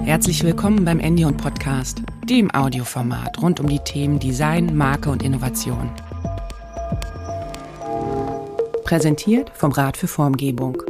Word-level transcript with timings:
Herzlich 0.00 0.42
willkommen 0.42 0.84
beim 0.84 0.98
Endion 0.98 1.36
Podcast, 1.36 2.02
dem 2.28 2.50
Audioformat 2.52 3.40
rund 3.40 3.60
um 3.60 3.68
die 3.68 3.78
Themen 3.78 4.18
Design, 4.18 4.76
Marke 4.76 5.10
und 5.10 5.22
Innovation. 5.22 5.90
Präsentiert 8.84 9.50
vom 9.54 9.70
Rat 9.72 9.96
für 9.96 10.08
Formgebung. 10.08 10.82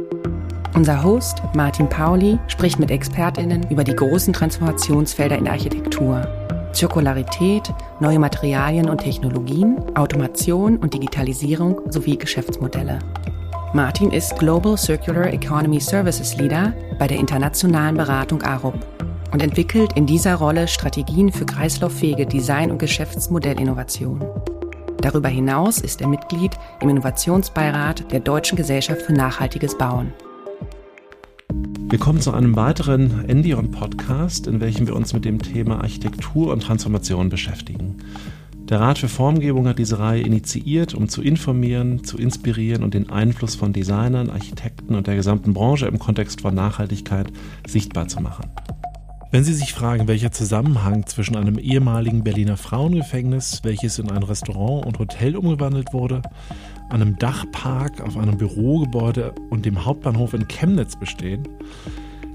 Unser 0.73 1.03
Host 1.03 1.43
Martin 1.53 1.87
Pauli 1.87 2.39
spricht 2.47 2.79
mit 2.79 2.89
Expertinnen 2.89 3.69
über 3.69 3.83
die 3.83 3.95
großen 3.95 4.33
Transformationsfelder 4.33 5.37
in 5.37 5.43
der 5.43 5.53
Architektur. 5.53 6.27
Zirkularität, 6.73 7.71
neue 7.99 8.17
Materialien 8.17 8.89
und 8.89 8.97
Technologien, 8.97 9.77
Automation 9.95 10.77
und 10.77 10.93
Digitalisierung 10.93 11.79
sowie 11.91 12.17
Geschäftsmodelle. 12.17 12.99
Martin 13.75 14.11
ist 14.11 14.37
Global 14.37 14.77
Circular 14.77 15.33
Economy 15.33 15.79
Services 15.79 16.37
Leader 16.37 16.75
bei 16.99 17.07
der 17.07 17.17
internationalen 17.17 17.97
Beratung 17.97 18.43
ARUP 18.43 18.75
und 19.31 19.41
entwickelt 19.41 19.93
in 19.95 20.05
dieser 20.05 20.35
Rolle 20.35 20.67
Strategien 20.67 21.31
für 21.31 21.47
kreislauffähige 21.47 22.27
Design- 22.27 22.69
und 22.69 22.77
Geschäftsmodellinnovation. 22.77 24.23
Darüber 25.01 25.27
hinaus 25.27 25.81
ist 25.81 26.01
er 26.01 26.07
Mitglied 26.07 26.51
im 26.81 26.89
Innovationsbeirat 26.89 28.11
der 28.11 28.19
Deutschen 28.19 28.57
Gesellschaft 28.57 29.01
für 29.01 29.13
nachhaltiges 29.13 29.75
Bauen. 29.75 30.13
Willkommen 31.89 32.21
zu 32.21 32.31
einem 32.31 32.55
weiteren 32.55 33.27
Endion 33.27 33.71
Podcast, 33.71 34.45
in 34.45 34.61
welchem 34.61 34.85
wir 34.85 34.95
uns 34.95 35.13
mit 35.13 35.25
dem 35.25 35.41
Thema 35.41 35.81
Architektur 35.81 36.53
und 36.53 36.61
Transformation 36.61 37.29
beschäftigen. 37.29 37.97
Der 38.69 38.79
Rat 38.79 38.97
für 38.97 39.09
Formgebung 39.09 39.67
hat 39.67 39.77
diese 39.77 39.99
Reihe 39.99 40.21
initiiert, 40.21 40.93
um 40.93 41.09
zu 41.09 41.21
informieren, 41.21 42.05
zu 42.05 42.17
inspirieren 42.17 42.81
und 42.83 42.93
den 42.93 43.09
Einfluss 43.09 43.55
von 43.55 43.73
Designern, 43.73 44.29
Architekten 44.29 44.95
und 44.95 45.05
der 45.05 45.15
gesamten 45.15 45.53
Branche 45.53 45.85
im 45.85 45.99
Kontext 45.99 46.41
von 46.41 46.55
Nachhaltigkeit 46.55 47.27
sichtbar 47.67 48.07
zu 48.07 48.21
machen. 48.21 48.49
Wenn 49.31 49.43
Sie 49.43 49.53
sich 49.53 49.73
fragen, 49.73 50.07
welcher 50.07 50.31
Zusammenhang 50.31 51.07
zwischen 51.07 51.35
einem 51.35 51.57
ehemaligen 51.57 52.23
Berliner 52.23 52.55
Frauengefängnis, 52.55 53.61
welches 53.63 53.99
in 53.99 54.11
ein 54.11 54.23
Restaurant 54.23 54.85
und 54.85 54.97
Hotel 54.99 55.35
umgewandelt 55.35 55.91
wurde, 55.91 56.21
einem 56.89 57.17
Dachpark 57.17 57.99
auf 57.99 58.15
einem 58.15 58.37
Bürogebäude 58.37 59.33
und 59.49 59.65
dem 59.65 59.83
Hauptbahnhof 59.83 60.33
in 60.33 60.47
Chemnitz 60.47 60.95
bestehen, 60.95 61.47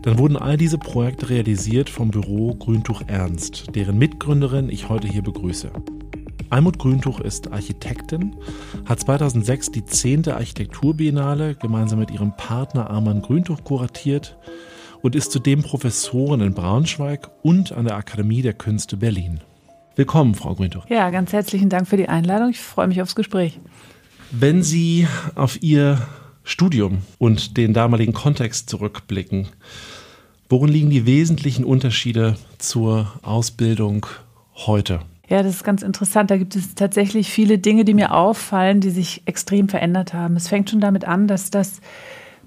dann 0.02 0.18
wurden 0.18 0.36
all 0.36 0.56
diese 0.56 0.76
Projekte 0.76 1.30
realisiert 1.30 1.88
vom 1.88 2.10
Büro 2.10 2.54
Grüntuch 2.54 3.02
Ernst, 3.06 3.74
deren 3.74 3.96
Mitgründerin 3.96 4.68
ich 4.68 4.88
heute 4.88 5.08
hier 5.08 5.22
begrüße. 5.22 5.70
Almut 6.50 6.78
Grüntuch 6.78 7.20
ist 7.20 7.52
Architektin, 7.52 8.34
hat 8.86 9.00
2006 9.00 9.70
die 9.70 9.84
10. 9.84 10.28
Architekturbiennale 10.28 11.54
gemeinsam 11.54 11.98
mit 11.98 12.10
ihrem 12.10 12.34
Partner 12.36 12.88
Arman 12.88 13.20
Grüntuch 13.20 13.64
kuratiert 13.64 14.38
und 15.02 15.14
ist 15.14 15.30
zudem 15.30 15.62
Professorin 15.62 16.40
in 16.40 16.54
Braunschweig 16.54 17.28
und 17.42 17.72
an 17.72 17.84
der 17.84 17.96
Akademie 17.96 18.40
der 18.40 18.54
Künste 18.54 18.96
Berlin. 18.96 19.40
Willkommen, 19.94 20.34
Frau 20.34 20.54
Grüntuch. 20.54 20.86
Ja, 20.88 21.10
ganz 21.10 21.34
herzlichen 21.34 21.68
Dank 21.68 21.86
für 21.86 21.98
die 21.98 22.08
Einladung. 22.08 22.50
Ich 22.50 22.60
freue 22.60 22.88
mich 22.88 23.02
aufs 23.02 23.14
Gespräch. 23.14 23.60
Wenn 24.30 24.62
Sie 24.62 25.06
auf 25.34 25.62
Ihr 25.62 26.00
Studium 26.44 27.02
und 27.18 27.58
den 27.58 27.74
damaligen 27.74 28.14
Kontext 28.14 28.70
zurückblicken, 28.70 29.48
worin 30.48 30.70
liegen 30.70 30.90
die 30.90 31.04
wesentlichen 31.04 31.64
Unterschiede 31.64 32.36
zur 32.56 33.12
Ausbildung 33.22 34.06
heute? 34.54 35.00
Ja, 35.28 35.42
das 35.42 35.56
ist 35.56 35.64
ganz 35.64 35.82
interessant. 35.82 36.30
Da 36.30 36.38
gibt 36.38 36.56
es 36.56 36.74
tatsächlich 36.74 37.30
viele 37.30 37.58
Dinge, 37.58 37.84
die 37.84 37.94
mir 37.94 38.14
auffallen, 38.14 38.80
die 38.80 38.90
sich 38.90 39.22
extrem 39.26 39.68
verändert 39.68 40.14
haben. 40.14 40.36
Es 40.36 40.48
fängt 40.48 40.70
schon 40.70 40.80
damit 40.80 41.04
an, 41.04 41.28
dass 41.28 41.50
das 41.50 41.80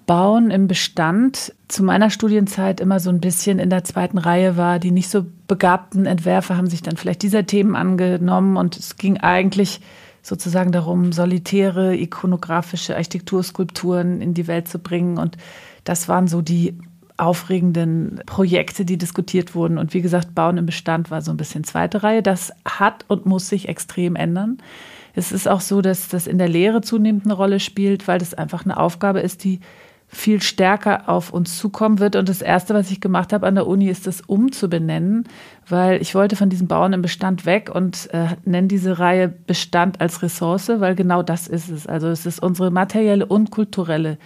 Bauen 0.07 0.49
im 0.49 0.67
Bestand 0.67 1.53
zu 1.67 1.83
meiner 1.83 2.09
Studienzeit 2.09 2.79
immer 2.79 2.99
so 2.99 3.11
ein 3.11 3.21
bisschen 3.21 3.59
in 3.59 3.69
der 3.69 3.83
zweiten 3.83 4.17
Reihe 4.17 4.57
war. 4.57 4.79
Die 4.79 4.89
nicht 4.89 5.09
so 5.09 5.25
begabten 5.47 6.07
Entwerfer 6.07 6.57
haben 6.57 6.67
sich 6.67 6.81
dann 6.81 6.97
vielleicht 6.97 7.21
dieser 7.21 7.45
Themen 7.45 7.75
angenommen 7.75 8.57
und 8.57 8.77
es 8.77 8.97
ging 8.97 9.17
eigentlich 9.17 9.79
sozusagen 10.23 10.71
darum, 10.71 11.11
solitäre 11.11 11.95
ikonografische 11.95 12.95
Architekturskulpturen 12.95 14.21
in 14.21 14.33
die 14.33 14.47
Welt 14.47 14.67
zu 14.67 14.79
bringen. 14.79 15.19
Und 15.19 15.37
das 15.83 16.07
waren 16.09 16.27
so 16.27 16.41
die 16.41 16.77
aufregenden 17.21 18.19
Projekte, 18.25 18.83
die 18.83 18.97
diskutiert 18.97 19.53
wurden. 19.53 19.77
Und 19.77 19.93
wie 19.93 20.01
gesagt, 20.01 20.33
Bauen 20.33 20.57
im 20.57 20.65
Bestand 20.65 21.11
war 21.11 21.21
so 21.21 21.31
ein 21.31 21.37
bisschen 21.37 21.63
zweite 21.63 22.03
Reihe. 22.03 22.23
Das 22.23 22.51
hat 22.65 23.05
und 23.07 23.25
muss 23.25 23.47
sich 23.47 23.69
extrem 23.69 24.15
ändern. 24.15 24.57
Es 25.13 25.31
ist 25.31 25.47
auch 25.47 25.61
so, 25.61 25.81
dass 25.81 26.07
das 26.07 26.25
in 26.25 26.37
der 26.37 26.49
Lehre 26.49 26.81
zunehmend 26.81 27.25
eine 27.25 27.33
Rolle 27.33 27.59
spielt, 27.59 28.07
weil 28.07 28.17
das 28.17 28.33
einfach 28.33 28.65
eine 28.65 28.77
Aufgabe 28.77 29.19
ist, 29.19 29.43
die 29.43 29.59
viel 30.07 30.41
stärker 30.41 31.07
auf 31.07 31.31
uns 31.31 31.57
zukommen 31.57 31.99
wird. 31.99 32.15
Und 32.15 32.27
das 32.27 32.41
Erste, 32.41 32.73
was 32.73 32.91
ich 32.91 32.99
gemacht 32.99 33.31
habe 33.31 33.47
an 33.47 33.55
der 33.55 33.67
Uni, 33.67 33.87
ist 33.87 34.07
das 34.07 34.21
umzubenennen, 34.21 35.25
weil 35.69 36.01
ich 36.01 36.15
wollte 36.15 36.35
von 36.35 36.49
diesem 36.49 36.67
Bauen 36.67 36.91
im 36.91 37.01
Bestand 37.01 37.45
weg 37.45 37.71
und 37.73 38.09
äh, 38.13 38.35
nenne 38.43 38.67
diese 38.67 38.99
Reihe 38.99 39.29
Bestand 39.29 40.01
als 40.01 40.21
Ressource, 40.21 40.69
weil 40.79 40.95
genau 40.95 41.23
das 41.23 41.47
ist 41.47 41.69
es. 41.69 41.87
Also 41.87 42.09
es 42.09 42.25
ist 42.25 42.43
unsere 42.43 42.71
materielle 42.71 43.25
und 43.25 43.51
kulturelle 43.51 44.17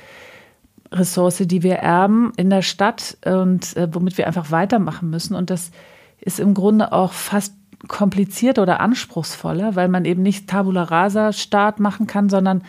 Ressource, 0.96 1.44
die 1.46 1.64
wir 1.64 1.76
erben 1.76 2.32
in 2.38 2.50
der 2.50 2.62
Stadt 2.62 3.18
und 3.26 3.76
äh, 3.78 3.88
womit 3.92 4.18
wir 4.18 4.28
einfach 4.28 4.52
weitermachen 4.52 5.10
müssen. 5.10 5.36
Und 5.36 5.50
das 5.50 5.72
ist 6.20 6.40
im 6.40 6.54
Grunde 6.54 6.92
auch 6.92 7.14
fast 7.14 7.54
komplizierter 7.88 8.64
oder 8.64 8.80
anspruchsvoller, 8.80 9.76
weil 9.76 9.90
man 9.90 10.06
eben 10.06 10.24
nicht 10.24 10.50
Tabula 10.50 10.84
Rasa 10.84 11.34
Start 11.34 11.80
machen 11.80 12.08
kann, 12.08 12.30
sondern 12.30 12.64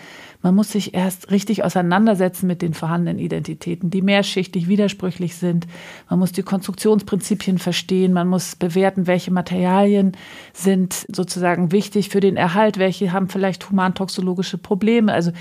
man 0.46 0.54
muss 0.54 0.70
sich 0.70 0.94
erst 0.94 1.32
richtig 1.32 1.64
auseinandersetzen 1.64 2.46
mit 2.46 2.62
den 2.62 2.72
vorhandenen 2.72 3.18
Identitäten, 3.18 3.90
die 3.90 4.00
mehrschichtig 4.00 4.68
widersprüchlich 4.68 5.34
sind. 5.34 5.66
Man 6.08 6.20
muss 6.20 6.30
die 6.30 6.44
Konstruktionsprinzipien 6.44 7.58
verstehen. 7.58 8.12
Man 8.12 8.28
muss 8.28 8.54
bewerten, 8.54 9.08
welche 9.08 9.32
Materialien 9.32 10.12
sind 10.52 11.04
sozusagen 11.10 11.72
wichtig 11.72 12.10
für 12.10 12.20
den 12.20 12.36
Erhalt, 12.36 12.78
welche 12.78 13.10
haben 13.10 13.28
vielleicht 13.28 13.68
humantoxologische 13.68 14.56
Probleme. 14.56 15.12
Also 15.12 15.32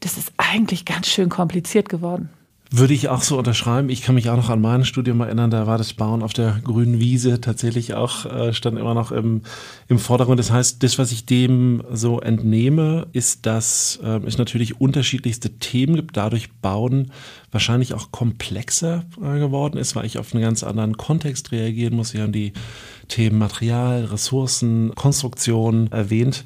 das 0.00 0.18
ist 0.18 0.30
eigentlich 0.36 0.84
ganz 0.84 1.06
schön 1.06 1.30
kompliziert 1.30 1.88
geworden. 1.88 2.28
Würde 2.72 2.94
ich 2.94 3.08
auch 3.08 3.22
so 3.22 3.36
unterschreiben. 3.36 3.88
Ich 3.88 4.00
kann 4.00 4.14
mich 4.14 4.30
auch 4.30 4.36
noch 4.36 4.48
an 4.48 4.60
mein 4.60 4.84
Studium 4.84 5.20
erinnern, 5.20 5.50
da 5.50 5.66
war 5.66 5.76
das 5.76 5.92
Bauen 5.92 6.22
auf 6.22 6.32
der 6.32 6.60
grünen 6.62 7.00
Wiese 7.00 7.40
tatsächlich 7.40 7.94
auch, 7.94 8.26
äh, 8.26 8.52
stand 8.52 8.78
immer 8.78 8.94
noch 8.94 9.10
im, 9.10 9.42
im 9.88 9.98
Vordergrund. 9.98 10.38
Das 10.38 10.52
heißt, 10.52 10.80
das, 10.80 10.96
was 10.96 11.10
ich 11.10 11.26
dem 11.26 11.82
so 11.92 12.20
entnehme, 12.20 13.08
ist, 13.12 13.44
dass 13.44 13.98
äh, 14.04 14.20
es 14.24 14.38
natürlich 14.38 14.80
unterschiedlichste 14.80 15.50
Themen 15.58 15.96
gibt, 15.96 16.16
dadurch 16.16 16.52
Bauen 16.62 17.10
wahrscheinlich 17.50 17.92
auch 17.92 18.12
komplexer 18.12 19.04
äh, 19.20 19.40
geworden 19.40 19.76
ist, 19.76 19.96
weil 19.96 20.06
ich 20.06 20.18
auf 20.18 20.32
einen 20.32 20.44
ganz 20.44 20.62
anderen 20.62 20.96
Kontext 20.96 21.50
reagieren 21.50 21.96
muss. 21.96 22.10
Sie 22.10 22.22
haben 22.22 22.30
die 22.30 22.52
Themen 23.08 23.38
Material, 23.38 24.04
Ressourcen, 24.04 24.94
Konstruktion 24.94 25.90
erwähnt. 25.90 26.44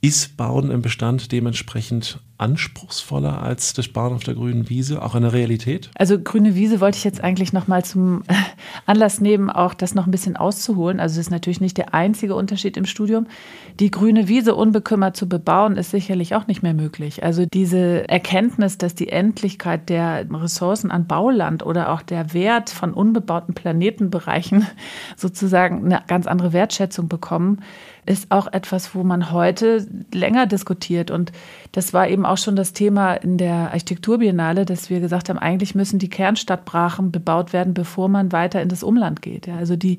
Ist 0.00 0.38
Bauen 0.38 0.70
im 0.70 0.80
Bestand 0.80 1.30
dementsprechend 1.30 2.20
anspruchsvoller 2.38 3.42
als 3.42 3.72
das 3.72 3.88
Bauen 3.88 4.14
auf 4.14 4.22
der 4.22 4.34
grünen 4.34 4.68
Wiese, 4.68 5.02
auch 5.02 5.14
in 5.14 5.22
der 5.22 5.32
Realität? 5.32 5.90
Also 5.96 6.18
grüne 6.20 6.54
Wiese 6.54 6.80
wollte 6.80 6.96
ich 6.96 7.04
jetzt 7.04 7.22
eigentlich 7.22 7.52
noch 7.52 7.66
mal 7.66 7.84
zum 7.84 8.22
Anlass 8.86 9.20
nehmen, 9.20 9.50
auch 9.50 9.74
das 9.74 9.94
noch 9.94 10.06
ein 10.06 10.12
bisschen 10.12 10.36
auszuholen. 10.36 11.00
Also 11.00 11.14
es 11.14 11.26
ist 11.26 11.30
natürlich 11.30 11.60
nicht 11.60 11.76
der 11.76 11.94
einzige 11.94 12.36
Unterschied 12.36 12.76
im 12.76 12.86
Studium. 12.86 13.26
Die 13.80 13.90
grüne 13.90 14.28
Wiese 14.28 14.54
unbekümmert 14.54 15.16
zu 15.16 15.28
bebauen, 15.28 15.76
ist 15.76 15.90
sicherlich 15.90 16.34
auch 16.36 16.46
nicht 16.46 16.62
mehr 16.62 16.74
möglich. 16.74 17.24
Also 17.24 17.44
diese 17.44 18.08
Erkenntnis, 18.08 18.78
dass 18.78 18.94
die 18.94 19.08
Endlichkeit 19.08 19.88
der 19.88 20.26
Ressourcen 20.30 20.90
an 20.92 21.06
Bauland 21.06 21.66
oder 21.66 21.92
auch 21.92 22.02
der 22.02 22.32
Wert 22.34 22.70
von 22.70 22.92
unbebauten 22.94 23.54
Planetenbereichen 23.54 24.66
sozusagen 25.16 25.84
eine 25.84 26.02
ganz 26.06 26.26
andere 26.28 26.52
Wertschätzung 26.52 27.08
bekommen, 27.08 27.62
ist 28.08 28.30
auch 28.30 28.46
etwas, 28.52 28.94
wo 28.94 29.02
man 29.02 29.32
heute 29.32 29.86
länger 30.12 30.46
diskutiert. 30.46 31.10
Und 31.10 31.30
das 31.72 31.92
war 31.92 32.08
eben 32.08 32.24
auch 32.24 32.38
schon 32.38 32.56
das 32.56 32.72
Thema 32.72 33.14
in 33.14 33.36
der 33.36 33.70
Architekturbiennale, 33.72 34.64
dass 34.64 34.88
wir 34.88 35.00
gesagt 35.00 35.28
haben, 35.28 35.38
eigentlich 35.38 35.74
müssen 35.74 35.98
die 35.98 36.08
Kernstadtbrachen 36.08 37.12
bebaut 37.12 37.52
werden, 37.52 37.74
bevor 37.74 38.08
man 38.08 38.32
weiter 38.32 38.62
in 38.62 38.68
das 38.68 38.82
Umland 38.82 39.20
geht. 39.20 39.46
Ja, 39.46 39.56
also 39.56 39.76
die 39.76 39.98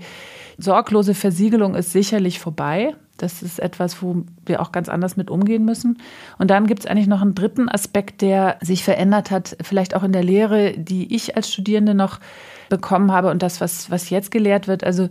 sorglose 0.57 1.13
Versiegelung 1.13 1.75
ist 1.75 1.91
sicherlich 1.91 2.39
vorbei. 2.39 2.95
Das 3.17 3.43
ist 3.43 3.59
etwas, 3.59 4.01
wo 4.01 4.23
wir 4.45 4.61
auch 4.61 4.71
ganz 4.71 4.89
anders 4.89 5.17
mit 5.17 5.29
umgehen 5.29 5.65
müssen. 5.65 5.99
Und 6.37 6.49
dann 6.49 6.67
gibt 6.67 6.79
es 6.79 6.85
eigentlich 6.85 7.07
noch 7.07 7.21
einen 7.21 7.35
dritten 7.35 7.69
Aspekt, 7.69 8.21
der 8.21 8.57
sich 8.61 8.83
verändert 8.83 9.29
hat, 9.29 9.57
vielleicht 9.61 9.95
auch 9.95 10.03
in 10.03 10.13
der 10.13 10.23
Lehre, 10.23 10.73
die 10.77 11.13
ich 11.13 11.35
als 11.35 11.51
Studierende 11.51 11.93
noch 11.93 12.19
bekommen 12.69 13.11
habe 13.11 13.29
und 13.29 13.43
das, 13.43 13.61
was, 13.61 13.91
was 13.91 14.09
jetzt 14.09 14.31
gelehrt 14.31 14.67
wird. 14.67 14.83
Also 14.83 15.09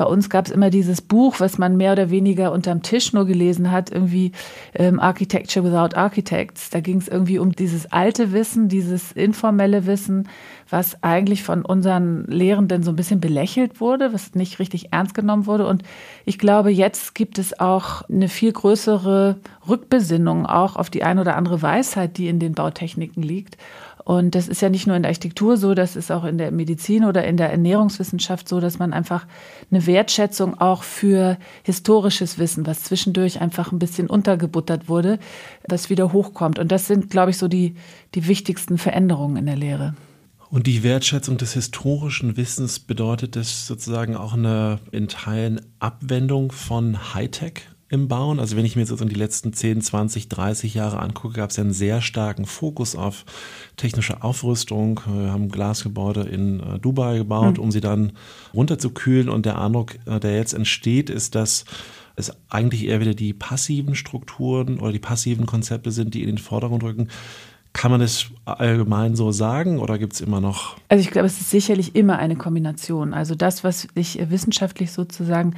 bei 0.00 0.06
uns 0.06 0.30
gab 0.30 0.46
es 0.46 0.50
immer 0.50 0.70
dieses 0.70 1.02
Buch, 1.02 1.40
was 1.40 1.58
man 1.58 1.76
mehr 1.76 1.92
oder 1.92 2.08
weniger 2.08 2.52
unterm 2.52 2.80
Tisch 2.80 3.12
nur 3.12 3.26
gelesen 3.26 3.70
hat, 3.70 3.92
irgendwie 3.92 4.32
ähm, 4.72 4.98
Architecture 4.98 5.62
Without 5.62 5.94
Architects. 5.94 6.70
Da 6.70 6.80
ging 6.80 6.96
es 6.96 7.06
irgendwie 7.06 7.38
um 7.38 7.52
dieses 7.52 7.92
alte 7.92 8.32
Wissen, 8.32 8.70
dieses 8.70 9.12
informelle 9.12 9.84
Wissen, 9.84 10.26
was 10.70 11.02
eigentlich 11.02 11.42
von 11.42 11.66
unseren 11.66 12.24
Lehrenden 12.28 12.82
so 12.82 12.92
ein 12.92 12.96
bisschen 12.96 13.20
belächelt 13.20 13.78
wurde, 13.78 14.14
was 14.14 14.34
nicht 14.34 14.58
richtig 14.58 14.90
ernst 14.90 15.12
genommen 15.12 15.44
wurde. 15.44 15.66
Und 15.66 15.82
ich 16.24 16.38
glaube, 16.38 16.70
jetzt 16.70 17.14
gibt 17.14 17.38
es 17.38 17.60
auch 17.60 18.00
eine 18.08 18.30
viel 18.30 18.52
größere 18.52 19.36
Rückbesinnung 19.68 20.46
auch 20.46 20.76
auf 20.76 20.88
die 20.88 21.02
ein 21.02 21.18
oder 21.18 21.36
andere 21.36 21.60
Weisheit, 21.60 22.16
die 22.16 22.28
in 22.28 22.38
den 22.38 22.54
Bautechniken 22.54 23.22
liegt. 23.22 23.58
Und 24.10 24.34
das 24.34 24.48
ist 24.48 24.60
ja 24.60 24.70
nicht 24.70 24.88
nur 24.88 24.96
in 24.96 25.04
der 25.04 25.10
Architektur 25.10 25.56
so, 25.56 25.72
das 25.72 25.94
ist 25.94 26.10
auch 26.10 26.24
in 26.24 26.36
der 26.36 26.50
Medizin 26.50 27.04
oder 27.04 27.24
in 27.24 27.36
der 27.36 27.52
Ernährungswissenschaft 27.52 28.48
so, 28.48 28.58
dass 28.58 28.80
man 28.80 28.92
einfach 28.92 29.24
eine 29.70 29.86
Wertschätzung 29.86 30.60
auch 30.60 30.82
für 30.82 31.38
historisches 31.62 32.36
Wissen, 32.36 32.66
was 32.66 32.82
zwischendurch 32.82 33.40
einfach 33.40 33.70
ein 33.70 33.78
bisschen 33.78 34.10
untergebuttert 34.10 34.88
wurde, 34.88 35.20
das 35.62 35.90
wieder 35.90 36.12
hochkommt. 36.12 36.58
Und 36.58 36.72
das 36.72 36.88
sind, 36.88 37.10
glaube 37.10 37.30
ich, 37.30 37.38
so 37.38 37.46
die, 37.46 37.76
die 38.16 38.26
wichtigsten 38.26 38.78
Veränderungen 38.78 39.36
in 39.36 39.46
der 39.46 39.54
Lehre. 39.54 39.94
Und 40.48 40.66
die 40.66 40.82
Wertschätzung 40.82 41.38
des 41.38 41.52
historischen 41.52 42.36
Wissens 42.36 42.80
bedeutet 42.80 43.36
das 43.36 43.68
sozusagen 43.68 44.16
auch 44.16 44.32
eine 44.32 44.80
in 44.90 45.06
Teilen 45.06 45.60
Abwendung 45.78 46.50
von 46.50 47.14
Hightech 47.14 47.60
im 47.90 48.06
Bauen. 48.06 48.38
Also 48.38 48.56
wenn 48.56 48.64
ich 48.64 48.76
mir 48.76 48.82
jetzt 48.82 48.98
die 48.98 49.14
letzten 49.14 49.52
10, 49.52 49.82
20, 49.82 50.28
30 50.28 50.74
Jahre 50.74 51.00
angucke, 51.00 51.34
gab 51.34 51.50
es 51.50 51.56
ja 51.56 51.64
einen 51.64 51.72
sehr 51.72 52.00
starken 52.00 52.46
Fokus 52.46 52.94
auf 52.94 53.24
technische 53.76 54.22
Aufrüstung. 54.22 55.00
Wir 55.06 55.32
haben 55.32 55.48
Glasgebäude 55.48 56.22
in 56.22 56.60
äh, 56.60 56.78
Dubai 56.78 57.18
gebaut, 57.18 57.58
mhm. 57.58 57.64
um 57.64 57.70
sie 57.72 57.80
dann 57.80 58.12
runterzukühlen. 58.54 59.28
Und 59.28 59.44
der 59.44 59.60
Eindruck, 59.60 59.96
äh, 60.06 60.20
der 60.20 60.36
jetzt 60.36 60.54
entsteht, 60.54 61.10
ist, 61.10 61.34
dass 61.34 61.64
es 62.14 62.32
eigentlich 62.48 62.86
eher 62.86 63.00
wieder 63.00 63.14
die 63.14 63.32
passiven 63.32 63.96
Strukturen 63.96 64.78
oder 64.78 64.92
die 64.92 65.00
passiven 65.00 65.46
Konzepte 65.46 65.90
sind, 65.90 66.14
die 66.14 66.22
in 66.22 66.28
den 66.28 66.38
Vordergrund 66.38 66.84
rücken. 66.84 67.08
Kann 67.72 67.90
man 67.90 68.00
das 68.00 68.26
allgemein 68.44 69.16
so 69.16 69.32
sagen 69.32 69.80
oder 69.80 69.98
gibt 69.98 70.12
es 70.12 70.20
immer 70.20 70.40
noch? 70.40 70.76
Also 70.88 71.02
ich 71.02 71.10
glaube, 71.10 71.26
es 71.26 71.40
ist 71.40 71.50
sicherlich 71.50 71.96
immer 71.96 72.18
eine 72.18 72.36
Kombination. 72.36 73.14
Also 73.14 73.34
das, 73.34 73.64
was 73.64 73.88
sich 73.94 74.18
wissenschaftlich 74.30 74.92
sozusagen 74.92 75.54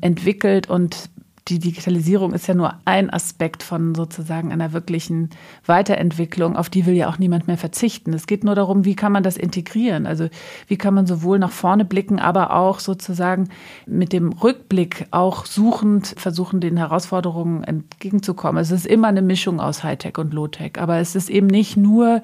entwickelt 0.00 0.68
und 0.68 1.10
die 1.48 1.58
Digitalisierung 1.58 2.32
ist 2.32 2.46
ja 2.46 2.54
nur 2.54 2.74
ein 2.86 3.10
Aspekt 3.10 3.62
von 3.62 3.94
sozusagen 3.94 4.50
einer 4.50 4.72
wirklichen 4.72 5.28
Weiterentwicklung, 5.66 6.56
auf 6.56 6.70
die 6.70 6.86
will 6.86 6.94
ja 6.94 7.10
auch 7.10 7.18
niemand 7.18 7.48
mehr 7.48 7.58
verzichten. 7.58 8.14
Es 8.14 8.26
geht 8.26 8.44
nur 8.44 8.54
darum, 8.54 8.86
wie 8.86 8.96
kann 8.96 9.12
man 9.12 9.22
das 9.22 9.36
integrieren? 9.36 10.06
Also 10.06 10.28
wie 10.68 10.78
kann 10.78 10.94
man 10.94 11.06
sowohl 11.06 11.38
nach 11.38 11.50
vorne 11.50 11.84
blicken, 11.84 12.18
aber 12.18 12.54
auch 12.54 12.80
sozusagen 12.80 13.50
mit 13.84 14.14
dem 14.14 14.32
Rückblick 14.32 15.06
auch 15.10 15.44
suchend 15.44 16.14
versuchen, 16.16 16.60
den 16.60 16.78
Herausforderungen 16.78 17.62
entgegenzukommen. 17.62 18.62
Es 18.62 18.70
ist 18.70 18.86
immer 18.86 19.08
eine 19.08 19.22
Mischung 19.22 19.60
aus 19.60 19.84
Hightech 19.84 20.16
und 20.16 20.32
Low-Tech, 20.32 20.78
aber 20.78 20.96
es 20.96 21.14
ist 21.14 21.28
eben 21.28 21.48
nicht 21.48 21.76
nur 21.76 22.22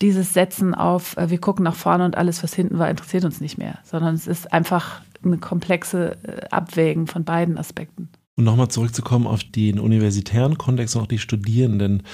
dieses 0.00 0.32
Setzen 0.32 0.76
auf, 0.76 1.16
äh, 1.16 1.28
wir 1.28 1.40
gucken 1.40 1.64
nach 1.64 1.74
vorne 1.74 2.04
und 2.04 2.16
alles, 2.16 2.44
was 2.44 2.54
hinten 2.54 2.78
war, 2.78 2.88
interessiert 2.88 3.24
uns 3.24 3.40
nicht 3.40 3.58
mehr, 3.58 3.78
sondern 3.82 4.14
es 4.14 4.28
ist 4.28 4.52
einfach 4.52 5.00
eine 5.24 5.38
komplexe 5.38 6.16
äh, 6.22 6.46
Abwägen 6.50 7.08
von 7.08 7.24
beiden 7.24 7.58
Aspekten. 7.58 8.08
Und 8.40 8.44
nochmal 8.44 8.68
zurückzukommen 8.68 9.26
auf 9.26 9.44
den 9.44 9.78
universitären 9.78 10.56
Kontext 10.56 10.96
und 10.96 11.02
auch 11.02 11.06
die 11.06 11.18
Studierenden. 11.18 12.04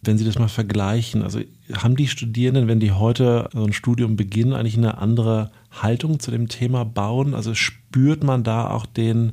Wenn 0.00 0.16
Sie 0.16 0.24
das 0.24 0.38
mal 0.38 0.46
vergleichen, 0.46 1.24
also 1.24 1.40
haben 1.72 1.96
die 1.96 2.06
Studierenden, 2.06 2.68
wenn 2.68 2.78
die 2.78 2.92
heute 2.92 3.48
so 3.52 3.64
ein 3.64 3.72
Studium 3.72 4.14
beginnen, 4.14 4.52
eigentlich 4.52 4.76
eine 4.76 4.98
andere 4.98 5.50
Haltung 5.72 6.20
zu 6.20 6.30
dem 6.30 6.46
Thema 6.46 6.84
Bauen? 6.84 7.34
Also 7.34 7.56
spürt 7.56 8.22
man 8.22 8.44
da 8.44 8.70
auch 8.70 8.86
den 8.86 9.32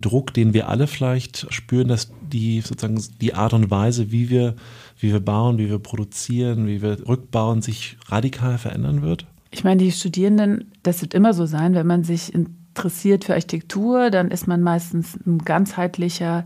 Druck, 0.00 0.32
den 0.32 0.54
wir 0.54 0.70
alle 0.70 0.86
vielleicht 0.86 1.52
spüren, 1.52 1.88
dass 1.88 2.10
die 2.32 2.62
sozusagen 2.62 3.04
die 3.20 3.34
Art 3.34 3.52
und 3.52 3.70
Weise, 3.70 4.10
wie 4.10 4.30
wir, 4.30 4.56
wie 5.00 5.12
wir 5.12 5.20
bauen, 5.20 5.58
wie 5.58 5.68
wir 5.68 5.80
produzieren, 5.80 6.66
wie 6.66 6.80
wir 6.80 7.06
rückbauen, 7.06 7.60
sich 7.60 7.98
radikal 8.06 8.56
verändern 8.56 9.02
wird? 9.02 9.26
Ich 9.50 9.64
meine, 9.64 9.84
die 9.84 9.92
Studierenden, 9.92 10.72
das 10.82 11.02
wird 11.02 11.12
immer 11.12 11.34
so 11.34 11.44
sein, 11.44 11.74
wenn 11.74 11.86
man 11.86 12.04
sich 12.04 12.32
in 12.32 12.63
interessiert 12.74 13.24
für 13.24 13.34
Architektur, 13.34 14.10
dann 14.10 14.32
ist 14.32 14.48
man 14.48 14.60
meistens 14.60 15.16
ein 15.24 15.38
ganzheitlicher 15.38 16.44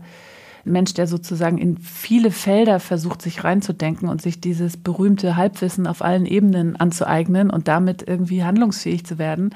Mensch, 0.63 0.93
der 0.93 1.07
sozusagen 1.07 1.57
in 1.57 1.77
viele 1.77 2.29
Felder 2.29 2.79
versucht, 2.79 3.23
sich 3.23 3.43
reinzudenken 3.43 4.07
und 4.07 4.21
sich 4.21 4.39
dieses 4.39 4.77
berühmte 4.77 5.35
Halbwissen 5.35 5.87
auf 5.87 6.03
allen 6.03 6.27
Ebenen 6.27 6.75
anzueignen 6.75 7.49
und 7.49 7.67
damit 7.67 8.07
irgendwie 8.07 8.43
handlungsfähig 8.43 9.05
zu 9.05 9.17
werden. 9.17 9.55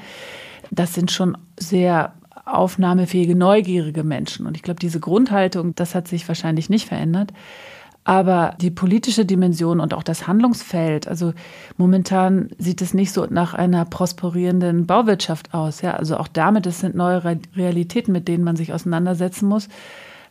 Das 0.72 0.96
sind 0.96 1.12
schon 1.12 1.38
sehr 1.60 2.14
aufnahmefähige, 2.46 3.36
neugierige 3.36 4.04
Menschen. 4.04 4.48
Und 4.48 4.58
ich 4.58 4.64
glaube, 4.64 4.80
diese 4.80 5.00
Grundhaltung, 5.00 5.76
das 5.76 5.94
hat 5.94 6.08
sich 6.08 6.28
wahrscheinlich 6.28 6.72
nicht 6.72 6.88
verändert. 6.88 7.34
Aber 8.06 8.56
die 8.60 8.72
politische 8.72 9.26
Dimension 9.26 9.80
und 9.80 9.94
auch 9.94 10.04
das 10.04 10.28
Handlungsfeld, 10.28 11.08
also 11.08 11.34
momentan 11.78 12.50
sieht 12.58 12.82
es 12.82 12.94
nicht 12.94 13.14
so 13.14 13.26
nach 13.30 13.54
einer 13.54 13.86
prosperierenden 13.86 14.86
Bauwirtschaft 14.86 15.54
aus. 15.54 15.82
Ja, 15.82 15.92
also 15.92 16.18
auch 16.18 16.28
damit, 16.28 16.66
es 16.66 16.82
sind 16.82 16.96
neue 16.96 17.24
Realitäten, 17.56 18.12
mit 18.12 18.28
denen 18.28 18.44
man 18.44 18.58
sich 18.58 18.74
auseinandersetzen 18.74 19.48
muss. 19.48 19.70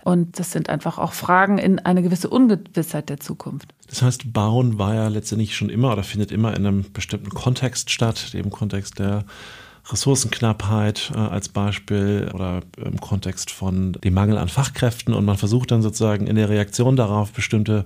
Und 0.05 0.39
das 0.39 0.51
sind 0.51 0.69
einfach 0.69 0.99
auch 0.99 1.13
Fragen 1.13 1.59
in 1.59 1.79
eine 1.79 2.03
gewisse 2.03 2.29
Ungewissheit 2.29 3.09
der 3.09 3.21
Zukunft. 3.21 3.73
Das 3.89 4.03
heißt, 4.03 4.33
Bauen 4.33 4.79
war 4.79 4.95
ja 4.95 5.09
letztendlich 5.09 5.55
schon 5.55 5.71
immer 5.71 5.93
oder 5.93 6.03
findet 6.03 6.33
immer 6.33 6.57
in 6.57 6.67
einem 6.67 6.93
bestimmten 6.93 7.31
Kontext 7.31 7.91
statt, 7.91 8.35
dem 8.35 8.51
Kontext 8.51 8.99
der 8.99 9.25
Ressourcenknappheit 9.90 11.12
äh, 11.14 11.19
als 11.19 11.49
Beispiel 11.49 12.31
oder 12.32 12.61
im 12.76 13.00
Kontext 13.00 13.50
von 13.50 13.93
dem 13.93 14.14
Mangel 14.14 14.38
an 14.38 14.49
Fachkräften 14.49 15.14
und 15.14 15.25
man 15.25 15.37
versucht 15.37 15.70
dann 15.70 15.82
sozusagen 15.82 16.26
in 16.26 16.37
der 16.37 16.49
Reaktion 16.49 16.96
darauf 16.96 17.32
bestimmte 17.32 17.84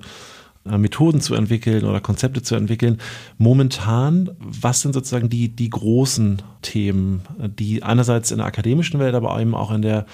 äh, 0.66 0.78
Methoden 0.78 1.20
zu 1.20 1.34
entwickeln 1.34 1.84
oder 1.84 2.00
Konzepte 2.00 2.42
zu 2.42 2.54
entwickeln. 2.54 2.98
Momentan, 3.38 4.30
was 4.38 4.82
sind 4.82 4.92
sozusagen 4.92 5.30
die, 5.30 5.48
die 5.48 5.70
großen 5.70 6.42
Themen, 6.62 7.22
die 7.38 7.82
einerseits 7.82 8.30
in 8.30 8.38
der 8.38 8.46
akademischen 8.46 9.00
Welt, 9.00 9.14
aber 9.14 9.40
eben 9.40 9.54
auch 9.54 9.72
in 9.72 9.82
der 9.82 10.06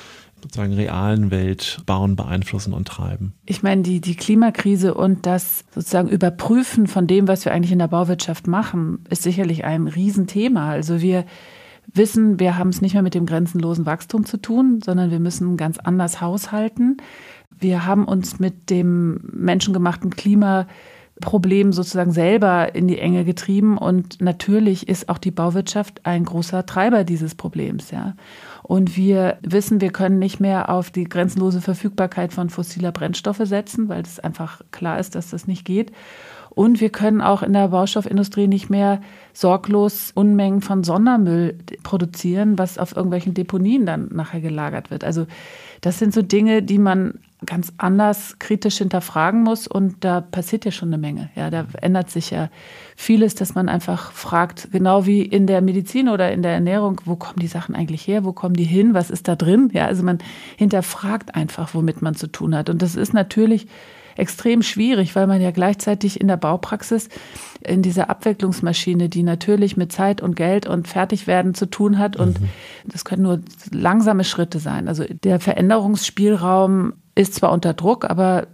sozusagen 0.42 0.74
realen 0.74 1.30
Welt 1.30 1.82
bauen, 1.86 2.16
beeinflussen 2.16 2.74
und 2.74 2.88
treiben? 2.88 3.32
Ich 3.46 3.62
meine, 3.62 3.82
die, 3.82 4.00
die 4.00 4.16
Klimakrise 4.16 4.94
und 4.94 5.26
das 5.26 5.64
sozusagen 5.74 6.08
Überprüfen 6.08 6.86
von 6.86 7.06
dem, 7.06 7.28
was 7.28 7.44
wir 7.44 7.52
eigentlich 7.52 7.72
in 7.72 7.78
der 7.78 7.88
Bauwirtschaft 7.88 8.46
machen, 8.46 9.04
ist 9.08 9.22
sicherlich 9.22 9.64
ein 9.64 9.86
Riesenthema. 9.86 10.70
Also 10.70 11.00
wir 11.00 11.24
wissen, 11.92 12.40
wir 12.40 12.58
haben 12.58 12.70
es 12.70 12.80
nicht 12.80 12.94
mehr 12.94 13.02
mit 13.02 13.14
dem 13.14 13.26
grenzenlosen 13.26 13.86
Wachstum 13.86 14.24
zu 14.24 14.36
tun, 14.36 14.80
sondern 14.84 15.10
wir 15.10 15.20
müssen 15.20 15.56
ganz 15.56 15.78
anders 15.78 16.20
haushalten. 16.20 16.96
Wir 17.50 17.86
haben 17.86 18.06
uns 18.06 18.40
mit 18.40 18.70
dem 18.70 19.20
menschengemachten 19.32 20.10
Klimaproblem 20.10 21.72
sozusagen 21.72 22.12
selber 22.12 22.74
in 22.74 22.88
die 22.88 22.98
Enge 22.98 23.24
getrieben 23.24 23.78
und 23.78 24.20
natürlich 24.20 24.88
ist 24.88 25.08
auch 25.08 25.18
die 25.18 25.30
Bauwirtschaft 25.30 26.04
ein 26.04 26.24
großer 26.24 26.66
Treiber 26.66 27.04
dieses 27.04 27.34
Problems, 27.34 27.90
ja. 27.90 28.14
Und 28.62 28.96
wir 28.96 29.38
wissen, 29.42 29.80
wir 29.80 29.90
können 29.90 30.18
nicht 30.18 30.40
mehr 30.40 30.70
auf 30.70 30.90
die 30.90 31.04
grenzenlose 31.04 31.60
Verfügbarkeit 31.60 32.32
von 32.32 32.48
fossiler 32.48 32.92
Brennstoffe 32.92 33.42
setzen, 33.44 33.88
weil 33.88 34.02
es 34.02 34.18
einfach 34.18 34.62
klar 34.70 34.98
ist, 34.98 35.14
dass 35.14 35.30
das 35.30 35.46
nicht 35.46 35.64
geht. 35.64 35.92
Und 36.54 36.80
wir 36.80 36.90
können 36.90 37.20
auch 37.20 37.42
in 37.42 37.54
der 37.54 37.68
Baustoffindustrie 37.68 38.46
nicht 38.46 38.68
mehr 38.68 39.00
sorglos 39.32 40.12
Unmengen 40.14 40.60
von 40.60 40.84
Sondermüll 40.84 41.58
produzieren, 41.82 42.58
was 42.58 42.78
auf 42.78 42.94
irgendwelchen 42.94 43.32
Deponien 43.32 43.86
dann 43.86 44.08
nachher 44.12 44.40
gelagert 44.40 44.90
wird. 44.90 45.02
Also 45.02 45.26
das 45.80 45.98
sind 45.98 46.12
so 46.12 46.20
Dinge, 46.20 46.62
die 46.62 46.78
man 46.78 47.14
ganz 47.44 47.72
anders 47.76 48.38
kritisch 48.38 48.78
hinterfragen 48.78 49.42
muss 49.42 49.66
und 49.66 50.04
da 50.04 50.20
passiert 50.20 50.64
ja 50.64 50.70
schon 50.70 50.90
eine 50.90 50.98
Menge. 50.98 51.30
Ja, 51.34 51.50
da 51.50 51.66
ändert 51.80 52.10
sich 52.10 52.30
ja 52.30 52.50
vieles, 52.94 53.34
dass 53.34 53.54
man 53.54 53.68
einfach 53.68 54.12
fragt, 54.12 54.70
genau 54.70 55.06
wie 55.06 55.22
in 55.22 55.46
der 55.46 55.60
Medizin 55.60 56.08
oder 56.08 56.30
in 56.30 56.42
der 56.42 56.52
Ernährung, 56.52 57.00
wo 57.04 57.16
kommen 57.16 57.40
die 57.40 57.48
Sachen 57.48 57.74
eigentlich 57.74 58.06
her, 58.06 58.24
wo 58.24 58.32
kommen 58.32 58.54
die 58.54 58.64
hin, 58.64 58.94
was 58.94 59.10
ist 59.10 59.26
da 59.26 59.34
drin? 59.34 59.70
Ja, 59.72 59.86
also 59.86 60.04
man 60.04 60.18
hinterfragt 60.56 61.34
einfach, 61.34 61.74
womit 61.74 62.00
man 62.00 62.14
zu 62.14 62.28
tun 62.28 62.54
hat 62.54 62.70
und 62.70 62.80
das 62.80 62.94
ist 62.94 63.12
natürlich 63.12 63.66
extrem 64.16 64.62
schwierig, 64.62 65.14
weil 65.14 65.26
man 65.26 65.40
ja 65.40 65.50
gleichzeitig 65.50 66.20
in 66.20 66.28
der 66.28 66.36
Baupraxis 66.36 67.08
in 67.60 67.82
dieser 67.82 68.10
Abwicklungsmaschine, 68.10 69.08
die 69.08 69.22
natürlich 69.22 69.76
mit 69.76 69.92
Zeit 69.92 70.20
und 70.20 70.34
Geld 70.36 70.66
und 70.66 70.88
Fertigwerden 70.88 71.54
zu 71.54 71.66
tun 71.66 71.98
hat. 71.98 72.16
Und 72.16 72.40
mhm. 72.40 72.48
das 72.86 73.04
können 73.04 73.22
nur 73.22 73.40
langsame 73.70 74.24
Schritte 74.24 74.58
sein. 74.58 74.88
Also 74.88 75.04
der 75.22 75.40
Veränderungsspielraum 75.40 76.94
ist 77.14 77.34
zwar 77.34 77.52
unter 77.52 77.74
Druck, 77.74 78.04
aber 78.04 78.46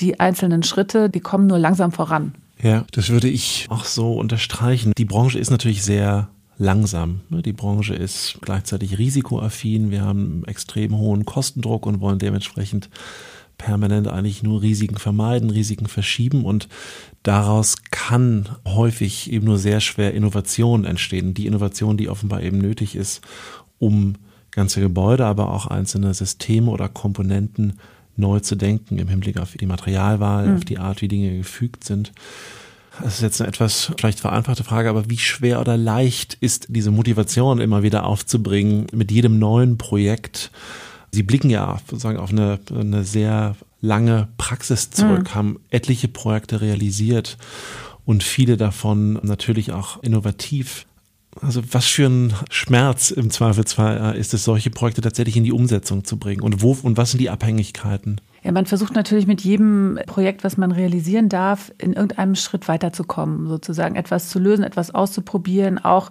die 0.00 0.20
einzelnen 0.20 0.62
Schritte, 0.62 1.08
die 1.08 1.20
kommen 1.20 1.46
nur 1.46 1.58
langsam 1.58 1.92
voran. 1.92 2.34
Ja, 2.62 2.84
das 2.92 3.10
würde 3.10 3.28
ich 3.28 3.66
auch 3.70 3.84
so 3.84 4.14
unterstreichen. 4.14 4.92
Die 4.96 5.04
Branche 5.04 5.38
ist 5.38 5.50
natürlich 5.50 5.82
sehr 5.82 6.28
langsam. 6.56 7.20
Die 7.30 7.52
Branche 7.52 7.94
ist 7.94 8.38
gleichzeitig 8.40 8.98
risikoaffin. 8.98 9.90
Wir 9.90 10.02
haben 10.02 10.44
extrem 10.46 10.96
hohen 10.96 11.24
Kostendruck 11.24 11.86
und 11.86 12.00
wollen 12.00 12.18
dementsprechend 12.18 12.88
permanent 13.58 14.08
eigentlich 14.08 14.42
nur 14.42 14.62
Risiken 14.62 14.96
vermeiden, 14.96 15.50
Risiken 15.50 15.86
verschieben 15.86 16.44
und 16.44 16.68
daraus 17.22 17.76
kann 17.90 18.48
häufig 18.66 19.32
eben 19.32 19.46
nur 19.46 19.58
sehr 19.58 19.80
schwer 19.80 20.14
Innovation 20.14 20.84
entstehen. 20.84 21.34
Die 21.34 21.46
Innovation, 21.46 21.96
die 21.96 22.08
offenbar 22.08 22.42
eben 22.42 22.58
nötig 22.58 22.96
ist, 22.96 23.22
um 23.78 24.14
ganze 24.50 24.80
Gebäude, 24.80 25.26
aber 25.26 25.52
auch 25.52 25.66
einzelne 25.66 26.14
Systeme 26.14 26.70
oder 26.70 26.88
Komponenten 26.88 27.74
neu 28.16 28.40
zu 28.40 28.54
denken 28.54 28.98
im 28.98 29.08
Hinblick 29.08 29.38
auf 29.38 29.52
die 29.52 29.66
Materialwahl, 29.66 30.48
mhm. 30.48 30.56
auf 30.56 30.64
die 30.64 30.78
Art, 30.78 31.02
wie 31.02 31.08
Dinge 31.08 31.36
gefügt 31.36 31.84
sind. 31.84 32.12
Das 33.02 33.16
ist 33.16 33.22
jetzt 33.22 33.40
eine 33.40 33.48
etwas 33.48 33.92
vielleicht 33.98 34.20
vereinfachte 34.20 34.62
Frage, 34.62 34.88
aber 34.88 35.10
wie 35.10 35.18
schwer 35.18 35.60
oder 35.60 35.76
leicht 35.76 36.34
ist 36.34 36.66
diese 36.68 36.92
Motivation 36.92 37.60
immer 37.60 37.82
wieder 37.82 38.06
aufzubringen, 38.06 38.86
mit 38.92 39.10
jedem 39.10 39.40
neuen 39.40 39.78
Projekt 39.78 40.52
Sie 41.14 41.22
blicken 41.22 41.50
ja 41.50 41.78
sozusagen 41.88 42.18
auf 42.18 42.30
eine, 42.30 42.58
eine 42.74 43.04
sehr 43.04 43.56
lange 43.80 44.28
Praxis 44.36 44.90
zurück, 44.90 45.30
mhm. 45.30 45.34
haben 45.34 45.60
etliche 45.70 46.08
Projekte 46.08 46.60
realisiert. 46.60 47.36
und 48.04 48.22
viele 48.22 48.56
davon 48.56 49.14
natürlich 49.22 49.72
auch 49.72 50.02
innovativ. 50.02 50.86
Also 51.40 51.62
was 51.72 51.86
für 51.86 52.06
ein 52.06 52.34
Schmerz 52.50 53.10
im 53.10 53.30
Zweifelsfall 53.30 54.14
äh, 54.14 54.20
ist 54.20 54.34
es, 54.34 54.44
solche 54.44 54.70
Projekte 54.70 55.00
tatsächlich 55.00 55.36
in 55.36 55.44
die 55.44 55.52
Umsetzung 55.52 56.04
zu 56.04 56.18
bringen 56.18 56.42
und 56.42 56.62
wo 56.62 56.76
und 56.82 56.96
was 56.96 57.10
sind 57.10 57.20
die 57.20 57.30
Abhängigkeiten? 57.30 58.20
Ja, 58.44 58.52
man 58.52 58.66
versucht 58.66 58.94
natürlich 58.94 59.26
mit 59.26 59.40
jedem 59.40 59.98
Projekt, 60.06 60.44
was 60.44 60.58
man 60.58 60.70
realisieren 60.70 61.30
darf, 61.30 61.72
in 61.78 61.94
irgendeinem 61.94 62.34
Schritt 62.34 62.68
weiterzukommen, 62.68 63.48
sozusagen 63.48 63.96
etwas 63.96 64.28
zu 64.28 64.38
lösen, 64.38 64.64
etwas 64.64 64.94
auszuprobieren, 64.94 65.78
auch 65.78 66.10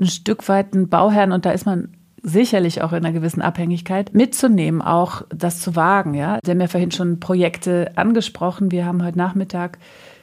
ein 0.00 0.06
Stück 0.06 0.48
weit 0.48 0.74
einen 0.74 0.88
Bauherrn 0.88 1.32
und 1.32 1.44
da 1.44 1.50
ist 1.50 1.66
man 1.66 1.88
sicherlich 2.26 2.82
auch 2.82 2.92
in 2.92 2.98
einer 2.98 3.12
gewissen 3.12 3.40
Abhängigkeit 3.40 4.12
mitzunehmen, 4.12 4.82
auch 4.82 5.22
das 5.28 5.60
zu 5.60 5.76
wagen. 5.76 6.14
Ja, 6.14 6.40
Sie 6.44 6.50
haben 6.50 6.60
ja 6.60 6.66
vorhin 6.66 6.90
schon 6.90 7.20
Projekte 7.20 7.92
angesprochen. 7.94 8.72
Wir 8.72 8.84
haben 8.84 9.04
heute 9.04 9.16
Nachmittag 9.16 9.78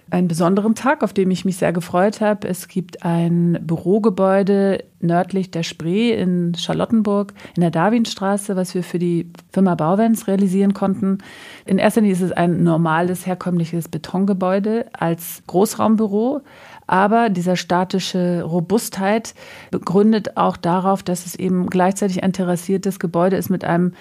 einen 0.09 0.27
besonderen 0.27 0.75
Tag, 0.75 1.01
auf 1.01 1.13
dem 1.13 1.31
ich 1.31 1.45
mich 1.45 1.57
sehr 1.57 1.71
gefreut 1.71 2.19
habe. 2.19 2.47
Es 2.47 2.67
gibt 2.67 3.03
ein 3.03 3.57
Bürogebäude 3.61 4.83
nördlich 4.99 5.49
der 5.49 5.63
Spree 5.63 6.11
in 6.11 6.53
Charlottenburg 6.55 7.33
in 7.55 7.61
der 7.61 7.71
Darwinstraße, 7.71 8.55
was 8.55 8.75
wir 8.75 8.83
für 8.83 8.99
die 8.99 9.31
Firma 9.51 9.75
Bauwens 9.75 10.27
realisieren 10.27 10.73
konnten. 10.73 11.19
In 11.65 11.77
erster 11.77 12.01
Linie 12.01 12.15
ist 12.15 12.21
es 12.21 12.31
ein 12.33 12.63
normales, 12.63 13.25
herkömmliches 13.25 13.87
Betongebäude 13.87 14.87
als 14.93 15.41
Großraumbüro. 15.47 16.41
Aber 16.87 17.29
dieser 17.29 17.55
statische 17.55 18.43
Robustheit 18.43 19.33
begründet 19.71 20.37
auch 20.37 20.57
darauf, 20.57 21.03
dass 21.03 21.25
es 21.25 21.35
eben 21.35 21.67
gleichzeitig 21.67 22.23
ein 22.23 22.33
terrassiertes 22.33 22.99
Gebäude 22.99 23.37
ist 23.37 23.49
mit 23.49 23.63
einem 23.63 23.93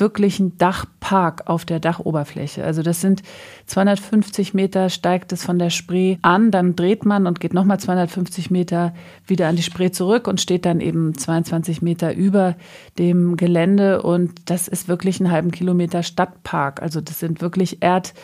wirklichen 0.00 0.56
Dachpark 0.58 1.42
auf 1.46 1.64
der 1.64 1.80
Dachoberfläche. 1.80 2.64
Also 2.64 2.82
das 2.82 3.00
sind 3.00 3.22
250 3.66 4.54
Meter 4.54 4.90
steigt 4.90 5.32
es 5.32 5.44
von 5.44 5.58
der 5.58 5.70
Spree 5.70 6.16
an, 6.22 6.50
dann 6.50 6.76
dreht 6.76 7.04
man 7.04 7.26
und 7.26 7.40
geht 7.40 7.54
nochmal 7.54 7.80
250 7.80 8.50
Meter 8.50 8.94
wieder 9.26 9.48
an 9.48 9.56
die 9.56 9.62
Spree 9.62 9.90
zurück 9.90 10.28
und 10.28 10.40
steht 10.40 10.64
dann 10.64 10.80
eben 10.80 11.16
22 11.16 11.82
Meter 11.82 12.14
über 12.14 12.56
dem 12.98 13.36
Gelände 13.36 14.02
und 14.02 14.50
das 14.50 14.68
ist 14.68 14.88
wirklich 14.88 15.20
einen 15.20 15.30
halben 15.30 15.50
Kilometer 15.50 16.02
Stadtpark. 16.02 16.82
Also 16.82 17.00
das 17.00 17.18
sind 17.18 17.40
wirklich 17.40 17.78
Erd 17.80 18.14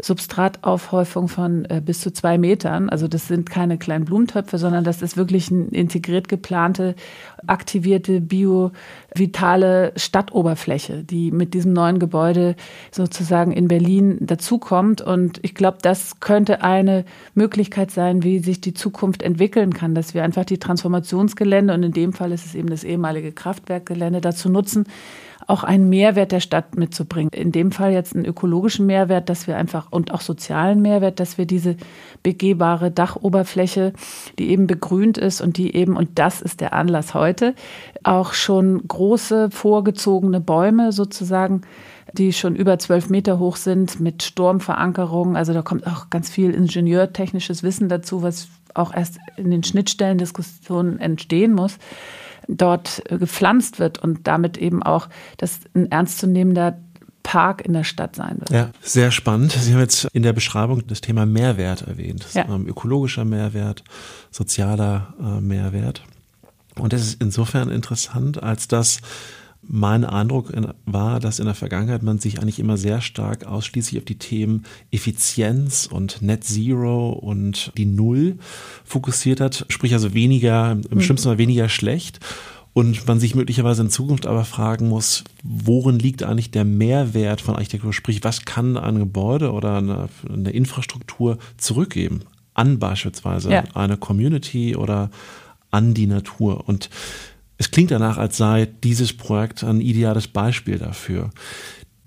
Substrataufhäufung 0.00 1.28
von 1.28 1.64
äh, 1.66 1.80
bis 1.84 2.00
zu 2.00 2.12
zwei 2.12 2.38
Metern. 2.38 2.88
Also 2.88 3.08
das 3.08 3.28
sind 3.28 3.48
keine 3.48 3.78
kleinen 3.78 4.04
Blumentöpfe, 4.04 4.58
sondern 4.58 4.84
das 4.84 5.02
ist 5.02 5.16
wirklich 5.16 5.50
eine 5.50 5.64
integriert 5.66 6.28
geplante, 6.28 6.94
aktivierte, 7.46 8.20
bio-vitale 8.20 9.92
Stadtoberfläche, 9.96 11.04
die 11.04 11.30
mit 11.30 11.54
diesem 11.54 11.72
neuen 11.72 11.98
Gebäude 11.98 12.56
sozusagen 12.90 13.52
in 13.52 13.68
Berlin 13.68 14.18
dazukommt. 14.20 15.00
Und 15.00 15.38
ich 15.42 15.54
glaube, 15.54 15.78
das 15.82 16.20
könnte 16.20 16.62
eine 16.62 17.04
Möglichkeit 17.34 17.90
sein, 17.90 18.22
wie 18.22 18.40
sich 18.40 18.60
die 18.60 18.74
Zukunft 18.74 19.22
entwickeln 19.22 19.74
kann, 19.74 19.94
dass 19.94 20.14
wir 20.14 20.24
einfach 20.24 20.44
die 20.44 20.58
Transformationsgelände, 20.58 21.72
und 21.74 21.82
in 21.82 21.92
dem 21.92 22.12
Fall 22.12 22.32
ist 22.32 22.46
es 22.46 22.54
eben 22.54 22.68
das 22.68 22.84
ehemalige 22.84 23.32
Kraftwerkgelände, 23.32 24.20
dazu 24.20 24.48
nutzen, 24.48 24.86
auch 25.46 25.64
einen 25.64 25.88
Mehrwert 25.88 26.32
der 26.32 26.40
Stadt 26.40 26.76
mitzubringen. 26.76 27.30
In 27.32 27.52
dem 27.52 27.72
Fall 27.72 27.92
jetzt 27.92 28.14
einen 28.14 28.24
ökologischen 28.24 28.86
Mehrwert, 28.86 29.28
dass 29.28 29.46
wir 29.46 29.56
einfach 29.56 29.90
und 29.90 30.12
auch 30.12 30.20
sozialen 30.20 30.80
Mehrwert, 30.80 31.20
dass 31.20 31.38
wir 31.38 31.46
diese 31.46 31.76
begehbare 32.22 32.90
Dachoberfläche, 32.90 33.92
die 34.38 34.50
eben 34.50 34.66
begrünt 34.66 35.18
ist 35.18 35.40
und 35.40 35.56
die 35.58 35.74
eben, 35.74 35.96
und 35.96 36.18
das 36.18 36.40
ist 36.40 36.60
der 36.60 36.72
Anlass 36.72 37.14
heute, 37.14 37.54
auch 38.02 38.32
schon 38.32 38.86
große 38.86 39.50
vorgezogene 39.50 40.40
Bäume 40.40 40.92
sozusagen 40.92 41.62
die 42.16 42.32
schon 42.32 42.54
über 42.54 42.78
zwölf 42.78 43.10
Meter 43.10 43.40
hoch 43.40 43.56
sind 43.56 43.98
mit 43.98 44.22
Sturmverankerung. 44.22 45.36
Also 45.36 45.52
da 45.52 45.62
kommt 45.62 45.84
auch 45.86 46.10
ganz 46.10 46.30
viel 46.30 46.52
ingenieurtechnisches 46.52 47.64
Wissen 47.64 47.88
dazu, 47.88 48.22
was 48.22 48.46
auch 48.72 48.94
erst 48.94 49.18
in 49.36 49.50
den 49.50 49.64
Schnittstellendiskussionen 49.64 51.00
entstehen 51.00 51.52
muss 51.52 51.78
dort 52.48 53.02
äh, 53.10 53.18
gepflanzt 53.18 53.78
wird 53.78 53.98
und 53.98 54.26
damit 54.26 54.56
eben 54.56 54.82
auch 54.82 55.08
das 55.36 55.60
ein 55.74 55.90
ernstzunehmender 55.90 56.78
Park 57.22 57.64
in 57.64 57.72
der 57.72 57.84
Stadt 57.84 58.14
sein 58.14 58.36
wird. 58.38 58.50
Ja, 58.50 58.70
sehr 58.82 59.10
spannend. 59.10 59.52
Sie 59.52 59.72
haben 59.72 59.80
jetzt 59.80 60.06
in 60.12 60.22
der 60.22 60.32
Beschreibung 60.34 60.86
das 60.86 61.00
Thema 61.00 61.26
Mehrwert 61.26 61.82
erwähnt. 61.82 62.26
Ja. 62.34 62.46
Ökologischer 62.66 63.24
Mehrwert, 63.24 63.82
sozialer 64.30 65.14
äh, 65.18 65.40
Mehrwert. 65.40 66.02
Und 66.78 66.92
das 66.92 67.02
ist 67.02 67.22
insofern 67.22 67.70
interessant, 67.70 68.42
als 68.42 68.68
dass 68.68 69.00
mein 69.68 70.04
Eindruck 70.04 70.52
war, 70.86 71.20
dass 71.20 71.38
in 71.38 71.46
der 71.46 71.54
Vergangenheit 71.54 72.02
man 72.02 72.18
sich 72.18 72.40
eigentlich 72.40 72.58
immer 72.58 72.76
sehr 72.76 73.00
stark 73.00 73.46
ausschließlich 73.46 73.98
auf 73.98 74.04
die 74.04 74.18
Themen 74.18 74.64
Effizienz 74.90 75.88
und 75.90 76.22
Net 76.22 76.44
Zero 76.44 77.10
und 77.10 77.72
die 77.76 77.86
Null 77.86 78.38
fokussiert 78.84 79.40
hat, 79.40 79.66
sprich 79.68 79.92
also 79.92 80.14
weniger, 80.14 80.72
im 80.72 80.98
mhm. 80.98 81.00
schlimmsten 81.00 81.28
Fall 81.28 81.38
weniger 81.38 81.68
schlecht. 81.68 82.20
Und 82.72 83.06
man 83.06 83.20
sich 83.20 83.36
möglicherweise 83.36 83.82
in 83.82 83.90
Zukunft 83.90 84.26
aber 84.26 84.44
fragen 84.44 84.88
muss, 84.88 85.22
worin 85.44 85.98
liegt 86.00 86.24
eigentlich 86.24 86.50
der 86.50 86.64
Mehrwert 86.64 87.40
von 87.40 87.54
Architektur? 87.54 87.92
Sprich, 87.92 88.24
was 88.24 88.44
kann 88.44 88.76
ein 88.76 88.98
Gebäude 88.98 89.52
oder 89.52 89.76
eine, 89.76 90.08
eine 90.28 90.50
Infrastruktur 90.50 91.38
zurückgeben 91.56 92.22
an 92.52 92.80
beispielsweise 92.80 93.50
ja. 93.50 93.64
eine 93.74 93.96
Community 93.96 94.74
oder 94.74 95.10
an 95.70 95.94
die 95.94 96.08
Natur? 96.08 96.68
Und 96.68 96.90
es 97.58 97.70
klingt 97.70 97.90
danach, 97.90 98.18
als 98.18 98.36
sei 98.36 98.66
dieses 98.66 99.12
Projekt 99.16 99.62
ein 99.62 99.80
ideales 99.80 100.28
Beispiel 100.28 100.78
dafür. 100.78 101.30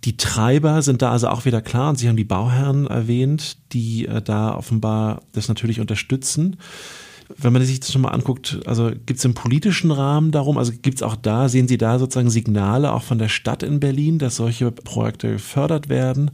Die 0.04 0.18
Treiber 0.18 0.82
sind 0.82 1.01
da 1.01 1.12
also 1.12 1.27
auch 1.27 1.46
wieder 1.46 1.62
klar 1.62 1.89
und 1.89 1.98
Sie 1.98 2.08
haben 2.08 2.18
die 2.18 2.24
Bauherren 2.24 2.88
erwähnt, 2.88 3.58
die 3.74 4.06
äh, 4.06 4.22
da 4.22 4.56
offenbar 4.56 5.22
das 5.34 5.48
natürlich 5.48 5.80
unterstützen. 5.80 6.58
Wenn 7.36 7.51
man 7.51 7.66
sich 7.66 7.82
das 7.82 7.92
schon 7.92 8.04
mal 8.04 8.12
anguckt, 8.12 8.62
also 8.66 8.89
gibt 8.89 9.20
es 9.20 9.25
im 9.25 9.34
politischen 9.34 9.92
Rahmen 9.92 10.32
darum, 10.32 10.58
also 10.58 10.72
gibt 10.72 11.00
es 11.00 11.04
auch 11.04 11.18
da, 11.18 11.50
sehen 11.50 11.68
Sie 11.68 11.77
da 11.77 12.00
sozusagen 12.00 12.30
Signale 12.30 12.94
auch 12.94 13.04
von 13.04 13.18
der 13.18 13.27
Stadt 13.27 13.63
in 13.63 13.82
Berlin, 13.82 14.18
dass 14.18 14.38
solche 14.38 14.72
Projekte 14.72 15.34
gefördert 15.34 15.89
werden? 15.89 16.32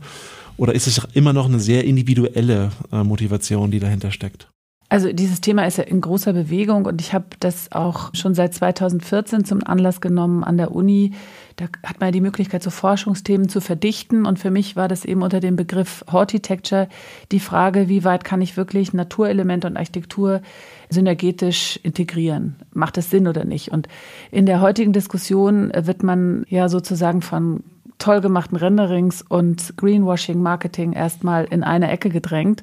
Oder 0.55 0.75
ist 0.75 0.86
es 0.86 1.01
immer 1.13 1.34
noch 1.34 1.46
eine 1.46 1.60
sehr 1.60 1.84
individuelle 1.84 2.72
äh, 2.91 3.03
Motivation, 3.03 3.72
die 3.72 3.79
dahinter 3.79 4.12
steckt? 4.12 4.50
Also 4.93 5.12
dieses 5.12 5.41
Thema 5.41 5.65
ist 5.65 5.79
ja 5.79 5.85
in 5.85 6.01
großer 6.01 6.33
Bewegung 6.33 6.85
und 6.85 7.01
ich 7.01 7.15
habe 7.15 7.25
das 7.39 7.71
auch 7.71 8.13
schon 8.13 8.35
seit 8.35 8.53
2014 8.53 9.43
zum 9.43 9.63
Anlass 9.65 10.01
genommen 10.01 10.43
an 10.43 10.55
der 10.55 10.71
Uni. 10.71 11.13
Da 11.55 11.65
hat 11.83 12.00
man 12.00 12.09
ja 12.09 12.12
die 12.12 12.21
Möglichkeit, 12.21 12.62
so 12.62 12.69
Forschungsthemen 12.69 13.50
zu 13.50 13.59
verdichten. 13.59 14.27
Und 14.27 14.38
für 14.38 14.51
mich 14.51 14.75
war 14.75 14.88
das 14.88 15.03
eben 15.03 15.23
unter 15.23 15.39
dem 15.39 15.55
Begriff 15.55 16.05
Hortitecture 16.12 16.88
die 17.31 17.39
Frage, 17.39 17.89
wie 17.89 18.03
weit 18.03 18.23
kann 18.23 18.43
ich 18.43 18.55
wirklich 18.55 18.93
Naturelemente 18.93 19.65
und 19.65 19.77
Architektur 19.77 20.43
synergetisch 20.91 21.79
integrieren? 21.81 22.57
Macht 22.71 22.95
das 22.95 23.09
Sinn 23.09 23.27
oder 23.27 23.45
nicht? 23.45 23.71
Und 23.71 23.88
in 24.29 24.45
der 24.45 24.62
heutigen 24.62 24.93
Diskussion 24.93 25.71
wird 25.75 26.03
man 26.03 26.45
ja 26.50 26.69
sozusagen 26.69 27.23
von 27.23 27.63
toll 28.03 28.19
gemachten 28.19 28.57
Renderings 28.57 29.21
und 29.21 29.77
Greenwashing 29.77 30.41
Marketing 30.41 30.91
erstmal 30.91 31.45
in 31.45 31.63
eine 31.63 31.89
Ecke 31.89 32.09
gedrängt. 32.09 32.62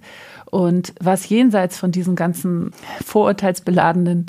Und 0.51 0.95
was 1.01 1.29
jenseits 1.29 1.79
von 1.79 1.93
diesen 1.93 2.17
ganzen 2.17 2.73
vorurteilsbeladenen 3.05 4.27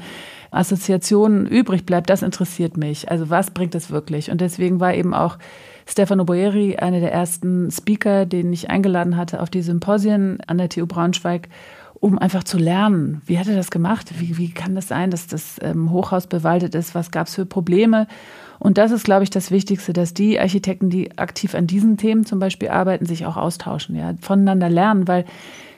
Assoziationen 0.51 1.48
übrig 1.48 1.86
bleibt, 1.86 2.10
das 2.10 2.22
interessiert 2.22 2.78
mich. 2.78 3.10
Also 3.10 3.30
was 3.30 3.51
bringt 3.51 3.74
es 3.74 3.90
wirklich? 3.90 4.30
Und 4.30 4.42
deswegen 4.42 4.80
war 4.80 4.94
eben 4.94 5.13
auch 5.13 5.38
Stefano 5.88 6.25
Boeri 6.25 6.78
einer 6.78 7.00
der 7.00 7.12
ersten 7.12 7.72
Speaker, 7.72 8.25
den 8.25 8.54
ich 8.54 8.70
eingeladen 8.70 9.18
hatte 9.18 9.42
auf 9.42 9.50
die 9.50 9.62
Symposien 9.62 10.40
an 10.48 10.58
der 10.58 10.70
TU 10.70 10.86
Braunschweig, 10.86 11.48
um 11.94 12.18
einfach 12.18 12.44
zu 12.44 12.58
lernen. 12.58 13.22
Wie 13.25 13.40
hat 13.40 13.48
er 13.48 13.56
das 13.56 13.72
gemacht? 13.72 14.12
Wie, 14.20 14.38
wie 14.38 14.51
kann 14.51 14.75
das 14.75 14.88
sein, 14.88 15.12
dass 15.12 15.28
das 15.28 15.58
ähm, 15.62 15.92
Hochhaus 15.92 16.28
bewaldet 16.28 16.75
ist? 16.75 16.96
Was 16.96 17.12
gab 17.12 17.28
es 17.28 17.36
für 17.36 17.46
Probleme? 17.46 18.08
Und 18.58 18.78
das 18.78 18.92
ist, 18.92 19.06
glaube 19.06 19.24
ich, 19.24 19.30
das 19.30 19.51
Wichtigste, 19.51 19.94
dass 19.94 20.13
die 20.13 20.40
Architekten, 20.40 20.90
die 20.90 21.18
aktiv 21.18 21.56
an 21.56 21.68
diesen 21.68 21.98
Themen 21.98 22.25
zum 22.25 22.40
Beispiel 22.40 22.70
arbeiten, 22.70 23.06
sich 23.06 23.25
auch 23.25 23.38
austauschen, 23.38 23.96
ja, 23.96 24.13
voneinander 24.22 24.70
lernen, 24.70 25.08
weil 25.08 25.25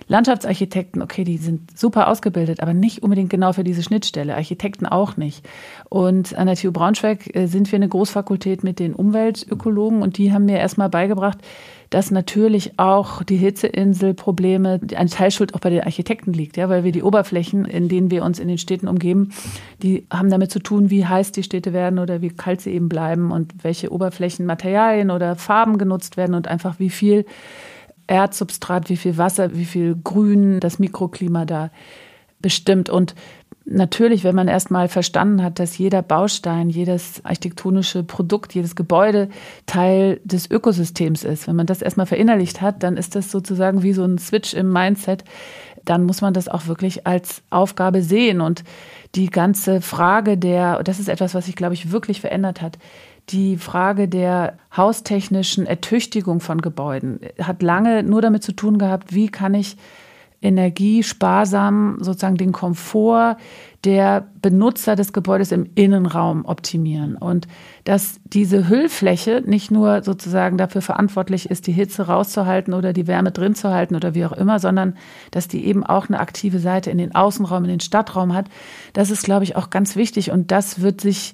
Landschaftsarchitekten, 0.08 1.02
okay, 1.02 1.24
die 1.24 1.38
sind 1.38 1.78
super 1.78 2.08
ausgebildet, 2.08 2.62
aber 2.62 2.74
nicht 2.74 3.04
unbedingt 3.04 3.30
genau 3.30 3.54
für 3.54 3.64
diese 3.64 3.84
Schnittstelle. 3.84 4.36
Architekten 4.36 4.86
auch 4.86 5.18
nicht. 5.18 5.48
Und 5.90 6.38
an 6.38 6.48
der 6.48 6.56
TU 6.56 6.72
Braunschweig 6.72 7.36
äh, 7.36 7.48
sind 7.48 7.72
wir 7.72 7.78
eine 7.78 7.90
Großfakultät 7.90 8.64
mit 8.64 8.80
den 8.80 8.94
Umweltökologen 8.94 10.02
und 10.02 10.18
die 10.18 10.34
haben 10.34 10.46
mir 10.46 10.58
erstmal 10.58 10.90
beigebracht, 10.90 11.40
dass 11.94 12.10
natürlich 12.10 12.80
auch 12.80 13.22
die 13.22 13.38
Hitzeinselprobleme, 13.38 14.82
ein 14.96 15.08
Teilschuld 15.08 15.54
auch 15.54 15.60
bei 15.60 15.70
den 15.70 15.82
Architekten 15.82 16.34
liegt, 16.34 16.58
ja, 16.58 16.68
weil 16.68 16.84
wir 16.84 16.92
die 16.92 17.04
Oberflächen, 17.04 17.66
in 17.66 17.88
denen 17.88 18.10
wir 18.10 18.24
uns 18.24 18.40
in 18.40 18.48
den 18.48 18.58
Städten 18.58 18.88
umgeben, 18.88 19.32
die 19.84 20.08
haben 20.12 20.32
damit 20.32 20.50
zu 20.50 20.58
tun, 20.58 20.90
wie 20.90 21.06
heiß 21.06 21.34
die 21.34 21.44
Städte 21.44 21.72
werden 21.72 22.00
oder 22.00 22.22
wie 22.22 22.30
kalt 22.30 22.62
sie 22.62 22.72
eben 22.72 22.90
bleiben 22.90 23.32
und 23.32 23.54
welche 23.62 23.92
Oberflächenmaterialien 23.92 25.12
oder 25.12 25.36
Farben 25.36 25.78
genutzt 25.78 26.18
werden 26.18 26.34
und 26.34 26.48
einfach 26.48 26.80
wie 26.80 26.90
viel 26.90 27.26
Erdsubstrat, 28.08 28.90
wie 28.90 28.98
viel 28.98 29.18
Wasser, 29.18 29.56
wie 29.56 29.66
viel 29.66 29.96
Grün 30.04 30.60
das 30.60 30.80
Mikroklima 30.80 31.46
da 31.46 31.72
bestimmt. 32.40 32.90
Und 32.90 33.16
natürlich, 33.66 34.24
wenn 34.24 34.36
man 34.36 34.48
erstmal 34.48 34.88
verstanden 34.88 35.42
hat, 35.42 35.60
dass 35.60 35.78
jeder 35.78 36.02
Baustein, 36.02 36.70
jedes 36.70 37.24
architektonische 37.24 38.04
Produkt, 38.04 38.54
jedes 38.54 38.76
Gebäude 38.76 39.30
Teil 39.66 40.20
des 40.24 40.50
Ökosystems 40.50 41.24
ist, 41.24 41.48
wenn 41.48 41.56
man 41.56 41.66
das 41.66 41.82
erstmal 41.82 42.06
verinnerlicht 42.06 42.62
hat, 42.62 42.84
dann 42.84 42.98
ist 42.98 43.16
das 43.16 43.32
sozusagen 43.32 43.84
wie 43.84 43.94
so 43.94 44.04
ein 44.04 44.18
Switch 44.18 44.54
im 44.54 44.72
Mindset, 44.72 45.24
dann 45.86 46.04
muss 46.04 46.22
man 46.22 46.34
das 46.34 46.48
auch 46.48 46.68
wirklich 46.68 47.08
als 47.08 47.42
Aufgabe 47.50 48.02
sehen. 48.02 48.42
Und 48.42 48.64
die 49.16 49.30
ganze 49.30 49.82
Frage 49.82 50.38
der, 50.38 50.82
das 50.84 51.00
ist 51.00 51.10
etwas, 51.10 51.34
was 51.34 51.46
sich, 51.46 51.56
glaube 51.56 51.74
ich, 51.74 51.92
wirklich 51.92 52.22
verändert 52.22 52.62
hat, 52.62 52.78
die 53.30 53.58
Frage 53.58 54.08
der 54.08 54.58
haustechnischen 54.76 55.66
Ertüchtigung 55.66 56.40
von 56.40 56.62
Gebäuden 56.62 57.20
hat 57.42 57.62
lange 57.64 58.04
nur 58.04 58.22
damit 58.22 58.44
zu 58.44 58.52
tun 58.52 58.78
gehabt, 58.78 59.14
wie 59.14 59.30
kann 59.30 59.54
ich 59.54 59.78
energiesparsam 60.44 61.98
sozusagen 62.02 62.36
den 62.36 62.52
Komfort 62.52 63.38
der 63.86 64.28
Benutzer 64.42 64.96
des 64.96 65.14
Gebäudes 65.14 65.54
im 65.54 65.70
Innenraum 65.76 66.46
optimieren. 66.46 67.16
Und 67.16 67.48
dass 67.86 68.20
diese 68.26 68.68
Hüllfläche 68.68 69.42
nicht 69.46 69.72
nur 69.72 70.04
sozusagen 70.04 70.58
dafür 70.58 70.82
verantwortlich 70.82 71.50
ist, 71.50 71.68
die 71.68 71.72
Hitze 71.72 72.08
rauszuhalten 72.08 72.74
oder 72.74 72.92
die 72.92 73.08
Wärme 73.08 73.32
drin 73.32 73.56
zu 73.56 73.70
halten 73.72 73.96
oder 73.96 74.16
wie 74.16 74.26
auch 74.26 74.34
immer, 74.34 74.60
sondern 74.60 74.98
dass 75.32 75.48
die 75.48 75.66
eben 75.66 75.86
auch 75.86 76.10
eine 76.10 76.20
aktive 76.20 76.60
Seite 76.60 76.92
in 76.92 76.98
den 76.98 77.16
Außenraum, 77.16 77.64
in 77.64 77.70
den 77.70 77.80
Stadtraum 77.80 78.34
hat, 78.34 78.48
das 78.92 79.12
ist, 79.12 79.24
glaube 79.24 79.46
ich, 79.46 79.56
auch 79.56 79.70
ganz 79.70 79.96
wichtig. 79.96 80.32
Und 80.32 80.52
das 80.52 80.82
wird 80.82 81.00
sich 81.00 81.34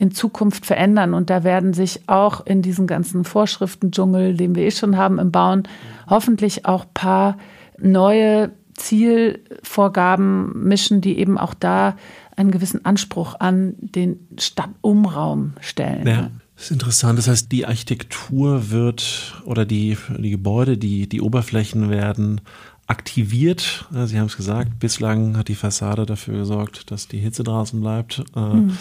in 0.00 0.12
Zukunft 0.12 0.64
verändern. 0.64 1.12
Und 1.12 1.28
da 1.28 1.44
werden 1.44 1.74
sich 1.74 2.08
auch 2.08 2.44
in 2.46 2.62
diesen 2.62 2.86
ganzen 2.86 3.24
Vorschriften-Dschungel, 3.24 4.34
den 4.34 4.54
wir 4.54 4.64
eh 4.64 4.70
schon 4.70 4.96
haben 4.96 5.18
im 5.18 5.30
Bauen, 5.30 5.64
hoffentlich 6.08 6.64
auch 6.64 6.86
paar 6.94 7.36
neue 7.78 8.50
Zielvorgaben 8.74 10.66
mischen, 10.66 11.02
die 11.02 11.18
eben 11.18 11.36
auch 11.36 11.52
da 11.52 11.96
einen 12.34 12.50
gewissen 12.50 12.82
Anspruch 12.86 13.36
an 13.38 13.74
den 13.78 14.26
Stadtumraum 14.38 15.52
stellen. 15.60 16.06
Ja. 16.06 16.30
Das 16.56 16.66
ist 16.66 16.72
interessant. 16.72 17.18
Das 17.18 17.28
heißt, 17.28 17.52
die 17.52 17.64
Architektur 17.64 18.70
wird 18.70 19.42
oder 19.44 19.64
die, 19.64 19.96
die 20.18 20.30
Gebäude, 20.30 20.76
die, 20.76 21.08
die 21.08 21.22
Oberflächen 21.22 21.88
werden 21.88 22.42
aktiviert. 22.86 23.86
Sie 24.04 24.18
haben 24.18 24.26
es 24.26 24.36
gesagt, 24.36 24.78
bislang 24.80 25.36
hat 25.36 25.48
die 25.48 25.54
Fassade 25.54 26.06
dafür 26.06 26.38
gesorgt, 26.38 26.90
dass 26.90 27.06
die 27.06 27.18
Hitze 27.18 27.44
draußen 27.44 27.80
bleibt. 27.80 28.24
Mhm. 28.34 28.76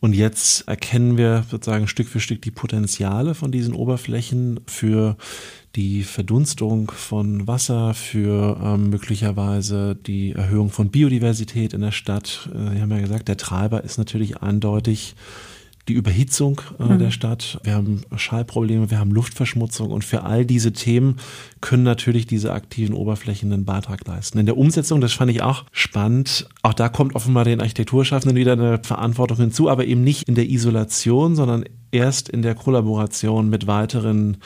Und 0.00 0.14
jetzt 0.14 0.66
erkennen 0.66 1.18
wir 1.18 1.44
sozusagen 1.50 1.86
Stück 1.86 2.08
für 2.08 2.20
Stück 2.20 2.40
die 2.40 2.50
Potenziale 2.50 3.34
von 3.34 3.52
diesen 3.52 3.74
Oberflächen 3.74 4.60
für 4.66 5.16
die 5.76 6.02
Verdunstung 6.02 6.90
von 6.90 7.46
Wasser, 7.46 7.92
für 7.92 8.58
ähm, 8.64 8.88
möglicherweise 8.88 9.94
die 9.94 10.32
Erhöhung 10.32 10.70
von 10.70 10.90
Biodiversität 10.90 11.74
in 11.74 11.82
der 11.82 11.92
Stadt. 11.92 12.48
Äh, 12.54 12.76
Sie 12.76 12.80
haben 12.80 12.90
ja 12.90 13.00
gesagt, 13.00 13.28
der 13.28 13.36
Treiber 13.36 13.84
ist 13.84 13.98
natürlich 13.98 14.38
eindeutig 14.38 15.14
die 15.88 15.94
Überhitzung 15.94 16.60
äh, 16.78 16.84
mhm. 16.84 16.98
der 16.98 17.10
Stadt, 17.10 17.58
wir 17.64 17.74
haben 17.74 18.02
Schallprobleme, 18.14 18.90
wir 18.90 18.98
haben 18.98 19.10
Luftverschmutzung 19.10 19.90
und 19.90 20.04
für 20.04 20.22
all 20.22 20.44
diese 20.44 20.72
Themen 20.72 21.16
können 21.60 21.82
natürlich 21.82 22.26
diese 22.26 22.52
aktiven 22.52 22.94
Oberflächen 22.94 23.52
einen 23.52 23.64
Beitrag 23.64 24.06
leisten. 24.06 24.38
In 24.38 24.46
der 24.46 24.56
Umsetzung, 24.56 25.00
das 25.00 25.12
fand 25.12 25.30
ich 25.30 25.42
auch 25.42 25.64
spannend, 25.72 26.48
auch 26.62 26.74
da 26.74 26.88
kommt 26.88 27.14
offenbar 27.14 27.44
den 27.44 27.60
Architekturschaffenden 27.60 28.36
wieder 28.36 28.52
eine 28.52 28.80
Verantwortung 28.82 29.38
hinzu, 29.38 29.68
aber 29.68 29.84
eben 29.84 30.04
nicht 30.04 30.28
in 30.28 30.34
der 30.34 30.48
Isolation, 30.48 31.34
sondern 31.34 31.64
erst 31.92 32.28
in 32.28 32.42
der 32.42 32.54
Kollaboration 32.54 33.48
mit 33.48 33.66
weiteren 33.66 34.38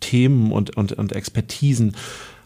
Themen 0.00 0.52
und, 0.52 0.76
und, 0.76 0.92
und 0.92 1.12
Expertisen. 1.12 1.96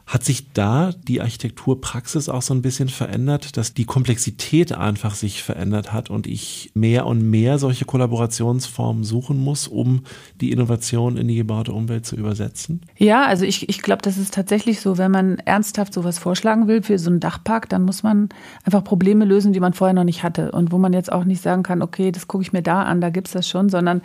Hat 0.07 0.25
sich 0.25 0.53
da 0.53 0.93
die 1.09 1.21
Architekturpraxis 1.21 2.29
auch 2.29 2.43
so 2.43 2.53
ein 2.55 2.63
bisschen 2.63 2.89
verändert, 2.89 3.57
dass 3.57 3.73
die 3.73 3.85
Komplexität 3.85 4.73
einfach 4.73 5.15
sich 5.15 5.43
verändert 5.43 5.93
hat 5.93 6.11
und 6.11 6.27
ich 6.27 6.71
mehr 6.75 7.07
und 7.07 7.23
mehr 7.23 7.59
solche 7.59 7.85
Kollaborationsformen 7.85 9.05
suchen 9.05 9.39
muss, 9.39 9.69
um 9.69 10.03
die 10.41 10.53
Innovation 10.53 11.17
in 11.17 11.29
die 11.29 11.37
gebaute 11.37 11.73
Umwelt 11.73 12.05
zu 12.05 12.17
übersetzen? 12.17 12.83
Ja, 12.97 13.25
also 13.25 13.45
ich, 13.45 13.69
ich 13.69 13.83
glaube, 13.83 14.03
das 14.03 14.19
ist 14.19 14.35
tatsächlich 14.35 14.81
so, 14.81 14.99
wenn 14.99 15.11
man 15.11 15.39
ernsthaft 15.39 15.95
sowas 15.95 16.19
vorschlagen 16.19 16.67
will 16.69 16.83
für 16.83 16.99
so 16.99 17.11
einen 17.11 17.21
Dachpark, 17.21 17.69
dann 17.69 17.83
muss 17.83 18.03
man 18.03 18.29
einfach 18.65 18.85
Probleme 18.85 19.25
lösen, 19.25 19.53
die 19.53 19.61
man 19.61 19.73
vorher 19.73 19.95
noch 19.95 20.05
nicht 20.05 20.23
hatte 20.23 20.53
und 20.53 20.73
wo 20.73 20.79
man 20.79 20.93
jetzt 20.93 21.13
auch 21.13 21.25
nicht 21.25 21.43
sagen 21.43 21.63
kann, 21.63 21.83
okay, 21.83 22.13
das 22.13 22.29
gucke 22.29 22.43
ich 22.43 22.53
mir 22.53 22.63
da 22.63 22.83
an, 22.83 23.01
da 23.01 23.11
gibt 23.11 23.29
es 23.29 23.33
das 23.33 23.49
schon, 23.49 23.69
sondern 23.69 24.03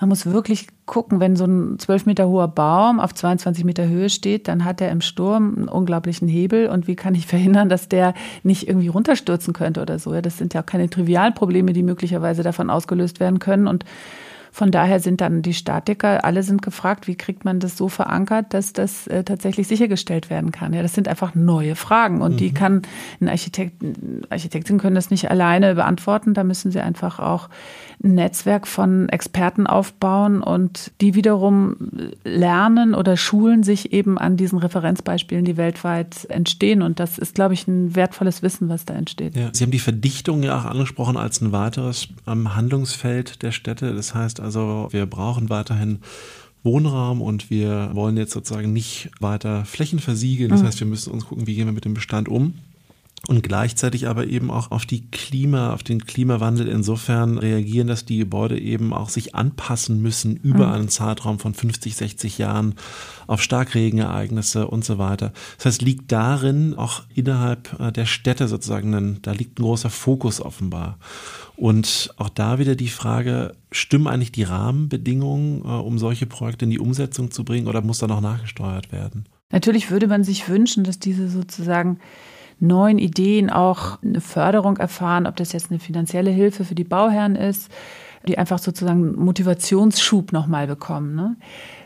man 0.00 0.08
muss 0.08 0.26
wirklich 0.26 0.66
gucken, 0.86 1.20
wenn 1.20 1.36
so 1.36 1.44
ein 1.44 1.78
zwölf 1.78 2.06
Meter 2.06 2.28
hoher 2.28 2.48
Baum 2.48 2.98
auf 2.98 3.14
22 3.14 3.64
Meter 3.64 3.86
Höhe 3.86 4.10
steht, 4.10 4.48
dann 4.48 4.64
hat 4.64 4.80
er 4.80 4.90
im 4.90 5.00
Sturm 5.00 5.54
einen 5.56 5.68
unglaublichen 5.68 6.28
Hebel. 6.28 6.68
Und 6.68 6.86
wie 6.86 6.96
kann 6.96 7.14
ich 7.14 7.26
verhindern, 7.28 7.68
dass 7.68 7.88
der 7.88 8.14
nicht 8.42 8.68
irgendwie 8.68 8.88
runterstürzen 8.88 9.52
könnte 9.52 9.80
oder 9.80 9.98
so? 9.98 10.14
Ja, 10.14 10.22
das 10.22 10.38
sind 10.38 10.54
ja 10.54 10.62
auch 10.62 10.66
keine 10.66 10.90
trivialen 10.90 11.34
Probleme, 11.34 11.72
die 11.72 11.82
möglicherweise 11.82 12.42
davon 12.42 12.70
ausgelöst 12.70 13.20
werden 13.20 13.38
können. 13.38 13.66
Und 13.66 13.84
von 14.54 14.70
daher 14.70 15.00
sind 15.00 15.22
dann 15.22 15.40
die 15.40 15.54
Statiker, 15.54 16.26
alle 16.26 16.42
sind 16.42 16.60
gefragt, 16.60 17.08
wie 17.08 17.14
kriegt 17.14 17.46
man 17.46 17.58
das 17.58 17.78
so 17.78 17.88
verankert, 17.88 18.52
dass 18.52 18.74
das 18.74 19.06
äh, 19.06 19.24
tatsächlich 19.24 19.66
sichergestellt 19.66 20.28
werden 20.28 20.52
kann. 20.52 20.74
Ja, 20.74 20.82
das 20.82 20.92
sind 20.92 21.08
einfach 21.08 21.34
neue 21.34 21.74
Fragen 21.74 22.20
und 22.20 22.32
mhm. 22.32 22.36
die 22.36 22.52
kann 22.52 22.82
ein 23.22 23.30
Architekt, 23.30 23.82
Architektin 24.28 24.76
können 24.76 24.94
das 24.94 25.10
nicht 25.10 25.30
alleine 25.30 25.74
beantworten. 25.74 26.34
Da 26.34 26.44
müssen 26.44 26.70
sie 26.70 26.80
einfach 26.80 27.18
auch 27.18 27.48
ein 28.02 28.14
Netzwerk 28.14 28.66
von 28.66 29.08
Experten 29.08 29.66
aufbauen 29.66 30.42
und 30.42 30.92
die 31.00 31.14
wiederum 31.14 31.76
lernen 32.24 32.94
oder 32.94 33.16
schulen 33.16 33.62
sich 33.62 33.92
eben 33.92 34.18
an 34.18 34.36
diesen 34.36 34.58
Referenzbeispielen, 34.58 35.44
die 35.44 35.56
weltweit 35.56 36.26
entstehen. 36.28 36.82
Und 36.82 37.00
das 37.00 37.18
ist, 37.18 37.34
glaube 37.34 37.54
ich, 37.54 37.66
ein 37.68 37.94
wertvolles 37.94 38.42
Wissen, 38.42 38.68
was 38.68 38.84
da 38.84 38.94
entsteht. 38.94 39.36
Ja, 39.36 39.50
Sie 39.52 39.64
haben 39.64 39.70
die 39.70 39.78
Verdichtung 39.78 40.42
ja 40.42 40.58
auch 40.58 40.64
angesprochen 40.64 41.16
als 41.16 41.40
ein 41.40 41.52
weiteres 41.52 42.08
Handlungsfeld 42.26 43.42
der 43.42 43.52
Städte. 43.52 43.94
Das 43.94 44.14
heißt 44.14 44.40
also, 44.40 44.88
wir 44.90 45.06
brauchen 45.06 45.50
weiterhin 45.50 46.00
Wohnraum 46.62 47.20
und 47.20 47.50
wir 47.50 47.90
wollen 47.92 48.16
jetzt 48.16 48.32
sozusagen 48.32 48.72
nicht 48.72 49.10
weiter 49.20 49.64
Flächen 49.64 49.98
versiegeln. 49.98 50.50
Das 50.50 50.62
mhm. 50.62 50.66
heißt, 50.66 50.80
wir 50.80 50.86
müssen 50.86 51.12
uns 51.12 51.26
gucken, 51.26 51.46
wie 51.46 51.54
gehen 51.54 51.66
wir 51.66 51.72
mit 51.72 51.84
dem 51.84 51.94
Bestand 51.94 52.28
um 52.28 52.54
und 53.28 53.44
gleichzeitig 53.44 54.08
aber 54.08 54.26
eben 54.26 54.50
auch 54.50 54.72
auf 54.72 54.84
die 54.84 55.08
Klima, 55.10 55.72
auf 55.72 55.84
den 55.84 56.04
Klimawandel 56.06 56.66
insofern 56.66 57.38
reagieren, 57.38 57.86
dass 57.86 58.04
die 58.04 58.18
Gebäude 58.18 58.58
eben 58.58 58.92
auch 58.92 59.08
sich 59.08 59.36
anpassen 59.36 60.02
müssen 60.02 60.36
über 60.36 60.66
mhm. 60.66 60.72
einen 60.72 60.88
Zeitraum 60.88 61.38
von 61.38 61.54
50, 61.54 61.94
60 61.94 62.38
Jahren 62.38 62.74
auf 63.28 63.40
Starkregenereignisse 63.40 64.66
und 64.66 64.84
so 64.84 64.98
weiter. 64.98 65.32
Das 65.56 65.66
heißt, 65.66 65.82
liegt 65.82 66.10
darin 66.10 66.74
auch 66.74 67.04
innerhalb 67.14 67.78
äh, 67.78 67.92
der 67.92 68.06
Städte 68.06 68.48
sozusagen, 68.48 69.18
da 69.22 69.30
liegt 69.30 69.60
ein 69.60 69.62
großer 69.62 69.90
Fokus 69.90 70.40
offenbar. 70.40 70.98
Und 71.54 72.12
auch 72.16 72.28
da 72.28 72.58
wieder 72.58 72.74
die 72.74 72.88
Frage, 72.88 73.54
stimmen 73.70 74.08
eigentlich 74.08 74.32
die 74.32 74.42
Rahmenbedingungen, 74.42 75.60
äh, 75.60 75.68
um 75.68 75.96
solche 76.00 76.26
Projekte 76.26 76.64
in 76.64 76.72
die 76.72 76.80
Umsetzung 76.80 77.30
zu 77.30 77.44
bringen 77.44 77.68
oder 77.68 77.82
muss 77.82 77.98
da 77.98 78.08
noch 78.08 78.20
nachgesteuert 78.20 78.90
werden? 78.90 79.28
Natürlich 79.52 79.92
würde 79.92 80.08
man 80.08 80.24
sich 80.24 80.48
wünschen, 80.48 80.82
dass 80.82 80.98
diese 80.98 81.28
sozusagen 81.28 82.00
neuen 82.62 82.98
Ideen 82.98 83.50
auch 83.50 83.98
eine 84.02 84.20
Förderung 84.20 84.76
erfahren, 84.76 85.26
ob 85.26 85.36
das 85.36 85.52
jetzt 85.52 85.70
eine 85.70 85.80
finanzielle 85.80 86.30
Hilfe 86.30 86.64
für 86.64 86.74
die 86.74 86.84
Bauherren 86.84 87.36
ist, 87.36 87.70
die 88.26 88.38
einfach 88.38 88.58
sozusagen 88.58 89.16
Motivationsschub 89.16 90.32
nochmal 90.32 90.68
bekommen. 90.68 91.14
Ne? 91.16 91.36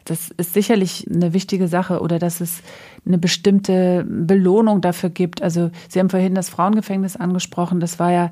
Das 0.04 0.30
ist 0.36 0.52
sicherlich 0.52 1.06
eine 1.10 1.32
wichtige 1.32 1.66
Sache 1.66 2.00
oder 2.00 2.18
dass 2.18 2.40
es 2.40 2.62
eine 3.06 3.16
bestimmte 3.16 4.04
Belohnung 4.06 4.82
dafür 4.82 5.08
gibt. 5.08 5.42
Also 5.42 5.70
Sie 5.88 5.98
haben 5.98 6.10
vorhin 6.10 6.34
das 6.34 6.50
Frauengefängnis 6.50 7.16
angesprochen. 7.16 7.80
Das 7.80 7.98
war 7.98 8.12
ja 8.12 8.30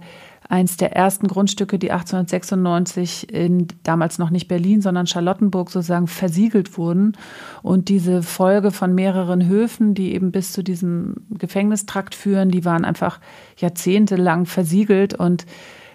eins 0.48 0.76
der 0.76 0.94
ersten 0.94 1.26
Grundstücke, 1.26 1.78
die 1.78 1.90
1896 1.90 3.32
in 3.32 3.68
damals 3.82 4.18
noch 4.18 4.30
nicht 4.30 4.48
Berlin, 4.48 4.82
sondern 4.82 5.06
Charlottenburg 5.06 5.70
sozusagen 5.70 6.06
versiegelt 6.06 6.76
wurden. 6.76 7.16
Und 7.62 7.88
diese 7.88 8.22
Folge 8.22 8.70
von 8.70 8.94
mehreren 8.94 9.46
Höfen, 9.46 9.94
die 9.94 10.14
eben 10.14 10.32
bis 10.32 10.52
zu 10.52 10.62
diesem 10.62 11.14
Gefängnistrakt 11.30 12.14
führen, 12.14 12.50
die 12.50 12.64
waren 12.64 12.84
einfach 12.84 13.20
jahrzehntelang 13.56 14.46
versiegelt 14.46 15.14
und 15.14 15.46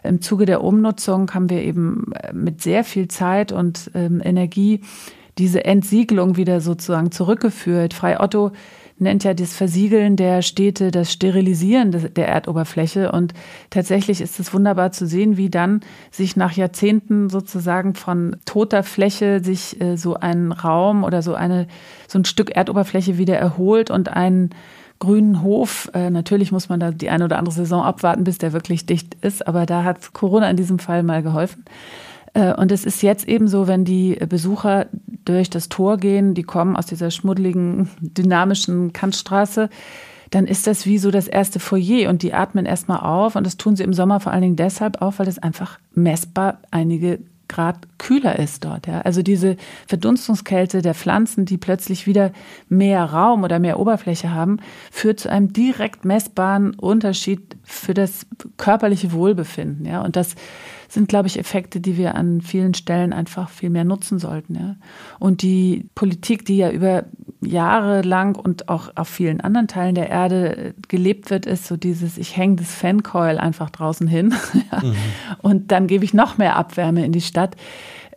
im 0.02 0.22
Zuge 0.22 0.46
der 0.46 0.64
Umnutzung 0.64 1.34
haben 1.34 1.50
wir 1.50 1.62
eben 1.62 2.14
mit 2.32 2.62
sehr 2.62 2.86
viel 2.86 3.10
Zeit 3.10 3.52
und 3.52 3.92
ähm, 3.94 4.22
Energie 4.24 4.82
diese 5.38 5.66
Entsiegelung 5.66 6.38
wieder 6.38 6.62
sozusagen 6.62 7.12
zurückgeführt. 7.12 7.94
Frei 7.94 8.20
Otto 8.20 8.52
nennt 9.00 9.24
ja 9.24 9.34
das 9.34 9.54
Versiegeln 9.54 10.16
der 10.16 10.42
Städte 10.42 10.92
das 10.92 11.12
Sterilisieren 11.12 12.14
der 12.14 12.28
Erdoberfläche. 12.28 13.12
Und 13.12 13.34
tatsächlich 13.70 14.22
ist 14.22 14.40
es 14.40 14.54
wunderbar 14.54 14.92
zu 14.92 15.08
sehen, 15.08 15.38
wie 15.38 15.50
dann 15.50 15.82
sich 16.12 16.36
nach 16.36 16.54
Jahrzehnten 16.54 17.30
sozusagen 17.30 17.96
von 17.96 18.38
toter 18.46 18.84
Fläche 18.84 19.44
sich 19.44 19.80
äh, 19.82 19.98
so 19.98 20.16
ein 20.16 20.52
Raum 20.52 21.04
oder 21.04 21.22
so 21.22 21.34
eine, 21.34 21.68
so 22.08 22.20
ein 22.20 22.26
Stück 22.26 22.56
Erdoberfläche 22.56 23.18
wieder 23.18 23.38
erholt 23.38 23.92
und 23.92 24.10
ein 24.10 24.50
grünen 25.00 25.42
Hof. 25.42 25.90
Äh, 25.94 26.10
natürlich 26.10 26.52
muss 26.52 26.70
man 26.70 26.80
da 26.80 26.92
die 26.92 27.10
eine 27.10 27.26
oder 27.26 27.40
andere 27.40 27.56
Saison 27.56 27.84
abwarten, 27.84 28.24
bis 28.24 28.38
der 28.38 28.54
wirklich 28.54 28.86
dicht 28.86 29.16
ist, 29.22 29.48
aber 29.48 29.66
da 29.66 29.84
hat 29.84 30.14
Corona 30.14 30.50
in 30.50 30.58
diesem 30.58 30.80
Fall 30.80 31.04
mal 31.04 31.24
geholfen. 31.24 31.66
Äh, 32.34 32.54
und 32.54 32.72
es 32.72 32.86
ist 32.86 33.02
jetzt 33.02 33.28
eben 33.28 33.48
so, 33.48 33.68
wenn 33.68 33.86
die 33.86 34.16
Besucher 34.28 34.88
durch 35.26 35.50
das 35.50 35.70
Tor 35.70 35.98
gehen, 35.98 36.34
die 36.34 36.44
kommen 36.44 36.76
aus 36.76 36.86
dieser 36.86 37.12
schmuddeligen, 37.12 37.90
dynamischen 38.02 38.94
Kantstraße, 38.94 39.70
dann 40.30 40.46
ist 40.46 40.68
das 40.68 40.86
wie 40.86 41.00
so 41.00 41.12
das 41.12 41.28
erste 41.28 41.60
Foyer 41.60 42.10
und 42.10 42.22
die 42.22 42.34
atmen 42.34 42.66
erstmal 42.66 43.00
auf 43.00 43.36
und 43.36 43.46
das 43.46 43.58
tun 43.58 43.76
sie 43.76 43.84
im 43.84 43.94
Sommer 43.94 44.20
vor 44.20 44.32
allen 44.32 44.44
Dingen 44.44 44.56
deshalb 44.56 45.02
auf, 45.02 45.20
weil 45.20 45.28
es 45.28 45.40
einfach 45.40 45.80
messbar 45.94 46.60
einige 46.72 47.20
Grad 47.50 47.78
kühler 47.98 48.38
ist 48.38 48.64
dort. 48.64 48.86
Ja. 48.86 49.02
Also 49.02 49.24
diese 49.24 49.58
Verdunstungskälte 49.88 50.82
der 50.82 50.94
Pflanzen, 50.94 51.46
die 51.46 51.58
plötzlich 51.58 52.06
wieder 52.06 52.32
mehr 52.70 53.04
Raum 53.04 53.44
oder 53.44 53.58
mehr 53.58 53.80
Oberfläche 53.80 54.32
haben, 54.32 54.58
führt 54.92 55.20
zu 55.20 55.30
einem 55.30 55.52
direkt 55.52 56.06
messbaren 56.06 56.76
Unterschied 56.76 57.58
für 57.64 57.96
das 57.96 58.28
körperliche 58.58 59.12
Wohlbefinden. 59.12 59.86
Ja. 59.86 60.02
Und 60.02 60.16
das 60.16 60.36
sind, 60.90 61.08
glaube 61.08 61.28
ich, 61.28 61.38
Effekte, 61.40 61.80
die 61.80 61.98
wir 61.98 62.16
an 62.16 62.42
vielen 62.42 62.74
Stellen 62.74 63.14
einfach 63.14 63.50
viel 63.50 63.70
mehr 63.70 63.86
nutzen 63.86 64.20
sollten. 64.20 64.56
Ja. 64.56 64.76
Und 65.20 65.42
die 65.42 65.88
Politik, 65.96 66.46
die 66.46 66.58
ja 66.58 66.72
über 66.72 67.06
Jahre 67.42 68.02
lang 68.02 68.36
und 68.36 68.68
auch 68.70 68.90
auf 68.96 69.08
vielen 69.08 69.40
anderen 69.40 69.68
Teilen 69.68 69.96
der 69.96 70.10
Erde 70.10 70.74
gelebt 70.88 71.30
wird, 71.30 71.46
ist 71.46 71.68
so 71.68 71.78
dieses, 71.78 72.18
ich 72.18 72.36
hänge 72.36 72.58
das 72.58 72.74
Fancoil 72.74 73.38
einfach 73.38 73.70
draußen 73.70 74.08
hin 74.08 74.34
ja. 74.72 74.84
mhm. 74.84 74.96
und 75.42 75.72
dann 75.72 75.88
gebe 75.88 76.04
ich 76.04 76.14
noch 76.14 76.38
mehr 76.38 76.56
Abwärme 76.56 77.06
in 77.06 77.12
die 77.12 77.22
Stadt 77.22 77.56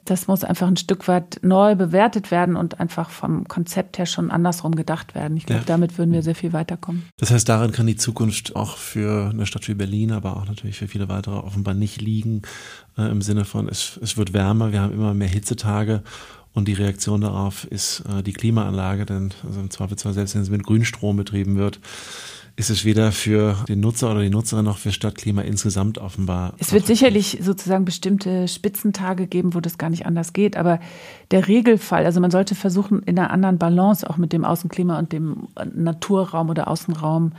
das 0.04 0.26
muss 0.26 0.44
einfach 0.44 0.66
ein 0.66 0.76
Stück 0.76 1.06
weit 1.08 1.38
neu 1.42 1.74
bewertet 1.74 2.30
werden 2.30 2.56
und 2.56 2.80
einfach 2.80 3.10
vom 3.10 3.46
Konzept 3.46 3.98
her 3.98 4.06
schon 4.06 4.30
andersrum 4.30 4.74
gedacht 4.74 5.14
werden. 5.14 5.36
Ich 5.36 5.46
glaube, 5.46 5.60
ja. 5.60 5.66
damit 5.66 5.98
würden 5.98 6.12
wir 6.12 6.22
sehr 6.22 6.34
viel 6.34 6.52
weiterkommen. 6.52 7.04
Das 7.18 7.30
heißt, 7.30 7.48
darin 7.48 7.72
kann 7.72 7.86
die 7.86 7.96
Zukunft 7.96 8.56
auch 8.56 8.76
für 8.76 9.30
eine 9.30 9.46
Stadt 9.46 9.68
wie 9.68 9.74
Berlin, 9.74 10.12
aber 10.12 10.36
auch 10.36 10.46
natürlich 10.46 10.78
für 10.78 10.88
viele 10.88 11.08
weitere 11.08 11.36
offenbar 11.36 11.74
nicht 11.74 12.00
liegen, 12.00 12.42
äh, 12.98 13.10
im 13.10 13.22
Sinne 13.22 13.44
von, 13.44 13.68
es, 13.68 13.98
es 14.02 14.16
wird 14.16 14.32
wärmer, 14.32 14.72
wir 14.72 14.80
haben 14.80 14.92
immer 14.92 15.14
mehr 15.14 15.28
Hitzetage 15.28 16.02
und 16.52 16.68
die 16.68 16.74
Reaktion 16.74 17.20
darauf 17.20 17.64
ist 17.64 18.00
äh, 18.00 18.22
die 18.22 18.32
Klimaanlage, 18.32 19.06
denn 19.06 19.32
also 19.46 19.60
im 19.60 19.70
Zweifelsfall, 19.70 20.12
selbst 20.12 20.34
wenn 20.34 20.42
es 20.42 20.50
mit 20.50 20.64
Grünstrom 20.64 21.16
betrieben 21.16 21.56
wird, 21.56 21.80
ist 22.56 22.70
es 22.70 22.84
weder 22.84 23.12
für 23.12 23.56
den 23.68 23.80
Nutzer 23.80 24.10
oder 24.10 24.20
die 24.20 24.30
Nutzerin 24.30 24.64
noch 24.64 24.78
für 24.78 24.92
Stadtklima 24.92 25.42
insgesamt 25.42 25.98
offenbar. 25.98 26.54
Es 26.58 26.72
wird 26.72 26.86
sicherlich 26.86 27.38
sozusagen 27.40 27.84
bestimmte 27.84 28.46
Spitzentage 28.48 29.26
geben, 29.26 29.54
wo 29.54 29.60
das 29.60 29.78
gar 29.78 29.90
nicht 29.90 30.06
anders 30.06 30.32
geht, 30.32 30.56
aber 30.56 30.80
der 31.30 31.48
Regelfall, 31.48 32.04
also 32.04 32.20
man 32.20 32.30
sollte 32.30 32.54
versuchen, 32.54 33.02
in 33.02 33.18
einer 33.18 33.30
anderen 33.30 33.58
Balance 33.58 34.08
auch 34.08 34.16
mit 34.16 34.32
dem 34.32 34.44
Außenklima 34.44 34.98
und 34.98 35.12
dem 35.12 35.48
Naturraum 35.74 36.50
oder 36.50 36.68
Außenraum 36.68 37.32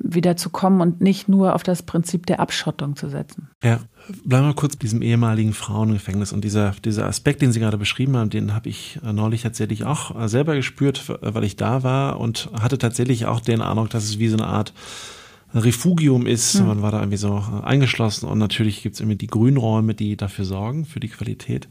wieder 0.00 0.36
zu 0.36 0.50
kommen 0.50 0.80
und 0.80 1.00
nicht 1.00 1.28
nur 1.28 1.54
auf 1.54 1.62
das 1.62 1.82
Prinzip 1.82 2.26
der 2.26 2.40
Abschottung 2.40 2.96
zu 2.96 3.08
setzen. 3.08 3.48
Ja, 3.62 3.80
bleiben 4.24 4.46
wir 4.46 4.54
kurz 4.54 4.76
bei 4.76 4.82
diesem 4.82 5.02
ehemaligen 5.02 5.52
Frauengefängnis 5.52 6.32
und 6.32 6.42
dieser, 6.42 6.72
dieser 6.84 7.06
Aspekt, 7.06 7.42
den 7.42 7.52
Sie 7.52 7.60
gerade 7.60 7.78
beschrieben 7.78 8.16
haben, 8.16 8.30
den 8.30 8.54
habe 8.54 8.68
ich 8.68 8.98
äh, 9.04 9.12
neulich 9.12 9.42
tatsächlich 9.42 9.84
auch 9.84 10.18
äh, 10.18 10.28
selber 10.28 10.54
gespürt, 10.54 11.04
weil 11.20 11.44
ich 11.44 11.56
da 11.56 11.82
war 11.82 12.20
und 12.20 12.50
hatte 12.60 12.78
tatsächlich 12.78 13.26
auch 13.26 13.40
den 13.40 13.60
Eindruck, 13.60 13.90
dass 13.90 14.04
es 14.04 14.18
wie 14.18 14.28
so 14.28 14.36
eine 14.36 14.46
Art 14.46 14.72
Refugium 15.54 16.26
ist. 16.26 16.60
Mhm. 16.60 16.66
Man 16.66 16.82
war 16.82 16.92
da 16.92 17.00
irgendwie 17.00 17.16
so 17.16 17.36
äh, 17.36 17.64
eingeschlossen 17.64 18.26
und 18.26 18.38
natürlich 18.38 18.82
gibt 18.82 18.94
es 18.94 19.00
irgendwie 19.00 19.16
die 19.16 19.26
Grünräume, 19.26 19.94
die 19.94 20.16
dafür 20.16 20.44
sorgen, 20.44 20.84
für 20.84 21.00
die 21.00 21.08
Qualität. 21.08 21.68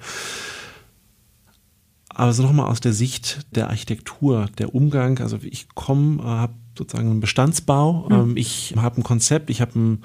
Aber 2.09 2.33
so 2.33 2.41
nochmal 2.41 2.67
aus 2.67 2.79
der 2.79 2.93
Sicht 2.93 3.45
der 3.55 3.69
Architektur, 3.69 4.47
der 4.57 4.73
Umgang, 4.73 5.19
also 5.19 5.37
ich 5.43 5.67
komme, 5.75 6.23
habe 6.23 6.53
sozusagen 6.75 7.11
einen 7.11 7.19
Bestandsbau. 7.19 8.09
Mhm. 8.09 8.37
Ich 8.37 8.73
habe 8.75 8.97
ein 8.97 9.03
Konzept, 9.03 9.49
ich 9.51 9.61
habe 9.61 9.77
ein, 9.77 10.03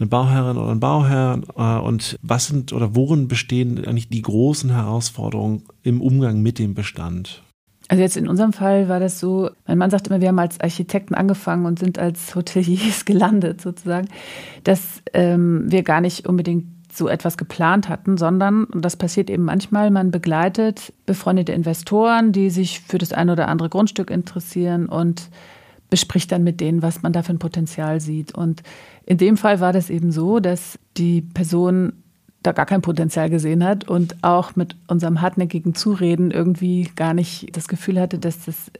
eine 0.00 0.08
Bauherrin 0.08 0.56
oder 0.56 0.70
einen 0.70 0.80
Bauherr. 0.80 1.40
Äh, 1.56 1.86
und 1.86 2.18
was 2.22 2.46
sind 2.46 2.72
oder 2.72 2.94
worin 2.94 3.28
bestehen 3.28 3.84
eigentlich 3.84 4.08
die 4.08 4.22
großen 4.22 4.70
Herausforderungen 4.70 5.62
im 5.82 6.00
Umgang 6.00 6.42
mit 6.42 6.58
dem 6.58 6.74
Bestand? 6.74 7.42
Also 7.88 8.02
jetzt 8.02 8.16
in 8.16 8.28
unserem 8.28 8.52
Fall 8.52 8.88
war 8.88 9.00
das 9.00 9.18
so, 9.18 9.50
mein 9.66 9.76
Mann 9.76 9.90
sagt 9.90 10.06
immer, 10.06 10.20
wir 10.20 10.28
haben 10.28 10.38
als 10.38 10.60
Architekten 10.60 11.14
angefangen 11.14 11.66
und 11.66 11.80
sind 11.80 11.98
als 11.98 12.34
Hoteliers 12.36 13.04
gelandet 13.04 13.60
sozusagen, 13.60 14.08
dass 14.62 15.02
ähm, 15.12 15.64
wir 15.66 15.82
gar 15.82 16.00
nicht 16.00 16.28
unbedingt 16.28 16.66
so 16.92 17.08
etwas 17.08 17.36
geplant 17.36 17.88
hatten, 17.88 18.16
sondern, 18.16 18.64
und 18.64 18.84
das 18.84 18.96
passiert 18.96 19.28
eben 19.28 19.44
manchmal, 19.44 19.90
man 19.90 20.10
begleitet 20.10 20.92
befreundete 21.06 21.52
Investoren, 21.52 22.32
die 22.32 22.50
sich 22.50 22.80
für 22.80 22.98
das 22.98 23.12
eine 23.12 23.32
oder 23.32 23.48
andere 23.48 23.68
Grundstück 23.68 24.10
interessieren 24.10 24.86
und 24.86 25.28
bespricht 25.90 26.32
dann 26.32 26.44
mit 26.44 26.60
denen, 26.60 26.82
was 26.82 27.02
man 27.02 27.12
da 27.12 27.22
für 27.22 27.32
ein 27.32 27.38
Potenzial 27.38 28.00
sieht. 28.00 28.34
Und 28.34 28.62
in 29.04 29.18
dem 29.18 29.36
Fall 29.36 29.60
war 29.60 29.72
das 29.72 29.90
eben 29.90 30.12
so, 30.12 30.40
dass 30.40 30.78
die 30.96 31.20
Person 31.20 31.92
da 32.42 32.52
gar 32.52 32.66
kein 32.66 32.80
Potenzial 32.80 33.28
gesehen 33.28 33.64
hat 33.64 33.88
und 33.88 34.16
auch 34.22 34.56
mit 34.56 34.76
unserem 34.86 35.20
hartnäckigen 35.20 35.74
Zureden 35.74 36.30
irgendwie 36.30 36.90
gar 36.96 37.12
nicht 37.12 37.54
das 37.54 37.68
Gefühl 37.68 38.00
hatte, 38.00 38.18
dass 38.18 38.46
das 38.46 38.70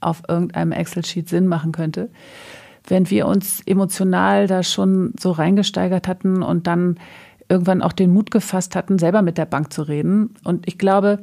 auf 0.00 0.22
irgendeinem 0.28 0.72
Excel-Sheet 0.72 1.28
Sinn 1.28 1.46
machen 1.46 1.72
könnte. 1.72 2.10
Während 2.86 3.10
wir 3.10 3.26
uns 3.26 3.62
emotional 3.66 4.46
da 4.46 4.62
schon 4.62 5.12
so 5.18 5.30
reingesteigert 5.30 6.06
hatten 6.06 6.42
und 6.42 6.66
dann 6.66 6.98
irgendwann 7.48 7.82
auch 7.82 7.92
den 7.92 8.12
Mut 8.12 8.30
gefasst 8.30 8.76
hatten, 8.76 8.98
selber 8.98 9.22
mit 9.22 9.38
der 9.38 9.46
Bank 9.46 9.72
zu 9.72 9.82
reden. 9.82 10.34
Und 10.44 10.68
ich 10.68 10.78
glaube, 10.78 11.20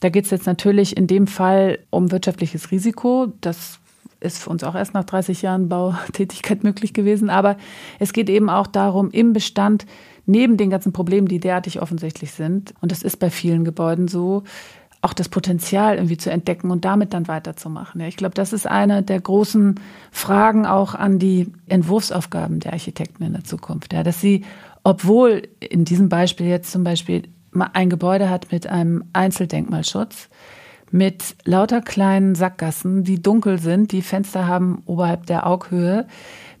da 0.00 0.08
geht 0.08 0.24
es 0.24 0.30
jetzt 0.30 0.46
natürlich 0.46 0.96
in 0.96 1.06
dem 1.06 1.26
Fall 1.26 1.78
um 1.90 2.10
wirtschaftliches 2.10 2.70
Risiko. 2.70 3.32
Das 3.40 3.78
ist 4.26 4.42
für 4.42 4.50
uns 4.50 4.64
auch 4.64 4.74
erst 4.74 4.94
nach 4.94 5.04
30 5.04 5.42
Jahren 5.42 5.68
Bautätigkeit 5.68 6.64
möglich 6.64 6.92
gewesen. 6.92 7.30
Aber 7.30 7.56
es 7.98 8.12
geht 8.12 8.28
eben 8.28 8.50
auch 8.50 8.66
darum, 8.66 9.10
im 9.10 9.32
Bestand, 9.32 9.86
neben 10.26 10.56
den 10.56 10.70
ganzen 10.70 10.92
Problemen, 10.92 11.28
die 11.28 11.40
derartig 11.40 11.80
offensichtlich 11.80 12.32
sind, 12.32 12.74
und 12.80 12.90
das 12.92 13.02
ist 13.02 13.18
bei 13.18 13.30
vielen 13.30 13.64
Gebäuden 13.64 14.08
so, 14.08 14.42
auch 15.02 15.12
das 15.12 15.28
Potenzial 15.28 15.96
irgendwie 15.96 16.16
zu 16.16 16.30
entdecken 16.30 16.70
und 16.70 16.84
damit 16.84 17.14
dann 17.14 17.28
weiterzumachen. 17.28 18.00
Ja, 18.00 18.08
ich 18.08 18.16
glaube, 18.16 18.34
das 18.34 18.52
ist 18.52 18.66
eine 18.66 19.02
der 19.02 19.20
großen 19.20 19.78
Fragen 20.10 20.66
auch 20.66 20.94
an 20.94 21.20
die 21.20 21.52
Entwurfsaufgaben 21.68 22.58
der 22.58 22.72
Architekten 22.72 23.22
in 23.22 23.32
der 23.32 23.44
Zukunft. 23.44 23.92
Ja, 23.92 24.02
dass 24.02 24.20
sie, 24.20 24.44
obwohl 24.82 25.42
in 25.60 25.84
diesem 25.84 26.08
Beispiel 26.08 26.46
jetzt 26.46 26.72
zum 26.72 26.82
Beispiel 26.82 27.22
ein 27.72 27.88
Gebäude 27.88 28.28
hat 28.28 28.50
mit 28.50 28.66
einem 28.66 29.04
Einzeldenkmalschutz, 29.12 30.28
mit 30.90 31.36
lauter 31.44 31.80
kleinen 31.80 32.34
Sackgassen, 32.34 33.04
die 33.04 33.20
dunkel 33.20 33.58
sind, 33.58 33.92
die 33.92 34.02
Fenster 34.02 34.46
haben 34.46 34.82
oberhalb 34.86 35.26
der 35.26 35.46
Aughöhe, 35.46 36.06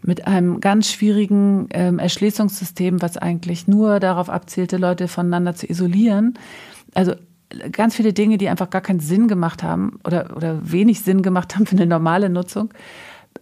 mit 0.02 0.26
einem 0.26 0.60
ganz 0.60 0.90
schwierigen 0.90 1.68
ähm, 1.72 1.98
Erschließungssystem, 1.98 3.02
was 3.02 3.16
eigentlich 3.16 3.66
nur 3.66 3.98
darauf 3.98 4.30
abzielte, 4.30 4.76
Leute 4.76 5.08
voneinander 5.08 5.54
zu 5.54 5.68
isolieren. 5.68 6.34
Also 6.94 7.14
ganz 7.72 7.96
viele 7.96 8.12
Dinge, 8.12 8.38
die 8.38 8.48
einfach 8.48 8.70
gar 8.70 8.80
keinen 8.80 9.00
Sinn 9.00 9.28
gemacht 9.28 9.62
haben 9.62 9.98
oder, 10.04 10.36
oder 10.36 10.70
wenig 10.70 11.00
Sinn 11.00 11.22
gemacht 11.22 11.54
haben 11.56 11.66
für 11.66 11.76
eine 11.76 11.86
normale 11.86 12.28
Nutzung. 12.28 12.72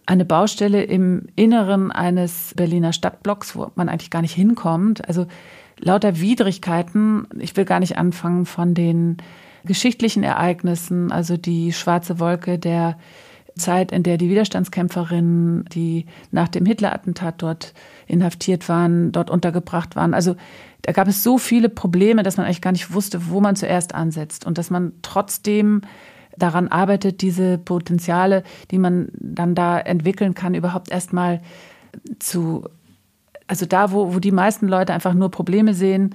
Eine 0.05 0.25
Baustelle 0.25 0.83
im 0.83 1.27
Inneren 1.35 1.91
eines 1.91 2.53
Berliner 2.55 2.93
Stadtblocks, 2.93 3.55
wo 3.55 3.71
man 3.75 3.89
eigentlich 3.89 4.11
gar 4.11 4.21
nicht 4.21 4.33
hinkommt. 4.33 5.07
Also 5.07 5.25
lauter 5.79 6.19
Widrigkeiten. 6.19 7.27
Ich 7.39 7.55
will 7.55 7.65
gar 7.65 7.79
nicht 7.79 7.97
anfangen 7.97 8.45
von 8.45 8.73
den 8.73 9.17
geschichtlichen 9.65 10.23
Ereignissen, 10.23 11.11
also 11.11 11.37
die 11.37 11.73
schwarze 11.73 12.19
Wolke 12.19 12.57
der 12.59 12.97
Zeit, 13.57 13.91
in 13.91 14.03
der 14.03 14.17
die 14.17 14.29
Widerstandskämpferinnen, 14.29 15.65
die 15.65 16.05
nach 16.31 16.47
dem 16.47 16.65
Hitler-Attentat 16.65 17.35
dort 17.41 17.73
inhaftiert 18.07 18.67
waren, 18.69 19.11
dort 19.11 19.29
untergebracht 19.29 19.95
waren. 19.95 20.13
Also 20.13 20.35
da 20.81 20.91
gab 20.91 21.07
es 21.07 21.23
so 21.23 21.37
viele 21.37 21.69
Probleme, 21.69 22.23
dass 22.23 22.37
man 22.37 22.45
eigentlich 22.45 22.61
gar 22.61 22.73
nicht 22.73 22.93
wusste, 22.93 23.29
wo 23.29 23.41
man 23.41 23.55
zuerst 23.55 23.95
ansetzt 23.95 24.45
und 24.45 24.57
dass 24.57 24.69
man 24.69 24.93
trotzdem 25.01 25.81
daran 26.37 26.67
arbeitet, 26.67 27.21
diese 27.21 27.57
Potenziale, 27.57 28.43
die 28.71 28.77
man 28.77 29.07
dann 29.13 29.55
da 29.55 29.79
entwickeln 29.79 30.33
kann, 30.33 30.53
überhaupt 30.53 30.91
erstmal 30.91 31.41
zu, 32.19 32.67
also 33.47 33.65
da, 33.65 33.91
wo, 33.91 34.13
wo 34.13 34.19
die 34.19 34.31
meisten 34.31 34.67
Leute 34.67 34.93
einfach 34.93 35.13
nur 35.13 35.31
Probleme 35.31 35.73
sehen, 35.73 36.13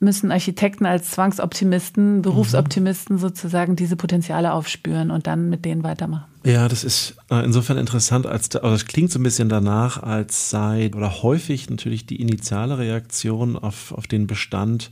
müssen 0.00 0.32
Architekten 0.32 0.86
als 0.86 1.10
Zwangsoptimisten, 1.10 2.22
Berufsoptimisten 2.22 3.18
sozusagen 3.18 3.76
diese 3.76 3.96
Potenziale 3.96 4.52
aufspüren 4.52 5.10
und 5.10 5.26
dann 5.26 5.50
mit 5.50 5.64
denen 5.64 5.84
weitermachen. 5.84 6.24
Ja, 6.42 6.68
das 6.68 6.84
ist 6.84 7.16
äh, 7.30 7.44
insofern 7.44 7.76
interessant, 7.76 8.26
als 8.26 8.56
also 8.56 8.74
es 8.74 8.86
klingt 8.86 9.12
so 9.12 9.18
ein 9.18 9.22
bisschen 9.22 9.50
danach, 9.50 10.02
als 10.02 10.48
sei 10.48 10.90
oder 10.96 11.22
häufig 11.22 11.68
natürlich 11.68 12.06
die 12.06 12.20
initiale 12.20 12.78
Reaktion 12.78 13.56
auf, 13.56 13.92
auf 13.92 14.06
den 14.06 14.26
Bestand 14.26 14.90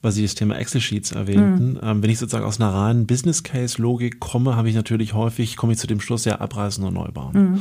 weil 0.00 0.12
Sie 0.12 0.22
das 0.22 0.34
Thema 0.34 0.56
Excel-Sheets 0.56 1.12
erwähnten. 1.12 1.72
Mhm. 1.72 1.80
Ähm, 1.82 2.02
wenn 2.02 2.10
ich 2.10 2.18
sozusagen 2.18 2.44
aus 2.44 2.60
einer 2.60 2.72
reinen 2.72 3.06
Business-Case-Logik 3.06 4.20
komme, 4.20 4.54
habe 4.56 4.68
ich 4.68 4.74
natürlich 4.74 5.12
häufig, 5.14 5.56
komme 5.56 5.72
ich 5.72 5.78
zu 5.78 5.86
dem 5.86 6.00
Schluss, 6.00 6.24
ja, 6.24 6.36
abreißen 6.36 6.84
und 6.84 6.94
neu 6.94 7.08
bauen. 7.08 7.32
Mhm. 7.34 7.60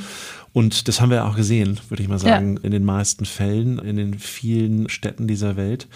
Und 0.54 0.88
das 0.88 1.02
haben 1.02 1.10
wir 1.10 1.17
ja 1.17 1.28
auch 1.28 1.36
gesehen, 1.36 1.80
würde 1.89 2.04
ich 2.04 2.10
mal 2.10 2.19
sagen, 2.19 2.58
ja. 2.58 2.63
in 2.63 2.71
den 2.71 2.84
meisten 2.84 3.26
Fällen, 3.26 3.80
in 3.80 3.95
den 3.95 4.19
vielen 4.19 4.89
Städten 4.89 5.28
dieser 5.28 5.56
Welt. 5.56 5.88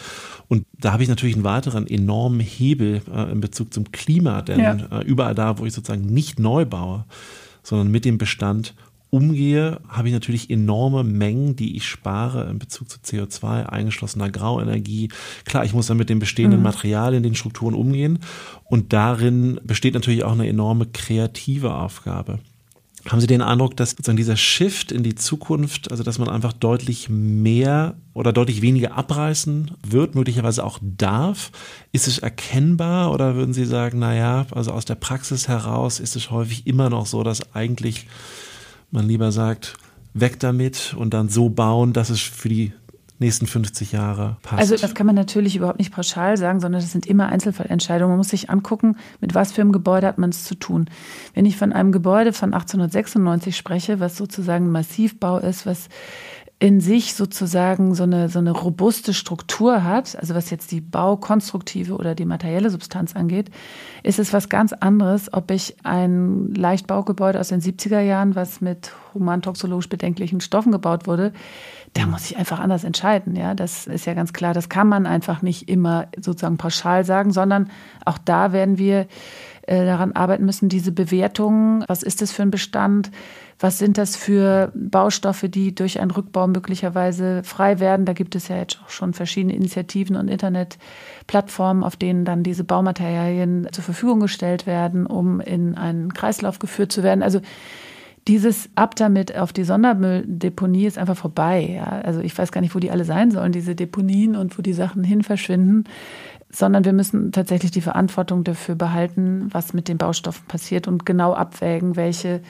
Und 0.47 0.65
da 0.77 0.93
habe 0.93 1.03
ich 1.03 1.09
natürlich 1.09 1.35
einen 1.35 1.43
weiteren 1.43 1.87
enormen 1.87 2.39
Hebel 2.39 3.01
äh, 3.13 3.31
in 3.31 3.41
Bezug 3.41 3.73
zum 3.73 3.91
Klima, 3.91 4.41
denn 4.41 4.59
ja. 4.59 4.73
äh, 4.91 5.03
überall 5.03 5.35
da, 5.35 5.57
wo 5.57 5.65
ich 5.65 5.73
sozusagen 5.73 6.05
nicht 6.05 6.39
neu 6.39 6.65
baue, 6.65 7.05
sondern 7.63 7.89
mit 7.89 8.05
dem 8.05 8.17
Bestand 8.17 8.73
umgehe, 9.11 9.79
habe 9.87 10.07
ich 10.07 10.13
natürlich 10.13 10.49
enorme 10.49 11.03
Mengen, 11.03 11.55
die 11.55 11.75
ich 11.75 11.85
spare 11.85 12.49
in 12.49 12.57
Bezug 12.57 12.89
zu 12.89 12.97
CO2, 12.97 13.65
eingeschlossener 13.65 14.31
Grauenergie. 14.31 15.09
Klar, 15.45 15.65
ich 15.65 15.73
muss 15.73 15.87
dann 15.87 15.97
mit 15.97 16.09
den 16.09 16.19
bestehenden 16.19 16.61
mhm. 16.61 16.65
Materialien, 16.65 17.21
den 17.21 17.35
Strukturen 17.35 17.75
umgehen. 17.75 18.19
Und 18.63 18.93
darin 18.93 19.59
besteht 19.63 19.93
natürlich 19.93 20.23
auch 20.23 20.31
eine 20.31 20.47
enorme 20.47 20.87
kreative 20.87 21.75
Aufgabe. 21.75 22.39
Haben 23.09 23.19
Sie 23.19 23.27
den 23.27 23.41
Eindruck, 23.41 23.75
dass 23.75 23.91
sozusagen 23.91 24.17
dieser 24.17 24.37
Shift 24.37 24.91
in 24.91 25.01
die 25.01 25.15
Zukunft, 25.15 25.89
also 25.89 26.03
dass 26.03 26.19
man 26.19 26.29
einfach 26.29 26.53
deutlich 26.53 27.09
mehr 27.09 27.95
oder 28.13 28.31
deutlich 28.31 28.61
weniger 28.61 28.95
abreißen 28.95 29.71
wird, 29.85 30.13
möglicherweise 30.13 30.63
auch 30.63 30.77
darf? 30.81 31.51
Ist 31.91 32.07
es 32.07 32.19
erkennbar 32.19 33.11
oder 33.11 33.35
würden 33.35 33.53
Sie 33.53 33.65
sagen, 33.65 33.97
naja, 33.99 34.45
also 34.51 34.71
aus 34.71 34.85
der 34.85 34.95
Praxis 34.95 35.47
heraus 35.47 35.99
ist 35.99 36.15
es 36.15 36.29
häufig 36.29 36.67
immer 36.67 36.91
noch 36.91 37.07
so, 37.07 37.23
dass 37.23 37.55
eigentlich 37.55 38.07
man 38.91 39.07
lieber 39.07 39.31
sagt, 39.31 39.75
weg 40.13 40.39
damit 40.39 40.93
und 40.97 41.13
dann 41.13 41.29
so 41.29 41.49
bauen, 41.49 41.93
dass 41.93 42.09
es 42.09 42.19
für 42.19 42.49
die 42.49 42.73
nächsten 43.21 43.45
50 43.45 43.91
Jahre 43.91 44.37
passt. 44.41 44.59
Also 44.59 44.75
das 44.75 44.95
kann 44.95 45.05
man 45.05 45.15
natürlich 45.15 45.55
überhaupt 45.55 45.77
nicht 45.77 45.93
pauschal 45.93 46.37
sagen, 46.37 46.59
sondern 46.59 46.81
das 46.81 46.91
sind 46.91 47.05
immer 47.05 47.27
Einzelfallentscheidungen. 47.27 48.11
Man 48.11 48.17
muss 48.17 48.29
sich 48.29 48.49
angucken, 48.49 48.97
mit 49.21 49.35
was 49.35 49.51
für 49.51 49.61
einem 49.61 49.71
Gebäude 49.71 50.07
hat 50.07 50.17
man 50.17 50.31
es 50.31 50.43
zu 50.43 50.55
tun. 50.55 50.89
Wenn 51.35 51.45
ich 51.45 51.55
von 51.55 51.71
einem 51.71 51.91
Gebäude 51.91 52.33
von 52.33 52.53
1896 52.53 53.55
spreche, 53.55 53.99
was 53.99 54.17
sozusagen 54.17 54.65
ein 54.65 54.71
Massivbau 54.71 55.37
ist, 55.37 55.67
was 55.67 55.87
in 56.61 56.79
sich 56.79 57.15
sozusagen 57.15 57.95
so 57.95 58.03
eine, 58.03 58.29
so 58.29 58.37
eine 58.37 58.51
robuste 58.51 59.15
Struktur 59.15 59.83
hat, 59.83 60.15
also 60.19 60.35
was 60.35 60.51
jetzt 60.51 60.71
die 60.71 60.79
baukonstruktive 60.79 61.95
oder 61.95 62.13
die 62.13 62.23
materielle 62.23 62.69
Substanz 62.69 63.15
angeht, 63.15 63.49
ist 64.03 64.19
es 64.19 64.31
was 64.31 64.47
ganz 64.47 64.71
anderes, 64.71 65.33
ob 65.33 65.49
ich 65.49 65.75
ein 65.81 66.53
Leichtbaugebäude 66.53 67.39
aus 67.39 67.47
den 67.47 67.61
70er 67.61 68.01
Jahren, 68.01 68.35
was 68.35 68.61
mit 68.61 68.91
humantoxologisch 69.15 69.89
bedenklichen 69.89 70.39
Stoffen 70.39 70.71
gebaut 70.71 71.07
wurde, 71.07 71.33
da 71.93 72.05
muss 72.05 72.29
ich 72.29 72.37
einfach 72.37 72.59
anders 72.59 72.83
entscheiden. 72.83 73.35
Ja, 73.35 73.55
das 73.55 73.87
ist 73.87 74.05
ja 74.05 74.13
ganz 74.13 74.31
klar. 74.31 74.53
Das 74.53 74.69
kann 74.69 74.87
man 74.87 75.07
einfach 75.07 75.41
nicht 75.41 75.67
immer 75.67 76.09
sozusagen 76.15 76.57
pauschal 76.57 77.03
sagen, 77.05 77.33
sondern 77.33 77.71
auch 78.05 78.19
da 78.19 78.53
werden 78.53 78.77
wir 78.77 79.07
daran 79.77 80.11
arbeiten 80.13 80.45
müssen, 80.45 80.69
diese 80.69 80.91
Bewertungen, 80.91 81.83
was 81.87 82.03
ist 82.03 82.21
das 82.21 82.31
für 82.31 82.41
ein 82.41 82.51
Bestand, 82.51 83.11
was 83.59 83.77
sind 83.77 83.97
das 83.97 84.15
für 84.15 84.71
Baustoffe, 84.73 85.45
die 85.47 85.75
durch 85.75 85.99
einen 85.99 86.11
Rückbau 86.11 86.47
möglicherweise 86.47 87.43
frei 87.43 87.79
werden? 87.79 88.05
Da 88.05 88.13
gibt 88.13 88.35
es 88.35 88.47
ja 88.47 88.57
jetzt 88.57 88.79
auch 88.83 88.89
schon 88.89 89.13
verschiedene 89.13 89.55
Initiativen 89.55 90.15
und 90.15 90.29
Internetplattformen, 90.29 91.83
auf 91.83 91.95
denen 91.95 92.25
dann 92.25 92.41
diese 92.41 92.63
Baumaterialien 92.63 93.67
zur 93.71 93.83
Verfügung 93.83 94.19
gestellt 94.19 94.65
werden, 94.65 95.05
um 95.05 95.39
in 95.39 95.75
einen 95.75 96.13
Kreislauf 96.13 96.57
geführt 96.57 96.91
zu 96.91 97.03
werden. 97.03 97.21
Also 97.21 97.39
dieses 98.27 98.69
Ab 98.75 98.95
damit 98.95 99.35
auf 99.37 99.53
die 99.53 99.63
Sondermülldeponie 99.63 100.85
ist 100.85 100.97
einfach 100.97 101.17
vorbei. 101.17 101.75
Ja? 101.75 102.01
Also 102.03 102.19
ich 102.19 102.37
weiß 102.37 102.51
gar 102.51 102.61
nicht, 102.61 102.75
wo 102.75 102.79
die 102.79 102.91
alle 102.91 103.05
sein 103.05 103.31
sollen, 103.31 103.51
diese 103.51 103.75
Deponien 103.75 104.35
und 104.35 104.57
wo 104.57 104.61
die 104.61 104.73
Sachen 104.73 105.03
hin 105.03 105.23
verschwinden 105.23 105.85
sondern 106.51 106.85
wir 106.85 106.93
müssen 106.93 107.31
tatsächlich 107.31 107.71
die 107.71 107.81
Verantwortung 107.81 108.43
dafür 108.43 108.75
behalten, 108.75 109.49
was 109.51 109.73
mit 109.73 109.87
den 109.87 109.97
Baustoffen 109.97 110.45
passiert 110.47 110.87
und 110.87 111.05
genau 111.05 111.33
abwägen, 111.33 111.95
welche 111.95 112.41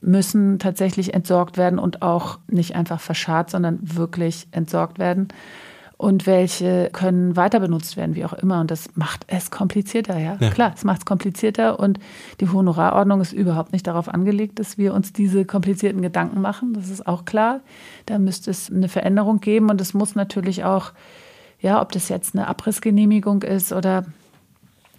müssen 0.00 0.58
tatsächlich 0.58 1.14
entsorgt 1.14 1.56
werden 1.56 1.78
und 1.78 2.02
auch 2.02 2.38
nicht 2.48 2.76
einfach 2.76 3.00
verscharrt, 3.00 3.50
sondern 3.50 3.78
wirklich 3.82 4.46
entsorgt 4.52 4.98
werden. 4.98 5.28
Und 5.98 6.26
welche 6.26 6.90
können 6.92 7.36
weiter 7.36 7.58
benutzt 7.58 7.96
werden, 7.96 8.16
wie 8.16 8.26
auch 8.26 8.34
immer. 8.34 8.60
Und 8.60 8.70
das 8.70 8.90
macht 8.96 9.24
es 9.28 9.50
komplizierter, 9.50 10.18
ja. 10.18 10.36
ja. 10.38 10.50
Klar, 10.50 10.72
es 10.76 10.84
macht 10.84 10.98
es 10.98 11.04
komplizierter. 11.06 11.80
Und 11.80 11.98
die 12.40 12.50
Honorarordnung 12.50 13.22
ist 13.22 13.32
überhaupt 13.32 13.72
nicht 13.72 13.86
darauf 13.86 14.10
angelegt, 14.10 14.58
dass 14.58 14.76
wir 14.76 14.92
uns 14.92 15.14
diese 15.14 15.46
komplizierten 15.46 16.02
Gedanken 16.02 16.42
machen. 16.42 16.74
Das 16.74 16.90
ist 16.90 17.06
auch 17.06 17.24
klar. 17.24 17.60
Da 18.04 18.18
müsste 18.18 18.50
es 18.50 18.70
eine 18.70 18.90
Veränderung 18.90 19.40
geben. 19.40 19.70
Und 19.70 19.80
es 19.80 19.94
muss 19.94 20.14
natürlich 20.14 20.64
auch, 20.64 20.92
ja, 21.60 21.80
ob 21.80 21.92
das 21.92 22.08
jetzt 22.08 22.34
eine 22.34 22.46
Abrissgenehmigung 22.46 23.42
ist 23.42 23.72
oder 23.72 24.04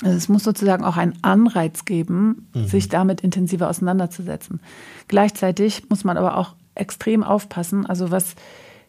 also 0.04 0.16
es 0.16 0.30
muss 0.30 0.44
sozusagen 0.44 0.84
auch 0.84 0.98
einen 0.98 1.18
Anreiz 1.24 1.86
geben, 1.86 2.48
mhm. 2.54 2.68
sich 2.68 2.88
damit 2.88 3.22
intensiver 3.22 3.68
auseinanderzusetzen. 3.70 4.60
Gleichzeitig 5.08 5.90
muss 5.90 6.04
man 6.04 6.18
aber 6.18 6.38
auch 6.38 6.54
extrem 6.76 7.24
aufpassen. 7.24 7.86
Also 7.86 8.12
was 8.12 8.36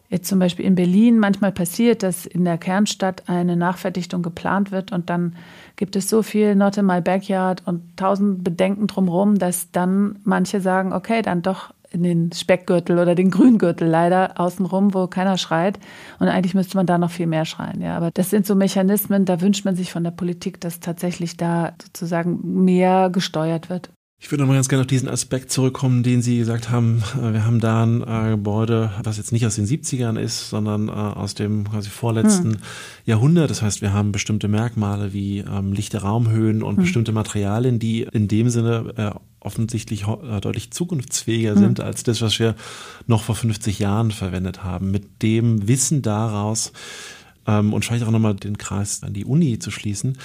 jetzt 0.09 0.27
zum 0.27 0.39
Beispiel 0.39 0.65
in 0.65 0.75
Berlin 0.75 1.19
manchmal 1.19 1.51
passiert, 1.51 2.03
dass 2.03 2.25
in 2.25 2.45
der 2.45 2.57
Kernstadt 2.57 3.23
eine 3.27 3.55
Nachverdichtung 3.55 4.21
geplant 4.21 4.71
wird 4.71 4.91
und 4.91 5.09
dann 5.09 5.35
gibt 5.75 5.95
es 5.95 6.09
so 6.09 6.23
viel 6.23 6.55
Not 6.55 6.77
in 6.77 6.85
my 6.85 7.01
backyard 7.01 7.63
und 7.65 7.95
tausend 7.95 8.43
Bedenken 8.43 8.87
drumherum, 8.87 9.37
dass 9.37 9.71
dann 9.71 10.17
manche 10.23 10.61
sagen, 10.61 10.93
okay, 10.93 11.21
dann 11.21 11.41
doch 11.41 11.73
in 11.91 12.03
den 12.03 12.31
Speckgürtel 12.31 12.99
oder 12.99 13.15
den 13.15 13.31
Grüngürtel 13.31 13.87
leider 13.87 14.39
außenrum, 14.39 14.93
wo 14.93 15.07
keiner 15.07 15.37
schreit. 15.37 15.79
Und 16.19 16.27
eigentlich 16.27 16.53
müsste 16.53 16.77
man 16.77 16.85
da 16.85 16.97
noch 16.97 17.11
viel 17.11 17.27
mehr 17.27 17.45
schreien. 17.45 17.81
Ja, 17.81 17.97
aber 17.97 18.11
das 18.11 18.29
sind 18.29 18.45
so 18.45 18.55
Mechanismen, 18.55 19.25
da 19.25 19.41
wünscht 19.41 19.65
man 19.65 19.75
sich 19.75 19.91
von 19.91 20.03
der 20.03 20.11
Politik, 20.11 20.61
dass 20.61 20.79
tatsächlich 20.79 21.37
da 21.37 21.73
sozusagen 21.81 22.63
mehr 22.63 23.09
gesteuert 23.09 23.69
wird. 23.69 23.89
Ich 24.21 24.29
würde 24.31 24.43
noch 24.43 24.49
mal 24.49 24.55
ganz 24.55 24.67
gerne 24.67 24.81
auf 24.81 24.87
diesen 24.87 25.07
Aspekt 25.07 25.49
zurückkommen, 25.49 26.03
den 26.03 26.21
Sie 26.21 26.37
gesagt 26.37 26.69
haben. 26.69 27.01
Äh, 27.17 27.33
wir 27.33 27.45
haben 27.45 27.61
da 27.61 27.83
ein 27.83 28.03
äh, 28.03 28.31
Gebäude, 28.31 28.91
was 29.01 29.15
jetzt 29.15 29.31
nicht 29.31 29.45
aus 29.45 29.55
den 29.55 29.65
70ern 29.65 30.19
ist, 30.19 30.49
sondern 30.49 30.89
äh, 30.89 30.91
aus 30.91 31.35
dem 31.35 31.69
quasi 31.69 31.89
vorletzten 31.89 32.55
hm. 32.55 32.61
Jahrhundert. 33.05 33.49
Das 33.49 33.61
heißt, 33.61 33.81
wir 33.81 33.93
haben 33.93 34.11
bestimmte 34.11 34.49
Merkmale 34.49 35.13
wie 35.13 35.39
ähm, 35.39 35.71
lichte 35.71 36.01
Raumhöhen 36.01 36.63
und 36.63 36.75
hm. 36.75 36.83
bestimmte 36.83 37.13
Materialien, 37.13 37.79
die 37.79 38.01
in 38.01 38.27
dem 38.27 38.49
Sinne 38.49 38.93
äh, 38.97 39.11
offensichtlich 39.39 40.05
äh, 40.07 40.41
deutlich 40.41 40.71
zukunftsfähiger 40.71 41.51
hm. 41.51 41.57
sind 41.57 41.79
als 41.79 42.03
das, 42.03 42.21
was 42.21 42.39
wir 42.39 42.55
noch 43.07 43.23
vor 43.23 43.35
50 43.35 43.79
Jahren 43.79 44.11
verwendet 44.11 44.65
haben. 44.65 44.91
Mit 44.91 45.23
dem 45.23 45.69
Wissen 45.69 46.01
daraus, 46.01 46.73
und 47.57 47.83
vielleicht 47.83 48.05
auch 48.05 48.11
nochmal 48.11 48.35
den 48.35 48.57
Kreis 48.57 49.01
an 49.03 49.13
die 49.13 49.25
Uni 49.25 49.59
zu 49.59 49.71
schließen. 49.71 50.17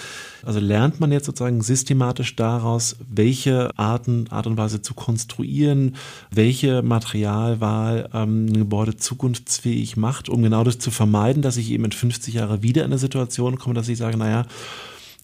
Also 0.45 0.61
lernt 0.61 1.01
man 1.01 1.13
jetzt 1.13 1.27
sozusagen 1.27 1.63
systematisch 1.63 2.37
daraus, 2.37 2.97
welche 3.09 3.71
Arten, 3.79 4.27
Art 4.31 4.47
und 4.47 4.57
Weise 4.57 4.83
zu 4.83 4.95
konstruieren, 4.95 5.97
welche 6.31 6.83
Materialwahl 6.83 8.09
ähm, 8.13 8.47
ein 8.47 8.59
Gebäude 8.59 8.97
zukunftsfähig 8.97 9.97
macht, 9.97 10.29
um 10.29 10.43
genau 10.43 10.65
das 10.65 10.79
zu 10.79 10.91
vermeiden, 10.91 11.43
dass 11.43 11.57
ich 11.57 11.71
eben 11.71 11.85
in 11.85 11.93
50 11.93 12.35
Jahren 12.35 12.63
wieder 12.63 12.83
in 12.83 12.93
eine 12.93 12.99
Situation 12.99 13.59
komme, 13.59 13.75
dass 13.75 13.89
ich 13.89 13.99
sage, 13.99 14.17
naja, 14.17 14.47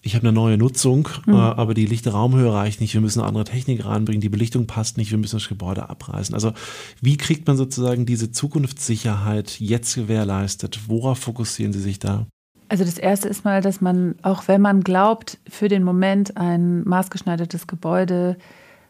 ich 0.03 0.15
habe 0.15 0.27
eine 0.27 0.33
neue 0.33 0.57
Nutzung, 0.57 1.09
mhm. 1.27 1.35
äh, 1.35 1.37
aber 1.37 1.75
die 1.75 1.87
lichte 1.87 2.13
Raumhöhe 2.13 2.53
reicht 2.53 2.81
nicht, 2.81 2.95
wir 2.95 3.01
müssen 3.01 3.21
eine 3.21 3.29
andere 3.29 3.45
Technik 3.45 3.85
reinbringen, 3.85 4.21
die 4.21 4.29
Belichtung 4.29 4.67
passt 4.67 4.97
nicht, 4.97 5.11
wir 5.11 5.19
müssen 5.19 5.37
das 5.37 5.49
Gebäude 5.49 5.89
abreißen. 5.89 6.35
Also 6.35 6.53
wie 7.01 7.17
kriegt 7.17 7.47
man 7.47 7.57
sozusagen 7.57 8.07
diese 8.07 8.31
Zukunftssicherheit 8.31 9.61
jetzt 9.61 9.95
gewährleistet? 9.95 10.81
Worauf 10.89 11.19
fokussieren 11.19 11.73
Sie 11.73 11.81
sich 11.81 11.99
da? 11.99 12.27
Also 12.69 12.85
das 12.85 12.99
Erste 12.99 13.29
ist 13.29 13.45
mal, 13.45 13.61
dass 13.61 13.81
man, 13.81 14.15
auch 14.23 14.47
wenn 14.47 14.61
man 14.61 14.83
glaubt, 14.83 15.39
für 15.49 15.69
den 15.69 15.83
Moment 15.83 16.37
ein 16.37 16.85
maßgeschneidertes 16.85 17.67
Gebäude 17.67 18.37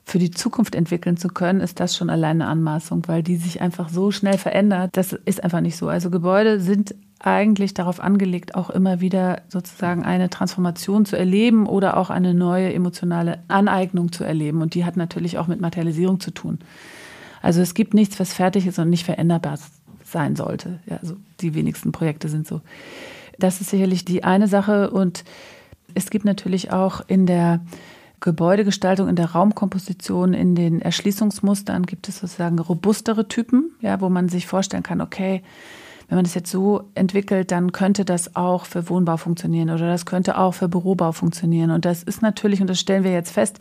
für 0.04 0.18
die 0.18 0.30
Zukunft 0.30 0.74
entwickeln 0.74 1.16
zu 1.16 1.28
können, 1.28 1.60
ist 1.60 1.80
das 1.80 1.96
schon 1.96 2.10
alleine 2.10 2.44
eine 2.44 2.52
Anmaßung, 2.52 3.04
weil 3.06 3.22
die 3.22 3.36
sich 3.36 3.60
einfach 3.60 3.88
so 3.88 4.10
schnell 4.10 4.38
verändert. 4.38 4.90
Das 4.96 5.12
ist 5.12 5.42
einfach 5.42 5.60
nicht 5.60 5.76
so. 5.76 5.88
Also 5.88 6.10
Gebäude 6.10 6.60
sind 6.60 6.94
eigentlich 7.20 7.74
darauf 7.74 8.00
angelegt, 8.00 8.54
auch 8.54 8.70
immer 8.70 9.00
wieder 9.00 9.42
sozusagen 9.48 10.04
eine 10.04 10.30
Transformation 10.30 11.04
zu 11.04 11.16
erleben 11.16 11.66
oder 11.66 11.98
auch 11.98 12.09
eine 12.09 12.33
neue 12.33 12.72
emotionale 12.72 13.40
Aneignung 13.48 14.11
zu 14.11 14.24
erleben. 14.24 14.62
Und 14.62 14.74
die 14.74 14.87
hat 14.87 14.96
natürlich 14.96 15.37
auch 15.37 15.46
mit 15.46 15.61
Materialisierung 15.61 16.18
zu 16.18 16.30
tun. 16.30 16.59
Also 17.42 17.61
es 17.61 17.74
gibt 17.74 17.92
nichts, 17.92 18.18
was 18.18 18.33
fertig 18.33 18.66
ist 18.66 18.78
und 18.78 18.88
nicht 18.88 19.04
veränderbar 19.04 19.59
sein 20.02 20.35
sollte. 20.35 20.80
Ja, 20.87 20.96
also 20.96 21.16
die 21.40 21.54
wenigsten 21.54 21.92
Projekte 21.92 22.28
sind 22.28 22.46
so. 22.46 22.62
Das 23.38 23.61
ist 23.61 23.70
sicherlich 23.70 24.04
die 24.04 24.24
eine 24.24 24.48
Sache. 24.48 24.90
Und 24.90 25.24
es 25.94 26.09
gibt 26.09 26.24
natürlich 26.24 26.72
auch 26.72 27.02
in 27.06 27.26
der 27.26 27.61
Gebäudegestaltung, 28.20 29.09
in 29.09 29.16
der 29.16 29.33
Raumkomposition, 29.33 30.33
in 30.35 30.54
den 30.54 30.80
Erschließungsmustern 30.80 31.85
gibt 31.85 32.09
es 32.09 32.18
sozusagen 32.18 32.59
robustere 32.59 33.28
Typen, 33.28 33.72
ja, 33.80 34.00
wo 34.00 34.09
man 34.09 34.28
sich 34.28 34.46
vorstellen 34.46 34.83
kann, 34.83 35.00
okay, 35.00 35.42
wenn 36.10 36.16
man 36.16 36.24
das 36.24 36.34
jetzt 36.34 36.50
so 36.50 36.90
entwickelt, 36.96 37.52
dann 37.52 37.70
könnte 37.70 38.04
das 38.04 38.34
auch 38.34 38.64
für 38.64 38.88
Wohnbau 38.88 39.16
funktionieren 39.16 39.70
oder 39.70 39.86
das 39.86 40.06
könnte 40.06 40.36
auch 40.38 40.54
für 40.54 40.68
Bürobau 40.68 41.12
funktionieren. 41.12 41.70
Und 41.70 41.84
das 41.84 42.02
ist 42.02 42.20
natürlich, 42.20 42.60
und 42.60 42.66
das 42.66 42.80
stellen 42.80 43.04
wir 43.04 43.12
jetzt 43.12 43.30
fest, 43.30 43.60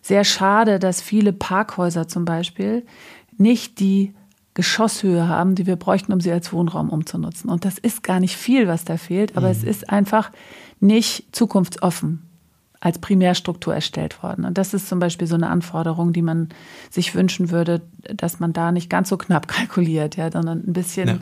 sehr 0.00 0.24
schade, 0.24 0.78
dass 0.78 1.02
viele 1.02 1.34
Parkhäuser 1.34 2.08
zum 2.08 2.24
Beispiel 2.24 2.86
nicht 3.36 3.78
die 3.78 4.14
Geschosshöhe 4.54 5.28
haben, 5.28 5.54
die 5.54 5.66
wir 5.66 5.76
bräuchten, 5.76 6.14
um 6.14 6.20
sie 6.22 6.32
als 6.32 6.50
Wohnraum 6.50 6.88
umzunutzen. 6.88 7.50
Und 7.50 7.66
das 7.66 7.76
ist 7.76 8.02
gar 8.02 8.20
nicht 8.20 8.38
viel, 8.38 8.68
was 8.68 8.84
da 8.84 8.96
fehlt, 8.96 9.36
aber 9.36 9.48
mhm. 9.48 9.52
es 9.52 9.62
ist 9.62 9.90
einfach 9.90 10.32
nicht 10.80 11.26
zukunftsoffen 11.32 12.25
als 12.86 12.98
Primärstruktur 13.00 13.74
erstellt 13.74 14.22
worden. 14.22 14.44
Und 14.44 14.56
das 14.58 14.72
ist 14.72 14.88
zum 14.88 15.00
Beispiel 15.00 15.26
so 15.26 15.34
eine 15.34 15.50
Anforderung, 15.50 16.12
die 16.12 16.22
man 16.22 16.50
sich 16.88 17.16
wünschen 17.16 17.50
würde, 17.50 17.82
dass 18.14 18.38
man 18.38 18.52
da 18.52 18.70
nicht 18.70 18.88
ganz 18.88 19.08
so 19.08 19.16
knapp 19.16 19.48
kalkuliert, 19.54 20.14
ja, 20.14 20.30
sondern 20.30 20.62
ein 20.64 20.72
bisschen 20.72 21.08
ja. 21.08 21.18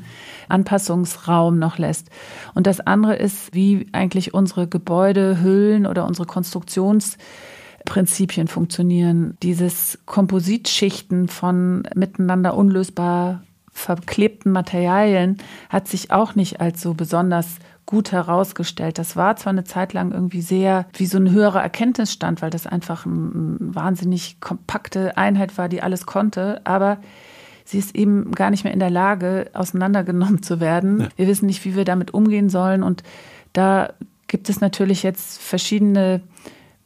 Anpassungsraum 0.50 1.58
noch 1.58 1.78
lässt. 1.78 2.10
Und 2.52 2.66
das 2.66 2.80
andere 2.80 3.16
ist, 3.16 3.54
wie 3.54 3.86
eigentlich 3.92 4.34
unsere 4.34 4.68
Gebäudehüllen 4.68 5.86
oder 5.86 6.04
unsere 6.04 6.26
Konstruktionsprinzipien 6.26 8.46
funktionieren. 8.46 9.38
Dieses 9.42 9.98
Kompositschichten 10.04 11.28
von 11.28 11.84
miteinander 11.94 12.58
unlösbar 12.58 13.42
verklebten 13.72 14.52
Materialien 14.52 15.38
hat 15.70 15.88
sich 15.88 16.10
auch 16.10 16.34
nicht 16.34 16.60
als 16.60 16.82
so 16.82 16.92
besonders 16.92 17.56
gut 17.86 18.12
herausgestellt. 18.12 18.98
Das 18.98 19.16
war 19.16 19.36
zwar 19.36 19.52
eine 19.52 19.64
Zeit 19.64 19.92
lang 19.92 20.12
irgendwie 20.12 20.40
sehr 20.40 20.86
wie 20.94 21.06
so 21.06 21.18
ein 21.18 21.30
höherer 21.30 21.62
Erkenntnisstand, 21.62 22.42
weil 22.42 22.50
das 22.50 22.66
einfach 22.66 23.06
eine 23.06 23.56
wahnsinnig 23.60 24.40
kompakte 24.40 25.16
Einheit 25.16 25.58
war, 25.58 25.68
die 25.68 25.82
alles 25.82 26.06
konnte, 26.06 26.60
aber 26.64 26.98
sie 27.64 27.78
ist 27.78 27.94
eben 27.94 28.32
gar 28.32 28.50
nicht 28.50 28.64
mehr 28.64 28.72
in 28.72 28.80
der 28.80 28.90
Lage, 28.90 29.50
auseinandergenommen 29.52 30.42
zu 30.42 30.60
werden. 30.60 31.00
Ja. 31.00 31.08
Wir 31.16 31.26
wissen 31.26 31.46
nicht, 31.46 31.64
wie 31.64 31.76
wir 31.76 31.84
damit 31.84 32.14
umgehen 32.14 32.48
sollen 32.48 32.82
und 32.82 33.02
da 33.52 33.92
gibt 34.28 34.48
es 34.48 34.60
natürlich 34.60 35.02
jetzt 35.02 35.40
verschiedene 35.40 36.22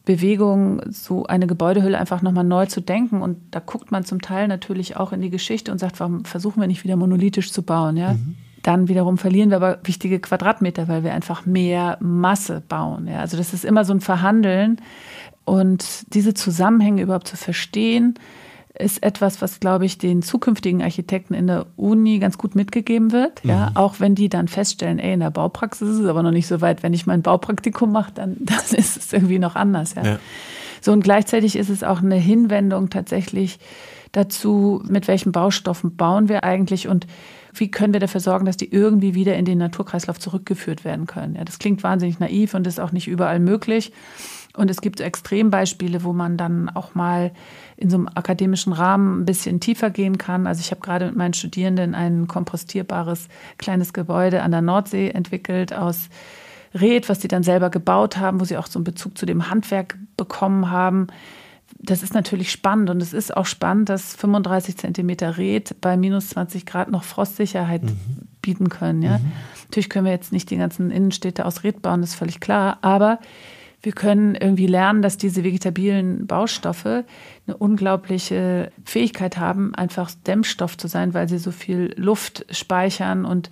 Bewegung, 0.09 0.81
so 0.89 1.27
eine 1.27 1.47
Gebäudehülle 1.47 1.99
einfach 1.99 2.23
nochmal 2.23 2.45
neu 2.45 2.65
zu 2.65 2.81
denken. 2.81 3.21
Und 3.21 3.37
da 3.51 3.61
guckt 3.61 3.93
man 3.93 4.07
zum 4.07 4.23
Teil 4.23 4.49
natürlich 4.49 4.97
auch 4.97 5.13
in 5.13 5.21
die 5.21 5.29
Geschichte 5.29 5.71
und 5.71 5.79
sagt, 5.79 6.01
warum 6.01 6.25
versuchen 6.25 6.63
wir 6.63 6.67
nicht 6.67 6.83
wieder 6.83 6.97
monolithisch 6.97 7.53
zu 7.53 7.63
bauen? 7.63 7.99
Ja? 7.99 8.15
Mhm. 8.15 8.37
Dann 8.63 8.89
wiederum 8.89 9.19
verlieren 9.19 9.51
wir 9.51 9.57
aber 9.57 9.79
wichtige 9.85 10.19
Quadratmeter, 10.19 10.89
weil 10.89 11.05
wir 11.05 11.15
einfach 11.15 11.47
mehr 11.47 11.97
Masse 12.01 12.63
bauen. 12.69 13.07
Ja? 13.07 13.21
Also 13.21 13.37
das 13.37 13.55
ist 13.55 13.65
immer 13.65 13.85
so 13.85 13.93
ein 13.93 14.01
Verhandeln. 14.01 14.81
Und 15.45 16.13
diese 16.15 16.35
Zusammenhänge 16.35 17.03
überhaupt 17.03 17.29
zu 17.29 17.37
verstehen, 17.37 18.19
ist 18.79 19.03
etwas, 19.03 19.43
was, 19.43 19.61
glaube 19.61 19.87
ich, 19.87 19.99
den 19.99 20.23
zukünftigen 20.23 20.83
Architekten 20.83 21.35
in 21.35 21.47
der 21.47 21.67
Uni 21.77 22.19
ganz 22.19 22.39
gut 22.39 22.55
mitgegeben 22.55 23.13
wird. 23.13 23.45
Mhm. 23.45 23.51
Ja, 23.51 23.71
auch 23.75 23.99
wenn 23.99 24.15
die 24.15 24.29
dann 24.29 24.49
feststellen, 24.49 24.99
ey, 24.99 25.15
in 25.15 25.21
der 25.21 25.31
Baupraxis 25.31 25.89
ist 25.89 25.99
es 25.99 26.07
aber 26.07 26.23
noch 26.23 26.31
nicht 26.31 26.47
so 26.47 26.61
weit. 26.61 26.83
Wenn 26.83 26.95
ich 26.95 27.07
mein 27.07 27.23
Baupraktikum 27.23 27.91
mache, 27.91 28.13
dann, 28.15 28.37
dann 28.41 28.77
ist 28.77 28.97
es 28.97 29.13
irgendwie 29.13 29.39
noch 29.39 29.57
anders. 29.57 29.95
Ja. 29.95 30.05
ja. 30.05 30.19
So 30.81 30.93
und 30.93 31.03
gleichzeitig 31.03 31.57
ist 31.57 31.71
es 31.71 31.83
auch 31.83 32.03
eine 32.03 32.17
Hinwendung 32.17 32.89
tatsächlich 32.89 33.59
dazu, 34.13 34.83
mit 34.89 35.09
welchen 35.09 35.33
Baustoffen 35.33 35.97
bauen 35.97 36.29
wir 36.29 36.45
eigentlich 36.45 36.89
und 36.89 37.07
wie 37.61 37.71
können 37.71 37.93
wir 37.93 38.01
dafür 38.01 38.21
sorgen, 38.21 38.47
dass 38.47 38.57
die 38.57 38.73
irgendwie 38.73 39.15
wieder 39.15 39.37
in 39.37 39.45
den 39.45 39.59
Naturkreislauf 39.59 40.19
zurückgeführt 40.19 40.85
werden 40.85 41.07
können. 41.07 41.35
Ja, 41.35 41.45
das 41.45 41.59
klingt 41.59 41.83
wahnsinnig 41.83 42.19
naiv 42.19 42.55
und 42.55 42.67
ist 42.67 42.81
auch 42.81 42.93
nicht 42.93 43.09
überall 43.09 43.41
möglich. 43.41 43.93
Und 44.57 44.71
es 44.71 44.81
gibt 44.81 45.01
Extrembeispiele, 45.01 46.03
wo 46.03 46.13
man 46.13 46.37
dann 46.37 46.69
auch 46.69 46.95
mal 46.95 47.31
in 47.77 47.91
so 47.91 47.97
einem 47.97 48.09
akademischen 48.13 48.73
Rahmen 48.73 49.21
ein 49.21 49.25
bisschen 49.25 49.61
tiefer 49.61 49.91
gehen 49.91 50.19
kann. 50.19 50.49
Also 50.49 50.61
ich 50.61 50.73
habe 50.73 50.81
gerade 50.81 51.07
mit 51.07 51.17
meinen 51.17 51.35
Studierenden 51.35 51.95
ein 51.95 52.27
kompostierbares 52.27 53.29
kleines 53.59 53.93
Gebäude 53.93 54.43
an 54.43 54.51
der 54.51 54.63
Nordsee 54.63 55.11
entwickelt 55.11 55.73
aus 55.73 56.09
Red, 56.75 57.09
was 57.09 57.21
sie 57.21 57.29
dann 57.29 57.45
selber 57.45 57.71
gebaut 57.71 58.17
haben, 58.17 58.41
wo 58.41 58.45
sie 58.45 58.57
auch 58.57 58.67
so 58.67 58.79
einen 58.79 58.85
Bezug 58.85 59.17
zu 59.17 59.27
dem 59.27 59.49
Handwerk 59.49 59.97
bekommen 60.17 60.71
haben. 60.71 61.07
Das 61.79 62.03
ist 62.03 62.15
natürlich 62.15 62.51
spannend 62.51 62.91
und 62.91 63.03
es 63.03 63.13
ist 63.13 63.37
auch 63.37 63.47
spannend, 63.47 63.89
dass 63.89 64.15
35 64.17 64.77
Zentimeter 64.77 65.37
Red 65.37 65.81
bei 65.81 65.97
minus 65.97 66.31
20 66.31 66.67
Grad 66.67 66.91
noch 66.91 67.05
Frostsicherheit 67.05 67.83
mhm. 67.85 67.99
bieten 68.43 68.69
können. 68.69 69.03
Ja? 69.03 69.19
Mhm. 69.19 69.33
Natürlich 69.65 69.89
können 69.91 70.07
wir 70.07 70.13
jetzt 70.13 70.33
nicht 70.33 70.51
die 70.51 70.57
ganzen 70.57 70.91
Innenstädte 70.91 71.45
aus 71.45 71.65
Red 71.65 71.83
bauen, 71.83 72.01
das 72.01 72.11
ist 72.11 72.17
völlig 72.17 72.41
klar, 72.41 72.79
aber 72.83 73.21
wir 73.81 73.93
können 73.93 74.35
irgendwie 74.35 74.67
lernen, 74.67 75.03
dass 75.03 75.19
diese 75.19 75.45
vegetabilen 75.45 76.27
Baustoffe 76.27 77.05
eine 77.47 77.57
unglaubliche 77.57 78.73
Fähigkeit 78.85 79.39
haben, 79.39 79.75
einfach 79.75 80.11
Dämmstoff 80.27 80.77
zu 80.77 80.89
sein, 80.89 81.15
weil 81.15 81.29
sie 81.29 81.39
so 81.39 81.53
viel 81.53 81.95
Luft 81.97 82.45
speichern. 82.51 83.25
Und 83.25 83.51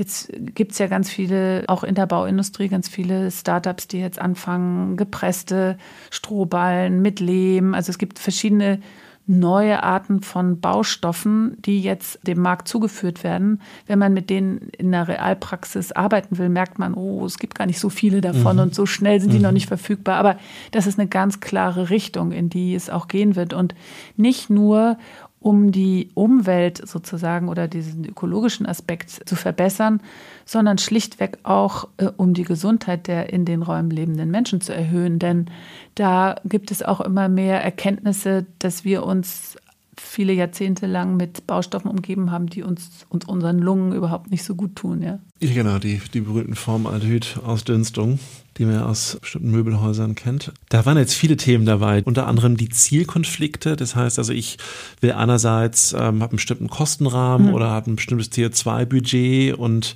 jetzt 0.00 0.32
gibt 0.54 0.72
es 0.72 0.78
ja 0.78 0.88
ganz 0.88 1.08
viele, 1.08 1.62
auch 1.68 1.84
in 1.84 1.94
der 1.94 2.06
Bauindustrie, 2.06 2.68
ganz 2.68 2.88
viele 2.88 3.30
Startups, 3.30 3.86
die 3.86 4.00
jetzt 4.00 4.18
anfangen, 4.18 4.96
gepresste 4.96 5.78
Strohballen 6.10 7.00
mit 7.00 7.20
Lehm. 7.20 7.74
Also 7.74 7.90
es 7.90 7.98
gibt 7.98 8.18
verschiedene 8.18 8.80
neue 9.26 9.84
Arten 9.84 10.22
von 10.22 10.60
Baustoffen, 10.60 11.56
die 11.64 11.80
jetzt 11.80 12.18
dem 12.26 12.40
Markt 12.40 12.66
zugeführt 12.66 13.22
werden. 13.22 13.60
Wenn 13.86 13.98
man 14.00 14.12
mit 14.12 14.28
denen 14.28 14.70
in 14.76 14.90
der 14.90 15.06
Realpraxis 15.06 15.92
arbeiten 15.92 16.38
will, 16.38 16.48
merkt 16.48 16.80
man, 16.80 16.94
oh, 16.94 17.24
es 17.24 17.38
gibt 17.38 17.54
gar 17.54 17.66
nicht 17.66 17.78
so 17.78 17.90
viele 17.90 18.20
davon 18.22 18.56
mhm. 18.56 18.62
und 18.62 18.74
so 18.74 18.86
schnell 18.86 19.20
sind 19.20 19.32
die 19.32 19.36
mhm. 19.36 19.44
noch 19.44 19.52
nicht 19.52 19.68
verfügbar. 19.68 20.16
Aber 20.16 20.36
das 20.72 20.88
ist 20.88 20.98
eine 20.98 21.08
ganz 21.08 21.38
klare 21.38 21.90
Richtung, 21.90 22.32
in 22.32 22.48
die 22.48 22.74
es 22.74 22.90
auch 22.90 23.06
gehen 23.06 23.36
wird. 23.36 23.52
Und 23.52 23.76
nicht 24.16 24.50
nur, 24.50 24.98
um 25.40 25.72
die 25.72 26.10
Umwelt 26.14 26.86
sozusagen 26.86 27.48
oder 27.48 27.66
diesen 27.66 28.04
ökologischen 28.04 28.66
Aspekt 28.66 29.10
zu 29.10 29.36
verbessern, 29.36 30.00
sondern 30.44 30.76
schlichtweg 30.76 31.38
auch, 31.42 31.88
äh, 31.96 32.10
um 32.16 32.34
die 32.34 32.44
Gesundheit 32.44 33.06
der 33.06 33.32
in 33.32 33.46
den 33.46 33.62
Räumen 33.62 33.90
lebenden 33.90 34.30
Menschen 34.30 34.60
zu 34.60 34.74
erhöhen. 34.74 35.18
Denn 35.18 35.46
da 35.94 36.36
gibt 36.44 36.70
es 36.70 36.82
auch 36.82 37.00
immer 37.00 37.28
mehr 37.28 37.62
Erkenntnisse, 37.62 38.46
dass 38.58 38.84
wir 38.84 39.04
uns 39.04 39.56
viele 40.02 40.32
Jahrzehnte 40.32 40.86
lang 40.86 41.16
mit 41.16 41.46
Baustoffen 41.46 41.90
umgeben 41.90 42.30
haben, 42.30 42.46
die 42.48 42.62
uns, 42.62 43.06
uns 43.08 43.24
unseren 43.26 43.58
Lungen 43.58 43.92
überhaupt 43.92 44.30
nicht 44.30 44.42
so 44.42 44.54
gut 44.54 44.76
tun. 44.76 45.02
Ja, 45.02 45.20
ja 45.40 45.54
genau, 45.54 45.78
die, 45.78 46.00
die 46.12 46.20
berühmten 46.20 46.54
Formaldehyd-Ausdünstung, 46.54 48.18
die 48.56 48.64
man 48.64 48.82
aus 48.82 49.18
bestimmten 49.20 49.50
Möbelhäusern 49.50 50.14
kennt. 50.14 50.52
Da 50.68 50.84
waren 50.84 50.98
jetzt 50.98 51.14
viele 51.14 51.36
Themen 51.36 51.64
dabei, 51.64 52.02
unter 52.04 52.26
anderem 52.26 52.56
die 52.56 52.68
Zielkonflikte. 52.68 53.76
Das 53.76 53.94
heißt 53.94 54.18
also, 54.18 54.32
ich 54.32 54.58
will 55.00 55.12
einerseits, 55.12 55.92
ähm, 55.92 56.22
habe 56.22 56.30
einen 56.32 56.36
bestimmten 56.36 56.68
Kostenrahmen 56.68 57.48
mhm. 57.48 57.54
oder 57.54 57.70
habe 57.70 57.90
ein 57.90 57.96
bestimmtes 57.96 58.32
CO2-Budget 58.32 59.54
und 59.54 59.94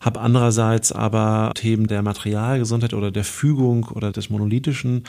habe 0.00 0.20
andererseits 0.20 0.92
aber 0.92 1.52
Themen 1.54 1.86
der 1.86 2.02
Materialgesundheit 2.02 2.92
oder 2.92 3.10
der 3.10 3.24
Fügung 3.24 3.84
oder 3.84 4.12
des 4.12 4.28
Monolithischen 4.28 5.04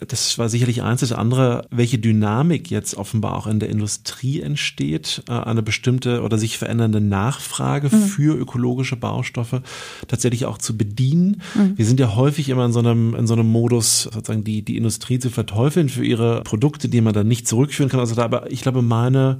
das 0.00 0.38
war 0.38 0.48
sicherlich 0.48 0.82
eins. 0.82 1.00
Das 1.00 1.12
andere, 1.12 1.66
welche 1.70 1.98
Dynamik 1.98 2.70
jetzt 2.70 2.96
offenbar 2.96 3.36
auch 3.36 3.46
in 3.46 3.60
der 3.60 3.68
Industrie 3.68 4.40
entsteht, 4.40 5.22
äh, 5.28 5.32
eine 5.32 5.62
bestimmte 5.62 6.22
oder 6.22 6.38
sich 6.38 6.58
verändernde 6.58 7.00
Nachfrage 7.00 7.94
mhm. 7.94 8.02
für 8.02 8.36
ökologische 8.36 8.96
Baustoffe 8.96 9.62
tatsächlich 10.08 10.46
auch 10.46 10.58
zu 10.58 10.76
bedienen. 10.76 11.42
Mhm. 11.54 11.76
Wir 11.76 11.86
sind 11.86 12.00
ja 12.00 12.14
häufig 12.14 12.48
immer 12.48 12.64
in 12.64 12.72
so 12.72 12.80
einem, 12.80 13.14
in 13.14 13.26
so 13.26 13.34
einem 13.34 13.50
Modus, 13.50 14.02
sozusagen 14.02 14.44
die, 14.44 14.62
die 14.62 14.76
Industrie 14.76 15.18
zu 15.18 15.30
verteufeln 15.30 15.88
für 15.88 16.04
ihre 16.04 16.42
Produkte, 16.42 16.88
die 16.88 17.00
man 17.00 17.14
dann 17.14 17.28
nicht 17.28 17.48
zurückführen 17.48 17.90
kann. 17.90 18.00
Also 18.00 18.14
da, 18.14 18.24
aber 18.24 18.50
ich 18.50 18.62
glaube, 18.62 18.82
meine 18.82 19.38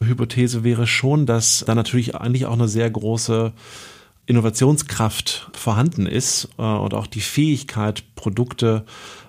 Hypothese 0.00 0.64
wäre 0.64 0.86
schon, 0.86 1.26
dass 1.26 1.64
da 1.66 1.74
natürlich 1.74 2.14
eigentlich 2.14 2.46
auch 2.46 2.54
eine 2.54 2.68
sehr 2.68 2.90
große 2.90 3.52
Innovationskraft 4.26 5.50
vorhanden 5.52 6.06
ist 6.06 6.48
äh, 6.58 6.62
und 6.62 6.94
auch 6.94 7.06
die 7.06 7.20
Fähigkeit, 7.20 8.04
Produkte 8.14 8.84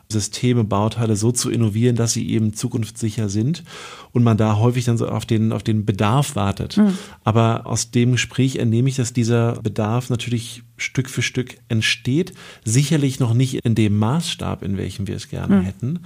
Systeme, 0.08 0.64
Bauteile 0.64 1.16
so 1.16 1.32
zu 1.32 1.50
innovieren, 1.50 1.96
dass 1.96 2.14
sie 2.14 2.30
eben 2.30 2.54
zukunftssicher 2.54 3.28
sind 3.28 3.64
und 4.12 4.24
man 4.24 4.38
da 4.38 4.58
häufig 4.58 4.86
dann 4.86 4.98
so 4.98 5.08
auf 5.08 5.26
den, 5.26 5.52
auf 5.52 5.64
den 5.64 5.86
Bedarf 5.86 6.36
wartet. 6.36 6.78
Mhm. 6.78 6.98
Aber 7.24 7.66
aus 7.66 7.90
dem 7.90 8.12
Gespräch 8.12 8.58
entnehme 8.58 8.88
ich, 8.88 8.96
dass 8.96 9.14
dieser 9.14 9.54
Bedarf 9.54 10.10
natürlich 10.10 10.62
Stück 10.78 11.10
für 11.10 11.24
Stück 11.24 11.58
entsteht. 11.70 12.34
Sicherlich 12.64 13.20
noch 13.20 13.34
nicht 13.34 13.66
in 13.66 13.74
dem 13.74 13.98
Maßstab, 13.98 14.62
in 14.62 14.78
welchem 14.78 15.08
wir 15.08 15.16
es 15.16 15.30
gerne 15.30 15.58
mhm. 15.58 15.64
hätten, 15.64 16.00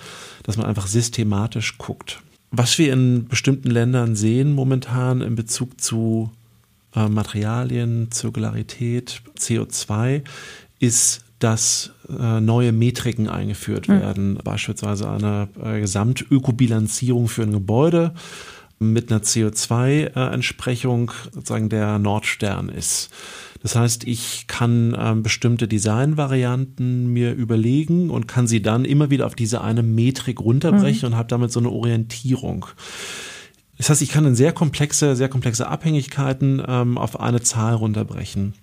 dass 0.43 0.55
man 0.55 0.65
einfach 0.65 0.87
systematisch 0.87 1.77
guckt. 1.77 2.21
Was 2.51 2.77
wir 2.77 2.93
in 2.93 3.27
bestimmten 3.27 3.69
Ländern 3.69 4.15
sehen 4.15 4.53
momentan 4.53 5.21
in 5.21 5.35
Bezug 5.35 5.79
zu 5.79 6.31
äh, 6.95 7.07
Materialien, 7.07 8.11
Zirkularität, 8.11 9.21
CO2, 9.37 10.23
ist 10.79 11.23
dass 11.39 11.93
äh, 12.09 12.41
neue 12.41 12.73
Metriken 12.73 13.29
eingeführt 13.29 13.87
mhm. 13.87 14.01
werden, 14.01 14.39
beispielsweise 14.43 15.09
eine 15.09 15.47
äh, 15.63 15.79
Gesamtökobilanzierung 15.79 17.29
für 17.29 17.43
ein 17.43 17.53
Gebäude 17.53 18.13
mit 18.77 19.11
einer 19.11 19.21
CO2-Entsprechung 19.21 21.11
sozusagen 21.31 21.69
der 21.69 21.99
Nordstern 21.99 22.69
ist. 22.69 23.09
Das 23.61 23.75
heißt, 23.75 24.05
ich 24.05 24.45
kann 24.47 24.95
ähm, 24.97 25.23
bestimmte 25.23 25.67
Designvarianten 25.67 27.11
mir 27.11 27.33
überlegen 27.33 28.09
und 28.09 28.27
kann 28.27 28.47
sie 28.47 28.61
dann 28.61 28.85
immer 28.85 29.09
wieder 29.09 29.25
auf 29.25 29.35
diese 29.35 29.61
eine 29.61 29.83
Metrik 29.83 30.39
runterbrechen 30.39 31.09
mhm. 31.09 31.13
und 31.13 31.17
habe 31.17 31.27
damit 31.27 31.51
so 31.51 31.59
eine 31.59 31.69
Orientierung. 31.69 32.67
Das 33.79 33.89
heißt, 33.89 34.01
ich 34.01 34.11
kann 34.11 34.25
in 34.25 34.35
sehr 34.35 34.51
komplexe, 34.51 35.15
sehr 35.15 35.29
komplexe 35.29 35.67
Abhängigkeiten 35.67 36.61
ähm, 36.67 36.97
auf 36.97 37.19
eine 37.19 37.41
Zahl 37.41 37.75
runterbrechen. 37.75 38.53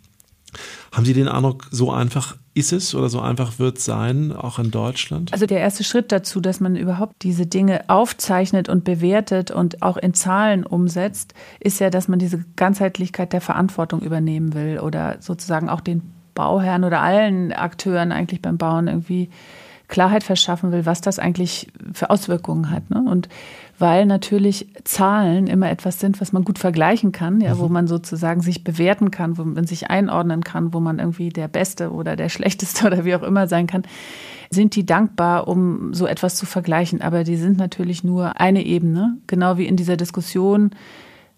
Haben 0.92 1.06
Sie 1.06 1.14
den 1.14 1.26
Eindruck, 1.26 1.68
so 1.70 1.90
einfach 1.90 2.36
ist 2.52 2.72
es 2.72 2.94
oder 2.94 3.08
so 3.08 3.20
einfach 3.20 3.58
wird 3.58 3.78
es 3.78 3.86
sein, 3.86 4.32
auch 4.32 4.58
in 4.58 4.70
Deutschland? 4.70 5.32
Also 5.32 5.46
der 5.46 5.60
erste 5.60 5.84
Schritt 5.84 6.12
dazu, 6.12 6.40
dass 6.40 6.60
man 6.60 6.76
überhaupt 6.76 7.22
diese 7.22 7.46
Dinge 7.46 7.88
aufzeichnet 7.88 8.68
und 8.68 8.84
bewertet 8.84 9.50
und 9.50 9.82
auch 9.82 9.96
in 9.96 10.12
Zahlen 10.12 10.64
umsetzt, 10.64 11.32
ist 11.60 11.80
ja, 11.80 11.88
dass 11.88 12.08
man 12.08 12.18
diese 12.18 12.44
Ganzheitlichkeit 12.56 13.32
der 13.32 13.40
Verantwortung 13.40 14.00
übernehmen 14.00 14.52
will 14.52 14.80
oder 14.80 15.16
sozusagen 15.20 15.70
auch 15.70 15.80
den 15.80 16.02
Bauherren 16.34 16.84
oder 16.84 17.00
allen 17.00 17.52
Akteuren 17.52 18.12
eigentlich 18.12 18.42
beim 18.42 18.58
Bauen 18.58 18.86
irgendwie 18.86 19.30
Klarheit 19.88 20.24
verschaffen 20.24 20.72
will, 20.72 20.84
was 20.84 21.00
das 21.00 21.18
eigentlich 21.18 21.68
für 21.92 22.10
Auswirkungen 22.10 22.70
hat. 22.70 22.90
Ne? 22.90 23.02
Und 23.08 23.28
weil 23.78 24.06
natürlich 24.06 24.68
Zahlen 24.84 25.46
immer 25.46 25.70
etwas 25.70 26.00
sind, 26.00 26.20
was 26.20 26.32
man 26.32 26.44
gut 26.44 26.58
vergleichen 26.58 27.12
kann, 27.12 27.40
ja, 27.40 27.54
mhm. 27.54 27.58
wo 27.58 27.68
man 27.68 27.86
sozusagen 27.86 28.40
sich 28.40 28.64
bewerten 28.64 29.10
kann, 29.10 29.38
wo 29.38 29.44
man 29.44 29.66
sich 29.66 29.90
einordnen 29.90 30.42
kann, 30.44 30.72
wo 30.72 30.80
man 30.80 30.98
irgendwie 30.98 31.28
der 31.28 31.48
Beste 31.48 31.90
oder 31.90 32.16
der 32.16 32.28
Schlechteste 32.30 32.86
oder 32.86 33.04
wie 33.04 33.14
auch 33.14 33.22
immer 33.22 33.46
sein 33.46 33.66
kann, 33.66 33.82
sind 34.50 34.76
die 34.76 34.86
dankbar, 34.86 35.48
um 35.48 35.92
so 35.92 36.06
etwas 36.06 36.36
zu 36.36 36.46
vergleichen. 36.46 37.02
Aber 37.02 37.24
die 37.24 37.36
sind 37.36 37.58
natürlich 37.58 38.04
nur 38.04 38.40
eine 38.40 38.64
Ebene, 38.64 39.18
genau 39.26 39.58
wie 39.58 39.66
in 39.66 39.76
dieser 39.76 39.96
Diskussion 39.96 40.70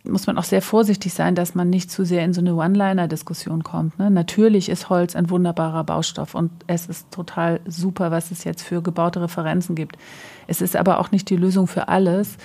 muss 0.08 0.26
man 0.26 0.38
auch 0.38 0.44
sehr 0.44 0.62
vorsichtig 0.62 1.12
sein, 1.14 1.34
dass 1.34 1.54
man 1.54 1.70
nicht 1.70 1.90
zu 1.90 2.04
sehr 2.04 2.24
in 2.24 2.32
so 2.32 2.40
eine 2.40 2.54
One-Liner-Diskussion 2.54 3.62
kommt. 3.62 3.98
Ne? 3.98 4.10
Natürlich 4.10 4.68
ist 4.68 4.88
Holz 4.88 5.14
ein 5.14 5.30
wunderbarer 5.30 5.84
Baustoff 5.84 6.34
und 6.34 6.50
es 6.66 6.86
ist 6.86 7.10
total 7.10 7.60
super, 7.66 8.10
was 8.10 8.30
es 8.30 8.44
jetzt 8.44 8.62
für 8.62 8.82
gebaute 8.82 9.20
Referenzen 9.20 9.74
gibt. 9.74 9.98
Es 10.46 10.60
ist 10.60 10.76
aber 10.76 10.98
auch 10.98 11.10
nicht 11.10 11.30
die 11.30 11.36
Lösung 11.36 11.66
für 11.66 11.88
alles. 11.88 12.38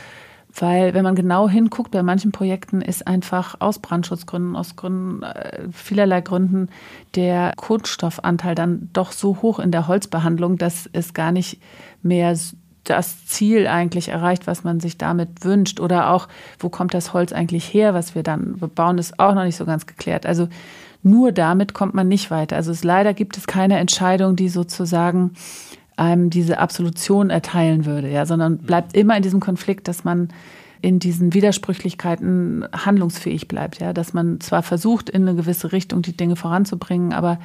Weil 0.56 0.94
wenn 0.94 1.04
man 1.04 1.16
genau 1.16 1.50
hinguckt, 1.50 1.90
bei 1.90 2.04
manchen 2.04 2.32
Projekten 2.32 2.82
ist 2.82 3.08
einfach 3.08 3.56
aus 3.60 3.80
Brandschutzgründen, 3.80 4.56
aus 4.56 4.76
Gründen, 4.76 5.24
äh, 5.24 5.68
vielerlei 5.72 6.22
Gründen 6.22 6.70
der 7.16 7.54
Kunststoffanteil 7.56 8.54
dann 8.54 8.90
doch 8.94 9.14
so 9.14 9.42
hoch 9.42 9.58
in 9.58 9.72
der 9.72 9.88
Holzbehandlung, 9.88 10.60
dass 10.60 10.88
es 10.94 11.16
gar 11.16 11.32
nicht 11.32 11.60
mehr 12.04 12.38
das 12.84 13.26
Ziel 13.26 13.68
eigentlich 13.68 14.10
erreicht, 14.10 14.48
was 14.48 14.64
man 14.64 14.80
sich 14.80 14.98
damit 14.98 15.44
wünscht. 15.44 15.80
Oder 15.80 16.10
auch, 16.12 16.28
wo 16.60 16.70
kommt 16.70 16.94
das 16.94 17.14
Holz 17.14 17.32
eigentlich 17.32 17.74
her, 17.74 17.94
was 17.94 18.16
wir 18.16 18.24
dann 18.24 18.58
bauen, 18.76 18.98
ist 18.98 19.20
auch 19.20 19.34
noch 19.34 19.46
nicht 19.46 19.56
so 19.56 19.66
ganz 19.66 19.86
geklärt. 19.86 20.26
Also 20.26 20.48
nur 21.02 21.32
damit 21.32 21.74
kommt 21.74 21.94
man 21.94 22.08
nicht 22.08 22.32
weiter. 22.32 22.56
Also 22.56 22.72
es, 22.72 22.84
leider 22.84 23.14
gibt 23.14 23.38
es 23.38 23.48
keine 23.48 23.78
Entscheidung, 23.78 24.36
die 24.36 24.50
sozusagen 24.50 25.32
einem 25.96 26.30
diese 26.30 26.58
Absolution 26.60 27.30
erteilen 27.30 27.86
würde, 27.86 28.10
ja, 28.10 28.26
sondern 28.26 28.58
bleibt 28.58 28.96
immer 28.96 29.16
in 29.16 29.24
diesem 29.24 29.40
Konflikt, 29.40 29.88
dass 29.88 30.04
man 30.04 30.30
in 30.82 31.00
diesen 31.00 31.34
Widersprüchlichkeiten 31.34 32.66
handlungsfähig 32.74 33.48
bleibt, 33.48 33.80
ja, 33.80 33.94
dass 33.94 34.14
man 34.14 34.42
zwar 34.42 34.64
versucht, 34.64 35.10
in 35.10 35.22
eine 35.22 35.36
gewisse 35.36 35.72
Richtung 35.72 36.02
die 36.02 36.18
Dinge 36.18 36.36
voranzubringen, 36.36 37.14
aber 37.14 37.40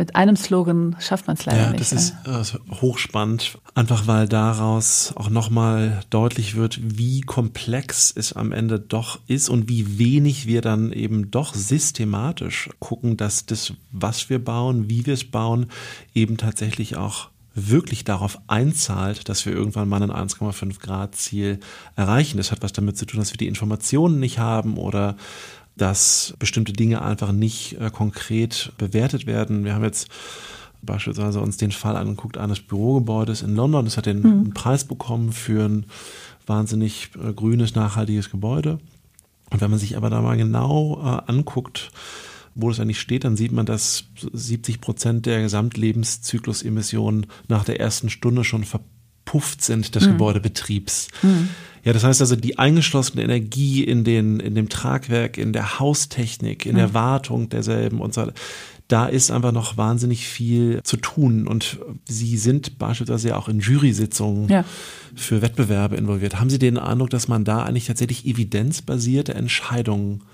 mit 0.00 0.16
einem 0.16 0.34
Slogan 0.34 0.96
schafft 0.98 1.26
man 1.26 1.36
es 1.36 1.44
leider 1.44 1.60
ja, 1.60 1.70
nicht. 1.72 1.80
Das 1.80 1.92
ist 1.92 2.14
äh, 2.24 2.58
hochspannend, 2.80 3.58
einfach 3.74 4.06
weil 4.06 4.26
daraus 4.26 5.12
auch 5.14 5.28
nochmal 5.28 6.00
deutlich 6.08 6.56
wird, 6.56 6.80
wie 6.98 7.20
komplex 7.20 8.10
es 8.10 8.32
am 8.32 8.52
Ende 8.52 8.80
doch 8.80 9.20
ist 9.26 9.50
und 9.50 9.68
wie 9.68 9.98
wenig 9.98 10.46
wir 10.46 10.62
dann 10.62 10.90
eben 10.92 11.30
doch 11.30 11.54
systematisch 11.54 12.70
gucken, 12.78 13.18
dass 13.18 13.44
das, 13.44 13.74
was 13.92 14.30
wir 14.30 14.42
bauen, 14.42 14.88
wie 14.88 15.04
wir 15.04 15.12
es 15.12 15.30
bauen, 15.30 15.66
eben 16.14 16.38
tatsächlich 16.38 16.96
auch 16.96 17.28
wirklich 17.54 18.02
darauf 18.04 18.38
einzahlt, 18.46 19.28
dass 19.28 19.44
wir 19.44 19.52
irgendwann 19.52 19.88
mal 19.88 20.02
ein 20.02 20.10
1,5 20.10 20.80
Grad 20.80 21.14
Ziel 21.14 21.60
erreichen. 21.94 22.38
Das 22.38 22.52
hat 22.52 22.62
was 22.62 22.72
damit 22.72 22.96
zu 22.96 23.04
tun, 23.04 23.20
dass 23.20 23.34
wir 23.34 23.38
die 23.38 23.48
Informationen 23.48 24.18
nicht 24.18 24.38
haben 24.38 24.78
oder 24.78 25.16
dass 25.76 26.34
bestimmte 26.38 26.72
Dinge 26.72 27.02
einfach 27.02 27.32
nicht 27.32 27.80
äh, 27.80 27.90
konkret 27.90 28.72
bewertet 28.78 29.26
werden. 29.26 29.64
Wir 29.64 29.74
haben 29.74 29.84
jetzt 29.84 30.08
beispielsweise 30.82 31.40
uns 31.40 31.56
den 31.56 31.72
Fall 31.72 31.96
angeguckt 31.96 32.38
eines 32.38 32.60
Bürogebäudes 32.60 33.42
in 33.42 33.54
London. 33.54 33.84
Das 33.84 33.96
hat 33.96 34.06
den 34.06 34.22
mhm. 34.22 34.54
Preis 34.54 34.84
bekommen 34.84 35.32
für 35.32 35.66
ein 35.66 35.86
wahnsinnig 36.46 37.10
äh, 37.22 37.32
grünes, 37.32 37.74
nachhaltiges 37.74 38.30
Gebäude. 38.30 38.78
Und 39.50 39.60
wenn 39.60 39.70
man 39.70 39.78
sich 39.78 39.96
aber 39.96 40.10
da 40.10 40.22
mal 40.22 40.36
genau 40.36 41.00
äh, 41.02 41.30
anguckt, 41.30 41.90
wo 42.54 42.68
das 42.68 42.80
eigentlich 42.80 43.00
steht, 43.00 43.24
dann 43.24 43.36
sieht 43.36 43.52
man, 43.52 43.66
dass 43.66 44.04
70 44.32 44.80
Prozent 44.80 45.26
der 45.26 45.42
Gesamtlebenszyklusemissionen 45.42 47.26
nach 47.48 47.64
der 47.64 47.80
ersten 47.80 48.10
Stunde 48.10 48.44
schon 48.44 48.64
verpufft 49.30 49.62
sind 49.62 49.94
des 49.94 50.06
mhm. 50.06 50.12
Gebäudebetriebs. 50.12 51.08
Mhm. 51.22 51.48
Ja, 51.84 51.92
das 51.92 52.04
heißt 52.04 52.20
also, 52.20 52.36
die 52.36 52.58
eingeschlossene 52.58 53.22
Energie 53.22 53.84
in, 53.84 54.04
den, 54.04 54.38
in 54.40 54.54
dem 54.54 54.68
Tragwerk, 54.68 55.38
in 55.38 55.52
der 55.52 55.78
Haustechnik, 55.78 56.66
in 56.66 56.72
mhm. 56.72 56.78
der 56.78 56.94
Wartung 56.94 57.48
derselben 57.48 58.00
und 58.00 58.12
so 58.12 58.22
weiter, 58.22 58.34
da 58.88 59.06
ist 59.06 59.30
einfach 59.30 59.52
noch 59.52 59.76
wahnsinnig 59.76 60.26
viel 60.26 60.82
zu 60.82 60.96
tun. 60.96 61.46
Und 61.46 61.78
Sie 62.06 62.36
sind 62.36 62.78
beispielsweise 62.78 63.28
ja 63.28 63.36
auch 63.36 63.48
in 63.48 63.60
Jury-Sitzungen 63.60 64.48
ja. 64.48 64.64
für 65.14 65.42
Wettbewerbe 65.42 65.96
involviert. 65.96 66.40
Haben 66.40 66.50
Sie 66.50 66.58
den 66.58 66.76
Eindruck, 66.76 67.10
dass 67.10 67.28
man 67.28 67.44
da 67.44 67.62
eigentlich 67.62 67.86
tatsächlich 67.86 68.26
evidenzbasierte 68.26 69.34
Entscheidungen 69.34 70.24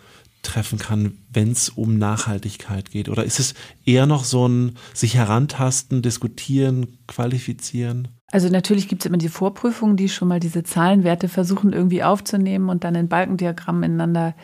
treffen 0.42 0.78
kann, 0.78 1.18
wenn 1.30 1.52
es 1.52 1.68
um 1.68 1.98
Nachhaltigkeit 1.98 2.90
geht? 2.90 3.10
Oder 3.10 3.24
ist 3.24 3.40
es 3.40 3.54
eher 3.84 4.06
noch 4.06 4.24
so 4.24 4.48
ein 4.48 4.76
sich 4.94 5.16
herantasten, 5.16 6.00
diskutieren, 6.00 6.96
qualifizieren? 7.06 8.08
Also 8.32 8.48
natürlich 8.48 8.88
gibt 8.88 9.02
es 9.02 9.06
immer 9.06 9.18
die 9.18 9.28
Vorprüfungen, 9.28 9.96
die 9.96 10.08
schon 10.08 10.28
mal 10.28 10.40
diese 10.40 10.64
Zahlenwerte 10.64 11.28
versuchen 11.28 11.72
irgendwie 11.72 12.02
aufzunehmen 12.02 12.68
und 12.68 12.82
dann 12.82 12.94
in 12.94 13.08
Balkendiagrammen 13.08 13.84
ineinander 13.84 14.34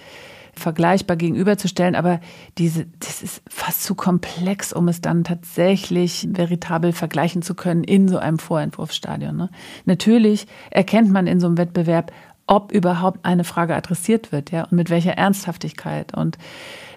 vergleichbar 0.55 1.17
gegenüberzustellen, 1.17 1.95
aber 1.95 2.21
diese, 2.59 2.87
das 3.01 3.23
ist 3.23 3.43
fast 3.49 3.85
zu 3.85 3.95
komplex, 3.95 4.73
um 4.73 4.87
es 4.89 5.01
dann 5.01 5.25
tatsächlich 5.25 6.29
veritabel 6.31 6.93
vergleichen 6.93 7.43
zu 7.43 7.55
können 7.55 7.85
in 7.85 8.07
so 8.07 8.19
einem 8.19 8.39
Vorentwurfsstadion. 8.39 9.35
Ne? 9.35 9.51
Natürlich 9.87 10.47
erkennt 10.71 11.11
man 11.11 11.27
in 11.27 11.41
so 11.41 11.47
einem 11.47 11.57
Wettbewerb, 11.57 12.13
ob 12.47 12.73
überhaupt 12.73 13.21
eine 13.25 13.45
Frage 13.45 13.75
adressiert 13.75 14.33
wird, 14.33 14.51
ja, 14.51 14.65
und 14.65 14.73
mit 14.73 14.91
welcher 14.91 15.13
Ernsthaftigkeit. 15.13 16.15
Und 16.15 16.39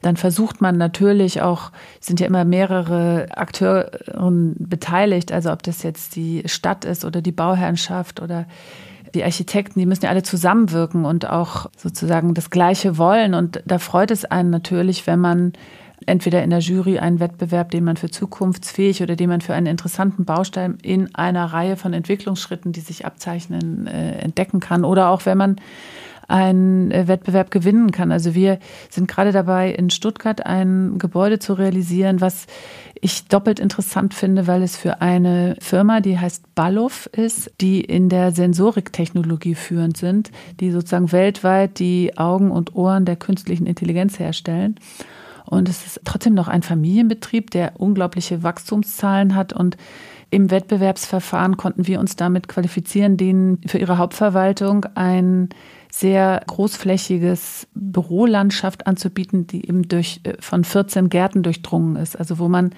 dann 0.02 0.18
versucht 0.18 0.62
man 0.62 0.78
natürlich 0.78 1.42
auch, 1.42 1.72
sind 2.00 2.20
ja 2.20 2.28
immer 2.28 2.46
mehrere 2.46 3.28
Akteure 3.32 3.92
beteiligt, 4.58 5.32
also 5.32 5.52
ob 5.52 5.64
das 5.64 5.84
jetzt 5.84 6.16
die 6.16 6.44
Stadt 6.46 6.86
ist 6.86 7.06
oder 7.06 7.22
die 7.22 7.32
Bauherrnschaft 7.32 8.22
oder 8.22 8.46
die 9.16 9.24
Architekten, 9.24 9.80
die 9.80 9.86
müssen 9.86 10.06
ja 10.06 10.12
alle 10.12 10.24
zusammenwirken 10.24 11.06
und 11.06 11.28
auch 11.28 11.68
sozusagen 11.78 12.34
das 12.34 12.50
Gleiche 12.50 12.98
wollen. 12.98 13.34
Und 13.34 13.64
da 13.66 13.80
freut 13.80 14.12
es 14.12 14.26
einen 14.26 14.50
natürlich, 14.50 15.08
wenn 15.08 15.20
man 15.20 15.54
entweder 16.06 16.44
in 16.44 16.50
der 16.50 16.60
Jury 16.60 17.00
einen 17.00 17.20
Wettbewerb, 17.20 17.72
den 17.72 17.84
man 17.84 17.98
für 17.98 18.10
zukunftsfähig 18.10 19.02
oder 19.02 19.16
den 19.16 19.30
man 19.30 19.42
für 19.42 19.54
einen 19.54 19.68
interessanten 19.68 20.26
Baustein 20.26 20.78
in 20.82 21.14
einer 21.16 21.46
Reihe 21.46 21.78
von 21.78 21.94
Entwicklungsschritten, 21.94 22.72
die 22.72 22.82
sich 22.82 23.06
abzeichnen, 23.06 23.88
äh, 23.88 24.20
entdecken 24.20 24.60
kann. 24.60 24.84
Oder 24.84 25.10
auch 25.10 25.26
wenn 25.26 25.38
man 25.38 25.56
einen 26.28 26.92
äh, 26.92 27.08
Wettbewerb 27.08 27.52
gewinnen 27.52 27.92
kann. 27.92 28.12
Also 28.12 28.34
wir 28.34 28.60
sind 28.90 29.08
gerade 29.08 29.32
dabei, 29.32 29.72
in 29.72 29.90
Stuttgart 29.90 30.46
ein 30.46 30.98
Gebäude 30.98 31.40
zu 31.40 31.54
realisieren, 31.54 32.22
was 32.22 32.48
ich 33.02 33.28
doppelt 33.28 33.60
interessant 33.60 34.14
finde, 34.14 34.48
weil 34.48 34.64
es 34.64 34.78
für 34.78 35.02
eine 35.02 35.56
Firma, 35.60 36.00
die 36.00 36.18
heißt 36.18 36.56
Ballov 36.56 37.08
ist, 37.08 37.52
die 37.62 37.82
in 37.82 38.10
der 38.10 38.32
Sensoriktechnologie 38.32 39.56
führend 39.56 39.98
sind, 39.98 40.32
die 40.60 40.72
sozusagen 40.72 41.12
weltweit 41.12 41.78
die 41.78 42.18
Augen 42.18 42.52
und 42.52 42.76
Ohren 42.76 43.06
der 43.06 43.16
künstlichen 43.16 43.68
Intelligenz 43.68 44.18
herstellen. 44.18 44.80
Und 45.46 45.70
es 45.70 45.86
ist 45.86 46.02
trotzdem 46.06 46.34
noch 46.34 46.48
ein 46.48 46.64
Familienbetrieb, 46.64 47.52
der 47.52 47.80
unglaubliche 47.80 48.44
Wachstumszahlen 48.44 49.36
hat 49.36 49.54
und 49.54 49.78
im 50.32 50.52
Wettbewerbsverfahren 50.52 51.56
konnten 51.56 51.88
wir 51.88 52.00
uns 52.00 52.16
damit 52.16 52.48
qualifizieren, 52.48 53.16
denen 53.16 53.62
für 53.68 53.78
ihre 53.78 53.98
Hauptverwaltung 53.98 54.86
ein 54.96 55.50
sehr 55.92 56.42
großflächiges 56.48 57.68
Bürolandschaft 57.74 58.86
anzubieten, 58.86 59.48
die 59.48 59.68
eben 59.68 59.88
durch, 59.88 60.20
äh, 60.24 60.34
von 60.40 60.64
14 60.64 61.10
Gärten 61.10 61.42
durchdrungen 61.42 61.96
ist. 61.96 62.18
Also 62.18 62.38
wo 62.38 62.50
man 62.50 62.72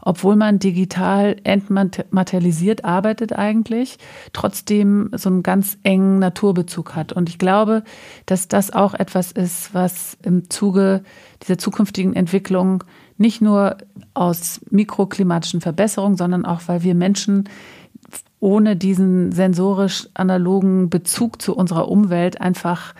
obwohl 0.00 0.36
man 0.36 0.58
digital 0.58 1.36
entmaterialisiert 1.44 2.84
arbeitet 2.84 3.32
eigentlich, 3.32 3.98
trotzdem 4.32 5.10
so 5.14 5.28
einen 5.28 5.42
ganz 5.42 5.78
engen 5.82 6.18
Naturbezug 6.18 6.94
hat. 6.94 7.12
Und 7.12 7.28
ich 7.28 7.38
glaube, 7.38 7.82
dass 8.26 8.48
das 8.48 8.72
auch 8.72 8.94
etwas 8.94 9.32
ist, 9.32 9.74
was 9.74 10.16
im 10.22 10.50
Zuge 10.50 11.02
dieser 11.42 11.58
zukünftigen 11.58 12.14
Entwicklung 12.14 12.84
nicht 13.16 13.40
nur 13.40 13.78
aus 14.14 14.60
mikroklimatischen 14.70 15.60
Verbesserungen, 15.60 16.16
sondern 16.16 16.44
auch, 16.44 16.62
weil 16.66 16.82
wir 16.82 16.94
Menschen 16.94 17.48
ohne 18.40 18.76
diesen 18.76 19.32
sensorisch 19.32 20.08
analogen 20.14 20.90
Bezug 20.90 21.42
zu 21.42 21.56
unserer 21.56 21.88
Umwelt 21.88 22.40
einfach 22.40 22.94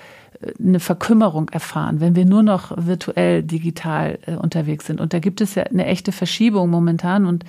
eine 0.58 0.80
Verkümmerung 0.80 1.48
erfahren, 1.48 2.00
wenn 2.00 2.14
wir 2.14 2.24
nur 2.24 2.42
noch 2.42 2.72
virtuell 2.76 3.42
digital 3.42 4.18
äh, 4.26 4.34
unterwegs 4.34 4.86
sind. 4.86 5.00
Und 5.00 5.12
da 5.12 5.18
gibt 5.18 5.40
es 5.40 5.54
ja 5.54 5.64
eine 5.64 5.86
echte 5.86 6.12
Verschiebung 6.12 6.70
momentan 6.70 7.26
und 7.26 7.44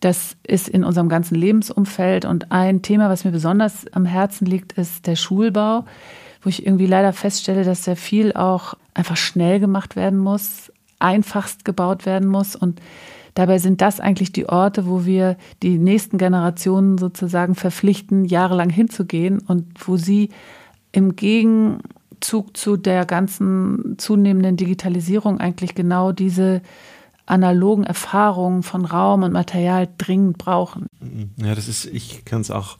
das 0.00 0.36
ist 0.46 0.68
in 0.68 0.84
unserem 0.84 1.08
ganzen 1.08 1.34
Lebensumfeld. 1.34 2.24
Und 2.24 2.52
ein 2.52 2.82
Thema, 2.82 3.08
was 3.08 3.24
mir 3.24 3.30
besonders 3.30 3.86
am 3.92 4.04
Herzen 4.04 4.46
liegt, 4.46 4.72
ist 4.74 5.06
der 5.06 5.16
Schulbau, 5.16 5.84
wo 6.42 6.48
ich 6.48 6.64
irgendwie 6.64 6.86
leider 6.86 7.12
feststelle, 7.12 7.64
dass 7.64 7.84
sehr 7.84 7.96
viel 7.96 8.32
auch 8.34 8.74
einfach 8.94 9.16
schnell 9.16 9.58
gemacht 9.58 9.96
werden 9.96 10.18
muss, 10.18 10.70
einfachst 10.98 11.64
gebaut 11.64 12.06
werden 12.06 12.28
muss. 12.28 12.54
Und 12.54 12.80
dabei 13.34 13.58
sind 13.58 13.80
das 13.80 13.98
eigentlich 13.98 14.32
die 14.32 14.48
Orte, 14.48 14.86
wo 14.86 15.06
wir 15.06 15.36
die 15.62 15.78
nächsten 15.78 16.18
Generationen 16.18 16.98
sozusagen 16.98 17.54
verpflichten, 17.54 18.26
jahrelang 18.26 18.70
hinzugehen 18.70 19.38
und 19.38 19.66
wo 19.86 19.96
sie 19.96 20.30
im 20.96 21.14
Gegen 21.14 21.80
Zug 22.20 22.56
zu 22.56 22.78
der 22.78 23.04
ganzen 23.04 23.96
zunehmenden 23.98 24.56
Digitalisierung 24.56 25.38
eigentlich 25.38 25.74
genau 25.74 26.10
diese 26.10 26.62
analogen 27.26 27.84
Erfahrungen 27.84 28.62
von 28.62 28.86
Raum 28.86 29.22
und 29.22 29.32
Material 29.32 29.88
dringend 29.98 30.38
brauchen. 30.38 30.86
Ja, 31.36 31.54
das 31.54 31.68
ist, 31.68 31.84
ich 31.84 32.24
kann 32.24 32.40
es 32.40 32.50
auch 32.50 32.78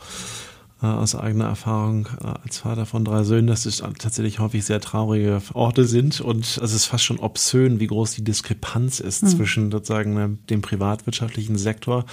äh, 0.82 0.86
aus 0.86 1.14
eigener 1.14 1.46
Erfahrung 1.46 2.08
äh, 2.22 2.26
als 2.42 2.58
Vater 2.58 2.86
von 2.86 3.04
drei 3.04 3.22
Söhnen, 3.24 3.48
dass 3.48 3.66
es 3.66 3.82
tatsächlich 3.98 4.38
häufig 4.38 4.64
sehr 4.64 4.80
traurige 4.80 5.42
Orte 5.52 5.84
sind 5.84 6.22
und 6.22 6.44
es 6.44 6.72
ist 6.72 6.86
fast 6.86 7.04
schon 7.04 7.18
obszön, 7.18 7.80
wie 7.80 7.88
groß 7.88 8.12
die 8.12 8.24
Diskrepanz 8.24 9.00
ist 9.00 9.24
mhm. 9.24 9.28
zwischen 9.28 9.70
sozusagen 9.70 10.38
dem 10.48 10.62
privatwirtschaftlichen 10.62 11.58
Sektor 11.58 12.06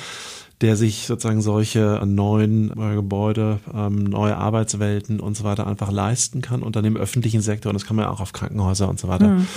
der 0.62 0.76
sich 0.78 1.08
sozusagen 1.08 1.42
solche 1.42 2.02
neuen 2.06 2.72
äh, 2.72 2.96
Gebäude, 2.96 3.60
ähm, 3.74 4.04
neue 4.06 4.38
Arbeitswelten 4.38 5.20
und 5.20 5.36
so 5.36 5.44
weiter 5.44 5.68
einfach 5.68 5.92
leisten 5.92 6.42
kann 6.42 6.64
und 6.64 6.76
dann 6.76 6.86
im 6.86 6.96
öffentlichen 6.96 7.42
Sektor, 7.42 7.70
und 7.70 7.74
das 7.74 7.86
kann 7.86 7.96
man 7.96 8.06
ja 8.06 8.12
auch 8.12 8.22
auf 8.22 8.32
Krankenhäuser 8.34 8.88
und 8.88 9.00
so 9.00 9.08
weiter 9.08 9.28
mhm. 9.28 9.48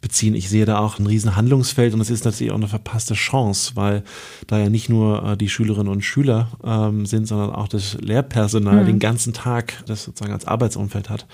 beziehen. 0.00 0.34
Ich 0.34 0.50
sehe 0.50 0.66
da 0.66 0.78
auch 0.78 0.98
ein 0.98 1.06
riesen 1.06 1.36
Handlungsfeld 1.36 1.94
und 1.94 2.00
es 2.00 2.10
ist 2.10 2.24
natürlich 2.24 2.52
auch 2.52 2.56
eine 2.56 2.68
verpasste 2.68 3.14
Chance, 3.14 3.72
weil 3.74 4.02
da 4.48 4.58
ja 4.58 4.68
nicht 4.68 4.88
nur 4.88 5.24
äh, 5.24 5.36
die 5.36 5.48
Schülerinnen 5.48 5.90
und 5.90 6.02
Schüler 6.02 6.48
ähm, 6.62 7.06
sind, 7.06 7.26
sondern 7.26 7.50
auch 7.50 7.68
das 7.68 7.96
Lehrpersonal 8.00 8.82
mhm. 8.82 8.86
den 8.86 8.98
ganzen 8.98 9.32
Tag 9.32 9.82
das 9.86 10.04
sozusagen 10.04 10.32
als 10.32 10.46
Arbeitsumfeld 10.46 11.08
hat. 11.08 11.26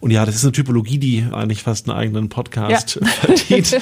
Und 0.00 0.10
ja, 0.10 0.24
das 0.24 0.34
ist 0.34 0.44
eine 0.44 0.52
Typologie, 0.52 0.98
die 0.98 1.26
eigentlich 1.30 1.62
fast 1.62 1.88
einen 1.88 1.98
eigenen 1.98 2.28
Podcast 2.30 2.98
ja. 3.00 3.06
verdient, 3.36 3.78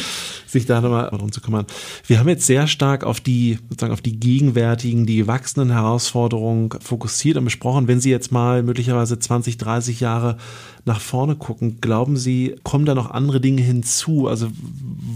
sich 0.47 0.67
da 0.67 0.81
nochmal 0.81 1.09
darum 1.11 1.31
zu 1.31 1.41
kümmern. 1.41 1.67
Wir 2.07 2.19
haben 2.19 2.29
jetzt 2.29 2.47
sehr 2.47 2.67
stark 2.67 3.05
auf 3.05 3.21
die, 3.21 3.59
sozusagen 3.69 3.93
auf 3.93 4.01
die 4.01 4.19
gegenwärtigen, 4.19 5.07
die 5.07 5.29
wachsenden 5.29 5.71
Herausforderungen 5.71 6.71
fokussiert 6.81 7.37
und 7.37 7.45
besprochen. 7.45 7.87
Wenn 7.87 8.01
Sie 8.01 8.11
jetzt 8.11 8.33
mal 8.33 8.65
möglicherweise 8.65 9.19
20, 9.19 9.59
30 9.59 10.01
Jahre 10.01 10.39
nach 10.85 11.01
vorne 11.01 11.37
gucken, 11.37 11.81
glauben 11.81 12.17
Sie, 12.17 12.57
kommen 12.65 12.85
da 12.85 12.97
noch 12.97 13.13
andere 13.13 13.41
Dinge 13.41 13.63
hinzu? 13.63 14.27
Also 14.27 14.49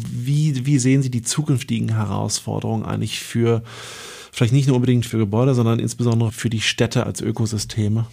wie, 0.09 0.67
wie 0.67 0.79
sehen 0.79 1.03
Sie 1.03 1.11
die 1.11 1.23
zukünftigen 1.23 1.97
Herausforderungen 1.97 2.85
eigentlich 2.85 3.19
für, 3.19 3.65
vielleicht 4.31 4.53
nicht 4.53 4.69
nur 4.69 4.77
unbedingt 4.77 5.05
für 5.05 5.19
Gebäude, 5.19 5.55
sondern 5.55 5.81
insbesondere 5.81 6.31
für 6.31 6.49
die 6.51 6.61
Städte 6.61 7.07
als 7.07 7.21
Ökosysteme? 7.21 8.07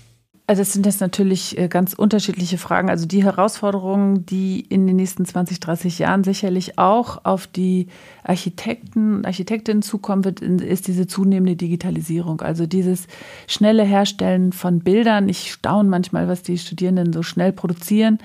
Also 0.49 0.63
es 0.63 0.73
sind 0.73 0.87
jetzt 0.87 0.99
natürlich 0.99 1.59
äh, 1.59 1.67
ganz 1.67 1.93
unterschiedliche 1.93 2.57
Fragen. 2.57 2.89
Also 2.89 3.05
die 3.05 3.23
Herausforderungen, 3.23 4.25
die 4.25 4.61
in 4.61 4.87
den 4.87 4.95
nächsten 4.95 5.23
20, 5.23 5.59
30 5.59 5.99
Jahren 5.99 6.23
sicherlich 6.23 6.79
auch 6.79 7.23
auf 7.23 7.45
die 7.45 7.85
Architekten 8.23 9.17
und 9.17 9.27
Architektinnen 9.27 9.83
zukommen 9.83 10.25
wird, 10.25 10.41
ist 10.41 10.87
diese 10.87 11.05
zunehmende 11.05 11.55
Digitalisierung. 11.55 12.41
Also 12.41 12.65
dieses 12.65 13.05
schnelle 13.45 13.83
Herstellen 13.83 14.51
von 14.51 14.79
Bildern. 14.79 15.29
Ich 15.29 15.51
staune 15.51 15.87
manchmal, 15.87 16.27
was 16.27 16.41
die 16.41 16.57
Studierenden 16.57 17.13
so 17.13 17.21
schnell 17.21 17.51
produzieren, 17.53 18.17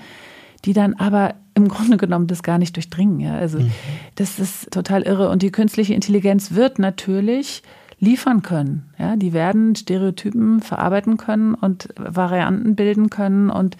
die 0.65 0.73
dann 0.73 0.95
aber 0.95 1.35
im 1.53 1.67
Grunde 1.67 1.97
genommen 1.97 2.25
das 2.25 2.41
gar 2.41 2.57
nicht 2.57 2.75
durchdringen. 2.75 3.19
Ja? 3.19 3.35
Also 3.35 3.59
mhm. 3.59 3.71
das 4.15 4.39
ist 4.39 4.71
total 4.71 5.03
irre. 5.03 5.29
Und 5.29 5.43
die 5.43 5.51
künstliche 5.51 5.93
Intelligenz 5.93 6.53
wird 6.53 6.79
natürlich 6.79 7.61
liefern 7.99 8.41
können. 8.41 8.89
Ja, 8.97 9.15
die 9.15 9.33
werden 9.33 9.75
Stereotypen 9.75 10.61
verarbeiten 10.61 11.17
können 11.17 11.53
und 11.53 11.89
Varianten 11.97 12.75
bilden 12.75 13.09
können 13.09 13.49
und 13.49 13.77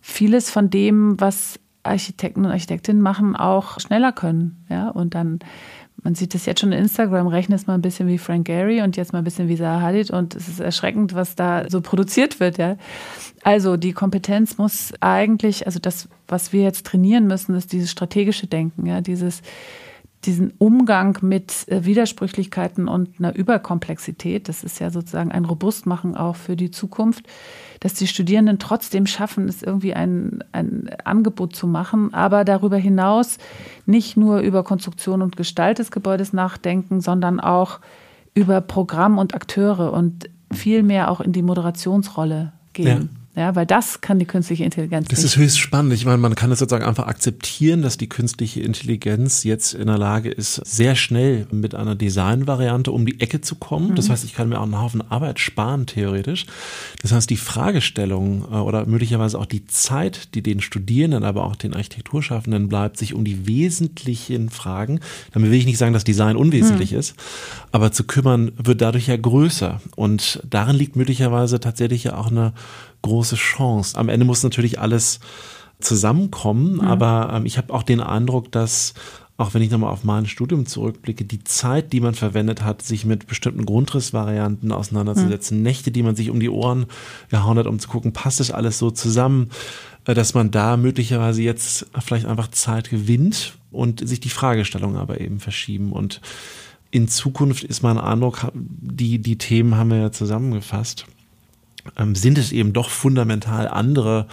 vieles 0.00 0.50
von 0.50 0.68
dem, 0.70 1.20
was 1.20 1.58
Architekten 1.84 2.44
und 2.44 2.50
Architektinnen 2.50 3.02
machen, 3.02 3.36
auch 3.36 3.80
schneller 3.80 4.12
können. 4.12 4.64
Ja, 4.68 4.88
und 4.88 5.14
dann, 5.14 5.40
man 6.02 6.14
sieht 6.14 6.34
das 6.34 6.46
jetzt 6.46 6.60
schon 6.60 6.72
in 6.72 6.78
Instagram, 6.78 7.26
rechnet 7.26 7.60
es 7.60 7.66
mal 7.66 7.74
ein 7.74 7.82
bisschen 7.82 8.08
wie 8.08 8.18
Frank 8.18 8.46
Gehry 8.46 8.82
und 8.82 8.96
jetzt 8.96 9.12
mal 9.12 9.18
ein 9.20 9.24
bisschen 9.24 9.48
wie 9.48 9.56
Zaha 9.56 9.80
Hadid 9.80 10.10
und 10.10 10.34
es 10.34 10.48
ist 10.48 10.60
erschreckend, 10.60 11.14
was 11.14 11.34
da 11.34 11.68
so 11.68 11.80
produziert 11.80 12.40
wird. 12.40 12.58
Ja. 12.58 12.76
Also 13.42 13.76
die 13.76 13.92
Kompetenz 13.92 14.58
muss 14.58 14.92
eigentlich, 15.00 15.66
also 15.66 15.78
das, 15.80 16.08
was 16.28 16.52
wir 16.52 16.62
jetzt 16.62 16.86
trainieren 16.86 17.26
müssen, 17.26 17.54
ist 17.54 17.72
dieses 17.72 17.90
strategische 17.90 18.46
Denken, 18.46 18.86
ja, 18.86 19.00
dieses 19.00 19.42
diesen 20.24 20.52
Umgang 20.58 21.18
mit 21.22 21.68
äh, 21.68 21.84
Widersprüchlichkeiten 21.84 22.88
und 22.88 23.18
einer 23.18 23.34
Überkomplexität, 23.34 24.48
das 24.48 24.62
ist 24.62 24.78
ja 24.78 24.90
sozusagen 24.90 25.32
ein 25.32 25.44
Robustmachen 25.44 26.16
auch 26.16 26.36
für 26.36 26.56
die 26.56 26.70
Zukunft, 26.70 27.26
dass 27.80 27.94
die 27.94 28.06
Studierenden 28.06 28.60
trotzdem 28.60 29.06
schaffen, 29.06 29.48
es 29.48 29.62
irgendwie 29.62 29.94
ein, 29.94 30.44
ein 30.52 30.90
Angebot 31.04 31.56
zu 31.56 31.66
machen, 31.66 32.14
aber 32.14 32.44
darüber 32.44 32.76
hinaus 32.76 33.38
nicht 33.86 34.16
nur 34.16 34.40
über 34.40 34.62
Konstruktion 34.62 35.22
und 35.22 35.36
Gestalt 35.36 35.80
des 35.80 35.90
Gebäudes 35.90 36.32
nachdenken, 36.32 37.00
sondern 37.00 37.40
auch 37.40 37.80
über 38.34 38.60
Programm 38.60 39.18
und 39.18 39.34
Akteure 39.34 39.92
und 39.92 40.30
viel 40.52 40.82
mehr 40.82 41.10
auch 41.10 41.20
in 41.20 41.32
die 41.32 41.42
Moderationsrolle 41.42 42.52
gehen. 42.72 43.10
Ja. 43.12 43.21
Ja, 43.34 43.56
weil 43.56 43.64
das 43.64 44.02
kann 44.02 44.18
die 44.18 44.26
künstliche 44.26 44.62
Intelligenz. 44.62 45.08
Das 45.08 45.20
nicht. 45.20 45.24
ist 45.24 45.36
höchst 45.38 45.58
spannend. 45.58 45.94
Ich 45.94 46.04
meine, 46.04 46.18
man 46.18 46.34
kann 46.34 46.52
es 46.52 46.58
sozusagen 46.58 46.84
einfach 46.84 47.06
akzeptieren, 47.06 47.80
dass 47.80 47.96
die 47.96 48.08
künstliche 48.08 48.60
Intelligenz 48.60 49.42
jetzt 49.42 49.72
in 49.72 49.86
der 49.86 49.96
Lage 49.96 50.28
ist, 50.28 50.56
sehr 50.56 50.96
schnell 50.96 51.46
mit 51.50 51.74
einer 51.74 51.94
Designvariante 51.94 52.92
um 52.92 53.06
die 53.06 53.20
Ecke 53.20 53.40
zu 53.40 53.54
kommen. 53.54 53.92
Mhm. 53.92 53.94
Das 53.94 54.10
heißt, 54.10 54.24
ich 54.24 54.34
kann 54.34 54.50
mir 54.50 54.58
auch 54.58 54.64
einen 54.64 54.78
Haufen 54.78 55.00
Arbeit 55.10 55.40
sparen, 55.40 55.86
theoretisch. 55.86 56.44
Das 57.00 57.12
heißt, 57.12 57.30
die 57.30 57.38
Fragestellung 57.38 58.44
äh, 58.52 58.56
oder 58.56 58.84
möglicherweise 58.84 59.38
auch 59.38 59.46
die 59.46 59.64
Zeit, 59.64 60.34
die 60.34 60.42
den 60.42 60.60
Studierenden, 60.60 61.24
aber 61.24 61.46
auch 61.46 61.56
den 61.56 61.72
Architekturschaffenden 61.72 62.68
bleibt, 62.68 62.98
sich 62.98 63.14
um 63.14 63.24
die 63.24 63.46
wesentlichen 63.46 64.50
Fragen, 64.50 65.00
damit 65.32 65.50
will 65.50 65.58
ich 65.58 65.64
nicht 65.64 65.78
sagen, 65.78 65.94
dass 65.94 66.04
Design 66.04 66.36
unwesentlich 66.36 66.92
mhm. 66.92 66.98
ist, 66.98 67.14
aber 67.70 67.92
zu 67.92 68.04
kümmern, 68.04 68.52
wird 68.58 68.82
dadurch 68.82 69.06
ja 69.06 69.16
größer. 69.16 69.80
Und 69.96 70.42
darin 70.46 70.76
liegt 70.76 70.96
möglicherweise 70.96 71.60
tatsächlich 71.60 72.04
ja 72.04 72.18
auch 72.18 72.30
eine 72.30 72.52
große 73.02 73.36
Chance. 73.36 73.98
Am 73.98 74.08
Ende 74.08 74.24
muss 74.24 74.42
natürlich 74.42 74.78
alles 74.80 75.20
zusammenkommen, 75.80 76.74
mhm. 76.74 76.80
aber 76.80 77.30
ähm, 77.34 77.46
ich 77.46 77.58
habe 77.58 77.72
auch 77.74 77.82
den 77.82 78.00
Eindruck, 78.00 78.50
dass 78.52 78.94
auch 79.38 79.54
wenn 79.54 79.62
ich 79.62 79.70
nochmal 79.70 79.90
auf 79.90 80.04
mein 80.04 80.26
Studium 80.26 80.66
zurückblicke, 80.66 81.24
die 81.24 81.42
Zeit, 81.42 81.92
die 81.92 82.00
man 82.00 82.14
verwendet 82.14 82.62
hat, 82.62 82.82
sich 82.82 83.04
mit 83.04 83.26
bestimmten 83.26 83.64
Grundrissvarianten 83.64 84.70
auseinanderzusetzen, 84.70 85.58
mhm. 85.58 85.62
Nächte, 85.64 85.90
die 85.90 86.02
man 86.02 86.14
sich 86.14 86.30
um 86.30 86.38
die 86.38 86.50
Ohren 86.50 86.86
gehauen 87.30 87.58
hat, 87.58 87.66
um 87.66 87.78
zu 87.78 87.88
gucken, 87.88 88.12
passt 88.12 88.40
das 88.40 88.50
alles 88.50 88.78
so 88.78 88.90
zusammen, 88.90 89.50
äh, 90.06 90.14
dass 90.14 90.34
man 90.34 90.50
da 90.50 90.76
möglicherweise 90.76 91.42
jetzt 91.42 91.86
vielleicht 92.04 92.26
einfach 92.26 92.48
Zeit 92.48 92.90
gewinnt 92.90 93.54
und 93.70 94.06
sich 94.06 94.20
die 94.20 94.28
Fragestellungen 94.28 94.96
aber 94.96 95.20
eben 95.20 95.40
verschieben. 95.40 95.92
Und 95.92 96.20
in 96.90 97.08
Zukunft 97.08 97.64
ist 97.64 97.82
mein 97.82 97.98
Eindruck, 97.98 98.52
die, 98.54 99.18
die 99.18 99.38
Themen 99.38 99.76
haben 99.76 99.90
wir 99.90 99.98
ja 99.98 100.12
zusammengefasst 100.12 101.06
ähm, 101.96 102.14
sind 102.14 102.38
es 102.38 102.52
eben 102.52 102.72
doch 102.72 102.90
fundamental 102.90 103.68
andere 103.68 104.26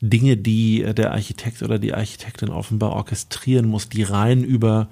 Dinge, 0.00 0.36
die 0.36 0.82
äh, 0.82 0.94
der 0.94 1.12
Architekt 1.12 1.62
oder 1.62 1.78
die 1.78 1.94
Architektin 1.94 2.50
offenbar 2.50 2.92
orchestrieren 2.92 3.66
muss, 3.66 3.88
die 3.88 4.02
rein 4.02 4.44
über 4.44 4.88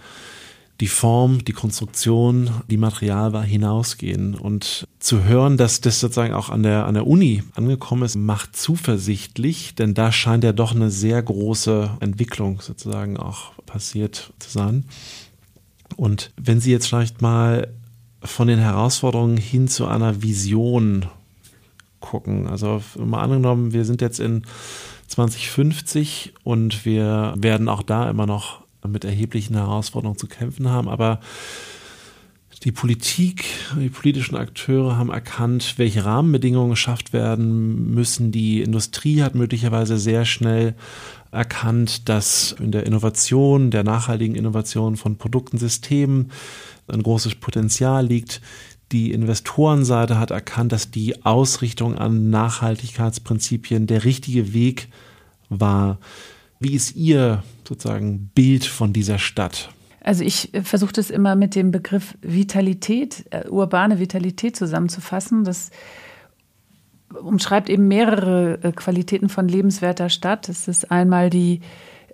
die 0.81 0.89
Form, 0.89 1.45
die 1.45 1.53
Konstruktion, 1.53 2.51
die 2.69 2.77
Materialwahl 2.77 3.45
hinausgehen. 3.45 4.35
Und 4.35 4.89
zu 4.99 5.25
hören, 5.25 5.57
dass 5.57 5.81
das 5.81 6.01
sozusagen 6.01 6.35
auch 6.35 6.51
an 6.51 6.65
der, 6.65 6.87
an 6.87 6.95
der 6.95 7.07
Uni 7.07 7.45
angekommen 7.55 8.03
ist, 8.03 8.17
macht 8.17 8.57
zuversichtlich, 8.57 9.77
denn 9.77 9.95
da 9.95 10.11
scheint 10.11 10.43
ja 10.43 10.53
doch 10.53 10.75
eine 10.75 10.91
sehr 10.91 11.23
große 11.23 11.99
Entwicklung 12.01 12.61
sozusagen 12.61 13.17
auch 13.17 13.53
passiert 13.67 14.33
zu 14.41 14.51
sein. 14.51 14.85
Und 15.97 16.33
wenn 16.37 16.61
Sie 16.61 16.73
jetzt 16.73 16.89
vielleicht 16.89 17.23
mal 17.23 17.69
von 18.23 18.49
den 18.49 18.59
Herausforderungen 18.59 19.37
hin 19.37 19.69
zu 19.69 19.87
einer 19.87 20.23
Vision 20.23 21.07
gucken. 22.05 22.47
Also 22.47 22.83
mal 22.99 23.23
angenommen, 23.23 23.73
wir 23.73 23.85
sind 23.85 24.01
jetzt 24.01 24.21
in 24.21 24.43
2050 25.09 26.35
und 26.45 26.85
wir 26.85 27.35
werden 27.37 27.69
auch 27.69 27.83
da 27.83 28.09
immer 28.11 28.27
noch 28.27 28.63
mit 28.87 29.05
erheblichen 29.05 29.57
Herausforderungen 29.57 30.19
zu 30.19 30.27
kämpfen 30.27 30.69
haben, 30.69 30.89
aber 30.89 31.21
die 32.63 32.73
Politik, 32.73 33.45
die 33.79 33.91
politischen 33.91 34.37
Akteure 34.37 34.97
haben 34.97 35.11
erkannt, 35.11 35.75
welche 35.77 36.05
Rahmenbedingungen 36.05 36.71
geschafft 36.71 37.13
werden 37.13 37.93
müssen. 37.93 38.33
Die 38.33 38.63
Industrie 38.63 39.23
hat 39.23 39.35
möglicherweise 39.35 39.99
sehr 39.99 40.25
schnell 40.25 40.75
erkannt, 41.31 42.09
dass 42.09 42.53
in 42.53 42.73
der 42.73 42.87
Innovation, 42.87 43.71
der 43.71 43.85
nachhaltigen 43.85 44.35
Innovation 44.35 44.97
von 44.97 45.17
Produkten, 45.17 45.59
Systemen 45.59 46.31
ein 46.87 47.03
großes 47.03 47.35
Potenzial 47.37 48.07
liegt 48.07 48.41
die 48.95 49.11
Investorenseite 49.11 50.21
hat 50.21 50.31
erkannt, 50.31 50.71
dass 50.71 50.93
die 50.93 51.25
Ausrichtung 51.25 51.99
an 51.99 52.31
Nachhaltigkeitsprinzipien 52.31 53.89
der 53.89 54.05
richtige 54.05 54.55
Weg 54.55 54.89
war. 55.49 55.99
Wie 56.61 56.75
ist 56.75 56.95
Ihr 56.95 57.43
sozusagen 57.67 58.31
Bild 58.37 58.65
von 58.65 58.93
dieser 58.93 59.19
Stadt? 59.19 59.71
Also 60.01 60.23
ich 60.23 60.55
äh, 60.55 60.63
versuche 60.63 60.93
das 60.93 61.11
immer 61.11 61.35
mit 61.35 61.57
dem 61.57 61.73
Begriff 61.73 62.17
Vitalität, 62.23 63.25
äh, 63.31 63.49
urbane 63.49 63.99
Vitalität 63.99 64.55
zusammenzufassen. 64.55 65.43
Das 65.43 65.71
umschreibt 67.21 67.69
eben 67.69 67.89
mehrere 67.89 68.61
äh, 68.63 68.71
Qualitäten 68.71 69.29
von 69.29 69.49
lebenswerter 69.49 70.09
Stadt. 70.09 70.49
Das 70.49 70.69
ist 70.69 70.89
einmal 70.93 71.31
die 71.31 71.63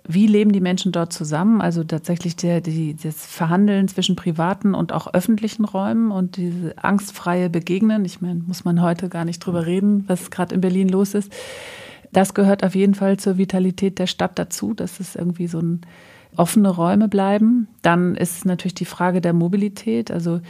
wie 0.07 0.27
leben 0.27 0.51
die 0.51 0.61
Menschen 0.61 0.91
dort 0.91 1.13
zusammen? 1.13 1.61
Also 1.61 1.83
tatsächlich 1.83 2.35
der, 2.35 2.61
die, 2.61 2.95
das 2.95 3.25
Verhandeln 3.25 3.87
zwischen 3.87 4.15
privaten 4.15 4.73
und 4.73 4.93
auch 4.93 5.13
öffentlichen 5.13 5.63
Räumen 5.65 6.11
und 6.11 6.37
diese 6.37 6.77
angstfreie 6.77 7.49
Begegnen. 7.49 8.03
Ich 8.05 8.21
meine, 8.21 8.41
muss 8.45 8.65
man 8.65 8.81
heute 8.81 9.09
gar 9.09 9.25
nicht 9.25 9.39
drüber 9.39 9.65
reden, 9.65 10.05
was 10.07 10.31
gerade 10.31 10.55
in 10.55 10.61
Berlin 10.61 10.89
los 10.89 11.13
ist. 11.13 11.31
Das 12.11 12.33
gehört 12.33 12.63
auf 12.63 12.75
jeden 12.75 12.95
Fall 12.95 13.17
zur 13.17 13.37
Vitalität 13.37 13.99
der 13.99 14.07
Stadt 14.07 14.37
dazu, 14.37 14.73
dass 14.73 14.99
es 14.99 15.15
irgendwie 15.15 15.47
so 15.47 15.59
ein 15.59 15.81
offene 16.35 16.69
Räume 16.69 17.07
bleiben. 17.07 17.67
Dann 17.81 18.15
ist 18.15 18.45
natürlich 18.45 18.75
die 18.75 18.85
Frage 18.85 19.21
der 19.21 19.33
Mobilität. 19.33 20.11
Also 20.11 20.41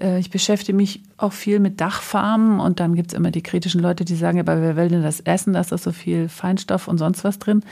äh, 0.00 0.18
ich 0.18 0.30
beschäftige 0.30 0.76
mich 0.76 1.02
auch 1.16 1.32
viel 1.32 1.58
mit 1.58 1.80
Dachfarmen 1.80 2.60
und 2.60 2.80
dann 2.80 2.94
gibt 2.94 3.12
es 3.12 3.18
immer 3.18 3.30
die 3.30 3.42
kritischen 3.42 3.80
Leute, 3.80 4.04
die 4.04 4.14
sagen, 4.14 4.40
aber 4.40 4.60
wer 4.60 4.76
will 4.76 4.88
denn 4.88 5.02
das 5.02 5.20
essen? 5.20 5.54
Da 5.54 5.60
ist 5.60 5.70
so 5.70 5.92
viel 5.92 6.28
Feinstoff 6.28 6.88
und 6.88 6.98
sonst 6.98 7.24
was 7.24 7.38
drin. 7.38 7.62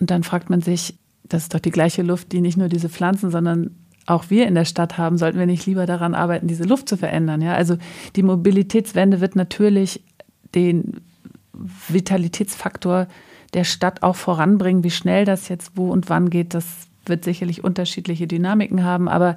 Und 0.00 0.10
dann 0.10 0.22
fragt 0.22 0.50
man 0.50 0.60
sich, 0.60 0.98
das 1.24 1.44
ist 1.44 1.54
doch 1.54 1.60
die 1.60 1.70
gleiche 1.70 2.02
Luft, 2.02 2.32
die 2.32 2.40
nicht 2.40 2.56
nur 2.56 2.68
diese 2.68 2.88
Pflanzen, 2.88 3.30
sondern 3.30 3.74
auch 4.06 4.30
wir 4.30 4.46
in 4.46 4.54
der 4.54 4.64
Stadt 4.64 4.96
haben, 4.96 5.18
sollten 5.18 5.38
wir 5.38 5.46
nicht 5.46 5.66
lieber 5.66 5.84
daran 5.84 6.14
arbeiten, 6.14 6.46
diese 6.48 6.64
Luft 6.64 6.88
zu 6.88 6.96
verändern. 6.96 7.42
Ja? 7.42 7.54
Also 7.54 7.76
die 8.16 8.22
Mobilitätswende 8.22 9.20
wird 9.20 9.36
natürlich 9.36 10.02
den 10.54 11.00
Vitalitätsfaktor 11.88 13.06
der 13.54 13.64
Stadt 13.64 14.02
auch 14.02 14.16
voranbringen. 14.16 14.84
Wie 14.84 14.90
schnell 14.90 15.24
das 15.24 15.48
jetzt 15.48 15.72
wo 15.74 15.90
und 15.90 16.08
wann 16.08 16.30
geht, 16.30 16.54
das 16.54 16.64
wird 17.04 17.24
sicherlich 17.24 17.64
unterschiedliche 17.64 18.26
Dynamiken 18.26 18.84
haben. 18.84 19.08
Aber 19.08 19.36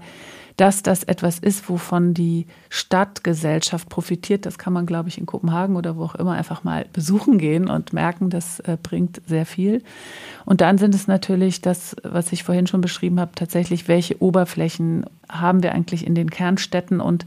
dass 0.57 0.83
das 0.83 1.03
etwas 1.03 1.39
ist, 1.39 1.69
wovon 1.69 2.13
die 2.13 2.47
Stadtgesellschaft 2.69 3.89
profitiert, 3.89 4.45
das 4.45 4.57
kann 4.57 4.73
man, 4.73 4.85
glaube 4.85 5.09
ich, 5.09 5.17
in 5.17 5.25
Kopenhagen 5.25 5.75
oder 5.75 5.95
wo 5.97 6.03
auch 6.03 6.15
immer 6.15 6.33
einfach 6.33 6.63
mal 6.63 6.85
besuchen 6.93 7.37
gehen 7.37 7.67
und 7.67 7.93
merken, 7.93 8.29
das 8.29 8.59
äh, 8.61 8.77
bringt 8.81 9.21
sehr 9.25 9.45
viel. 9.45 9.83
Und 10.45 10.61
dann 10.61 10.77
sind 10.77 10.95
es 10.95 11.07
natürlich 11.07 11.61
das, 11.61 11.95
was 12.03 12.31
ich 12.31 12.43
vorhin 12.43 12.67
schon 12.67 12.81
beschrieben 12.81 13.19
habe, 13.19 13.31
tatsächlich, 13.35 13.87
welche 13.87 14.21
Oberflächen 14.21 15.05
haben 15.29 15.63
wir 15.63 15.73
eigentlich 15.73 16.05
in 16.05 16.15
den 16.15 16.29
Kernstädten 16.29 16.99
und 16.99 17.25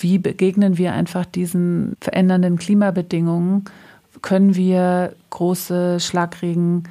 wie 0.00 0.18
begegnen 0.18 0.78
wir 0.78 0.92
einfach 0.92 1.24
diesen 1.24 1.96
verändernden 2.00 2.58
Klimabedingungen? 2.58 3.64
Können 4.20 4.54
wir 4.54 5.14
große 5.30 6.00
Schlagregen 6.00 6.84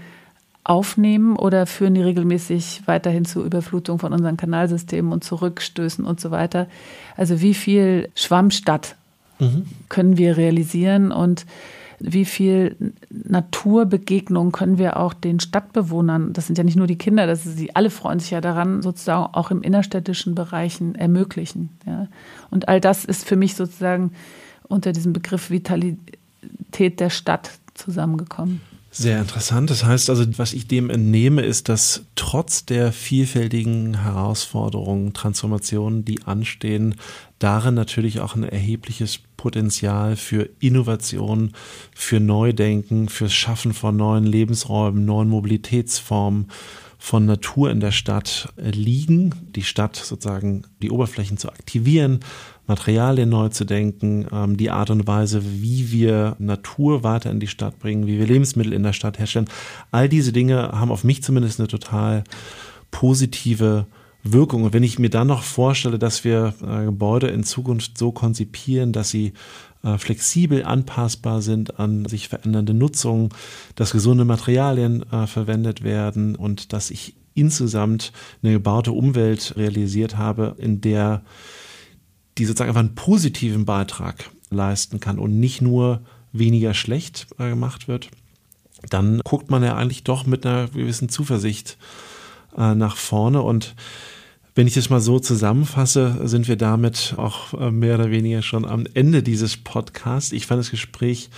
aufnehmen 0.63 1.35
oder 1.35 1.65
führen 1.65 1.95
die 1.95 2.01
regelmäßig 2.01 2.83
weiterhin 2.85 3.25
zu 3.25 3.43
Überflutung 3.43 3.99
von 3.99 4.13
unseren 4.13 4.37
Kanalsystemen 4.37 5.11
und 5.11 5.23
Zurückstößen 5.23 6.05
und 6.05 6.19
so 6.19 6.31
weiter? 6.31 6.67
Also 7.17 7.41
wie 7.41 7.53
viel 7.53 8.09
Schwammstadt 8.15 8.95
mhm. 9.39 9.65
können 9.89 10.17
wir 10.17 10.37
realisieren 10.37 11.11
und 11.11 11.45
wie 12.03 12.25
viel 12.25 12.75
Naturbegegnung 13.09 14.51
können 14.51 14.77
wir 14.77 14.97
auch 14.97 15.13
den 15.13 15.39
Stadtbewohnern, 15.39 16.33
das 16.33 16.47
sind 16.47 16.57
ja 16.57 16.63
nicht 16.63 16.75
nur 16.77 16.87
die 16.87 16.97
Kinder, 16.97 17.27
das 17.27 17.45
ist, 17.45 17.57
sie 17.57 17.75
alle 17.75 17.91
freuen 17.91 18.19
sich 18.19 18.31
ja 18.31 18.41
daran, 18.41 18.81
sozusagen 18.81 19.33
auch 19.33 19.51
im 19.51 19.61
innerstädtischen 19.61 20.33
Bereichen 20.33 20.95
ermöglichen. 20.95 21.69
Ja. 21.85 22.07
Und 22.49 22.67
all 22.69 22.81
das 22.81 23.05
ist 23.05 23.27
für 23.27 23.35
mich 23.35 23.55
sozusagen 23.55 24.13
unter 24.67 24.93
diesem 24.93 25.13
Begriff 25.13 25.51
Vitalität 25.51 26.99
der 26.99 27.11
Stadt 27.11 27.51
zusammengekommen. 27.75 28.61
Sehr 28.93 29.21
interessant. 29.21 29.69
Das 29.69 29.85
heißt 29.85 30.09
also, 30.09 30.25
was 30.37 30.51
ich 30.51 30.67
dem 30.67 30.89
entnehme, 30.89 31.43
ist, 31.43 31.69
dass 31.69 32.03
trotz 32.15 32.65
der 32.65 32.91
vielfältigen 32.91 34.01
Herausforderungen, 34.03 35.13
Transformationen, 35.13 36.03
die 36.03 36.23
anstehen, 36.23 36.95
darin 37.39 37.73
natürlich 37.73 38.19
auch 38.19 38.35
ein 38.35 38.43
erhebliches 38.43 39.19
Potenzial 39.37 40.17
für 40.17 40.49
Innovation, 40.59 41.53
für 41.95 42.19
Neudenken, 42.19 43.07
fürs 43.07 43.33
Schaffen 43.33 43.73
von 43.73 43.95
neuen 43.95 44.25
Lebensräumen, 44.25 45.05
neuen 45.05 45.29
Mobilitätsformen, 45.29 46.51
von 47.03 47.25
Natur 47.25 47.71
in 47.71 47.79
der 47.79 47.91
Stadt 47.91 48.53
liegen, 48.57 49.33
die 49.55 49.63
Stadt 49.63 49.95
sozusagen 49.95 50.65
die 50.83 50.91
Oberflächen 50.91 51.37
zu 51.37 51.49
aktivieren, 51.49 52.19
Materialien 52.67 53.27
neu 53.27 53.49
zu 53.49 53.65
denken, 53.65 54.27
ähm, 54.31 54.55
die 54.55 54.69
Art 54.69 54.91
und 54.91 55.07
Weise, 55.07 55.41
wie 55.43 55.91
wir 55.91 56.35
Natur 56.37 57.03
weiter 57.03 57.31
in 57.31 57.39
die 57.39 57.47
Stadt 57.47 57.79
bringen, 57.79 58.05
wie 58.05 58.19
wir 58.19 58.27
Lebensmittel 58.27 58.71
in 58.71 58.83
der 58.83 58.93
Stadt 58.93 59.17
herstellen. 59.17 59.49
All 59.89 60.09
diese 60.09 60.31
Dinge 60.31 60.73
haben 60.73 60.91
auf 60.91 61.03
mich 61.03 61.23
zumindest 61.23 61.59
eine 61.59 61.67
total 61.67 62.23
positive 62.91 63.87
Wirkung. 64.21 64.63
Und 64.63 64.73
wenn 64.73 64.83
ich 64.83 64.99
mir 64.99 65.09
dann 65.09 65.25
noch 65.25 65.41
vorstelle, 65.41 65.97
dass 65.97 66.23
wir 66.23 66.53
äh, 66.61 66.85
Gebäude 66.85 67.27
in 67.29 67.43
Zukunft 67.43 67.97
so 67.97 68.11
konzipieren, 68.11 68.93
dass 68.93 69.09
sie 69.09 69.27
äh, 69.27 69.31
flexibel 69.97 70.63
anpassbar 70.63 71.41
sind 71.41 71.79
an 71.79 72.05
sich 72.05 72.27
verändernde 72.27 72.73
Nutzungen, 72.73 73.29
dass 73.75 73.91
gesunde 73.91 74.25
Materialien 74.25 75.03
äh, 75.11 75.25
verwendet 75.25 75.83
werden 75.83 76.35
und 76.35 76.73
dass 76.73 76.91
ich 76.91 77.15
insgesamt 77.33 78.11
eine 78.43 78.53
gebaute 78.53 78.91
Umwelt 78.91 79.55
realisiert 79.57 80.17
habe, 80.17 80.55
in 80.57 80.81
der 80.81 81.23
die 82.37 82.45
sozusagen 82.45 82.69
einfach 82.69 82.81
einen 82.81 82.95
positiven 82.95 83.65
Beitrag 83.65 84.29
leisten 84.49 84.99
kann 84.99 85.19
und 85.19 85.39
nicht 85.39 85.61
nur 85.61 86.01
weniger 86.31 86.73
schlecht 86.73 87.27
äh, 87.39 87.49
gemacht 87.49 87.87
wird, 87.87 88.09
dann 88.89 89.19
guckt 89.23 89.49
man 89.49 89.63
ja 89.63 89.75
eigentlich 89.75 90.03
doch 90.03 90.25
mit 90.25 90.45
einer 90.45 90.67
gewissen 90.67 91.09
Zuversicht 91.09 91.77
äh, 92.57 92.73
nach 92.73 92.95
vorne. 92.95 93.41
Und 93.41 93.75
wenn 94.55 94.67
ich 94.67 94.73
das 94.73 94.89
mal 94.89 94.99
so 94.99 95.19
zusammenfasse, 95.19 96.27
sind 96.27 96.47
wir 96.47 96.57
damit 96.57 97.15
auch 97.17 97.53
äh, 97.53 97.71
mehr 97.71 97.95
oder 97.95 98.11
weniger 98.11 98.41
schon 98.41 98.65
am 98.65 98.85
Ende 98.93 99.23
dieses 99.23 99.57
Podcasts. 99.57 100.31
Ich 100.31 100.45
fand 100.45 100.59
das 100.59 100.71
Gespräch 100.71 101.29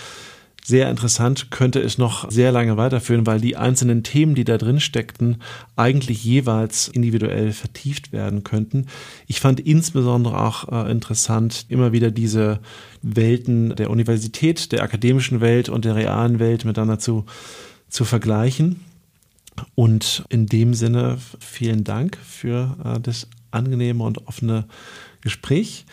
sehr 0.66 0.89
interessant, 0.89 1.51
könnte 1.51 1.82
es 1.82 1.97
noch 1.97 2.32
sehr 2.32 2.51
lange 2.51 2.78
weiterführen, 2.78 3.28
weil 3.28 3.41
die 3.41 3.57
einzelnen 3.57 4.01
Themen, 4.03 4.34
die 4.34 4.45
da 4.45 4.57
drin 4.57 4.80
steckten, 4.80 5.41
eigentlich 5.76 6.24
jeweils 6.24 6.88
individuell 6.88 7.51
vertieft 7.51 8.14
werden 8.14 8.43
könnten. 8.43 8.88
Ich 9.28 9.41
fand 9.41 9.59
insbesondere 9.59 10.39
auch 10.39 10.70
äh, 10.70 10.89
interessant, 10.89 11.66
immer 11.68 11.91
wieder 11.91 12.11
diese 12.11 12.59
Welten 13.01 13.76
der 13.76 13.89
Universität, 13.89 14.72
der 14.72 14.84
akademischen 14.84 15.41
Welt 15.41 15.68
und 15.68 15.84
der 15.84 15.95
realen 15.95 16.39
Welt 16.39 16.64
miteinander 16.64 16.97
zu, 16.97 17.26
zu 17.89 18.05
vergleichen. 18.05 18.80
Und 19.75 20.23
in 20.29 20.45
dem 20.45 20.73
Sinne 20.73 21.17
vielen 21.39 21.83
Dank 21.83 22.17
für 22.17 22.77
äh, 22.83 22.99
das 22.99 23.27
angenehme 23.51 24.03
und 24.03 24.27
offene 24.27 24.65
Gespräch. 25.21 25.85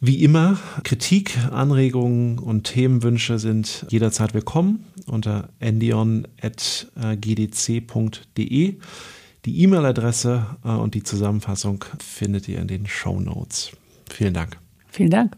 Wie 0.00 0.22
immer, 0.22 0.58
Kritik, 0.82 1.38
Anregungen 1.50 2.38
und 2.38 2.64
Themenwünsche 2.64 3.38
sind 3.38 3.86
jederzeit 3.88 4.34
willkommen 4.34 4.84
unter 5.06 5.48
endion.gdc.de. 5.60 6.28
Die 9.46 9.62
E-Mail-Adresse 9.62 10.46
äh, 10.64 10.68
und 10.68 10.94
die 10.94 11.02
Zusammenfassung 11.02 11.84
findet 11.98 12.48
ihr 12.48 12.60
in 12.60 12.68
den 12.68 12.86
Show 12.86 13.20
Notes. 13.20 13.72
Vielen 14.10 14.34
Dank. 14.34 14.58
Vielen 14.88 15.10
Dank. 15.10 15.36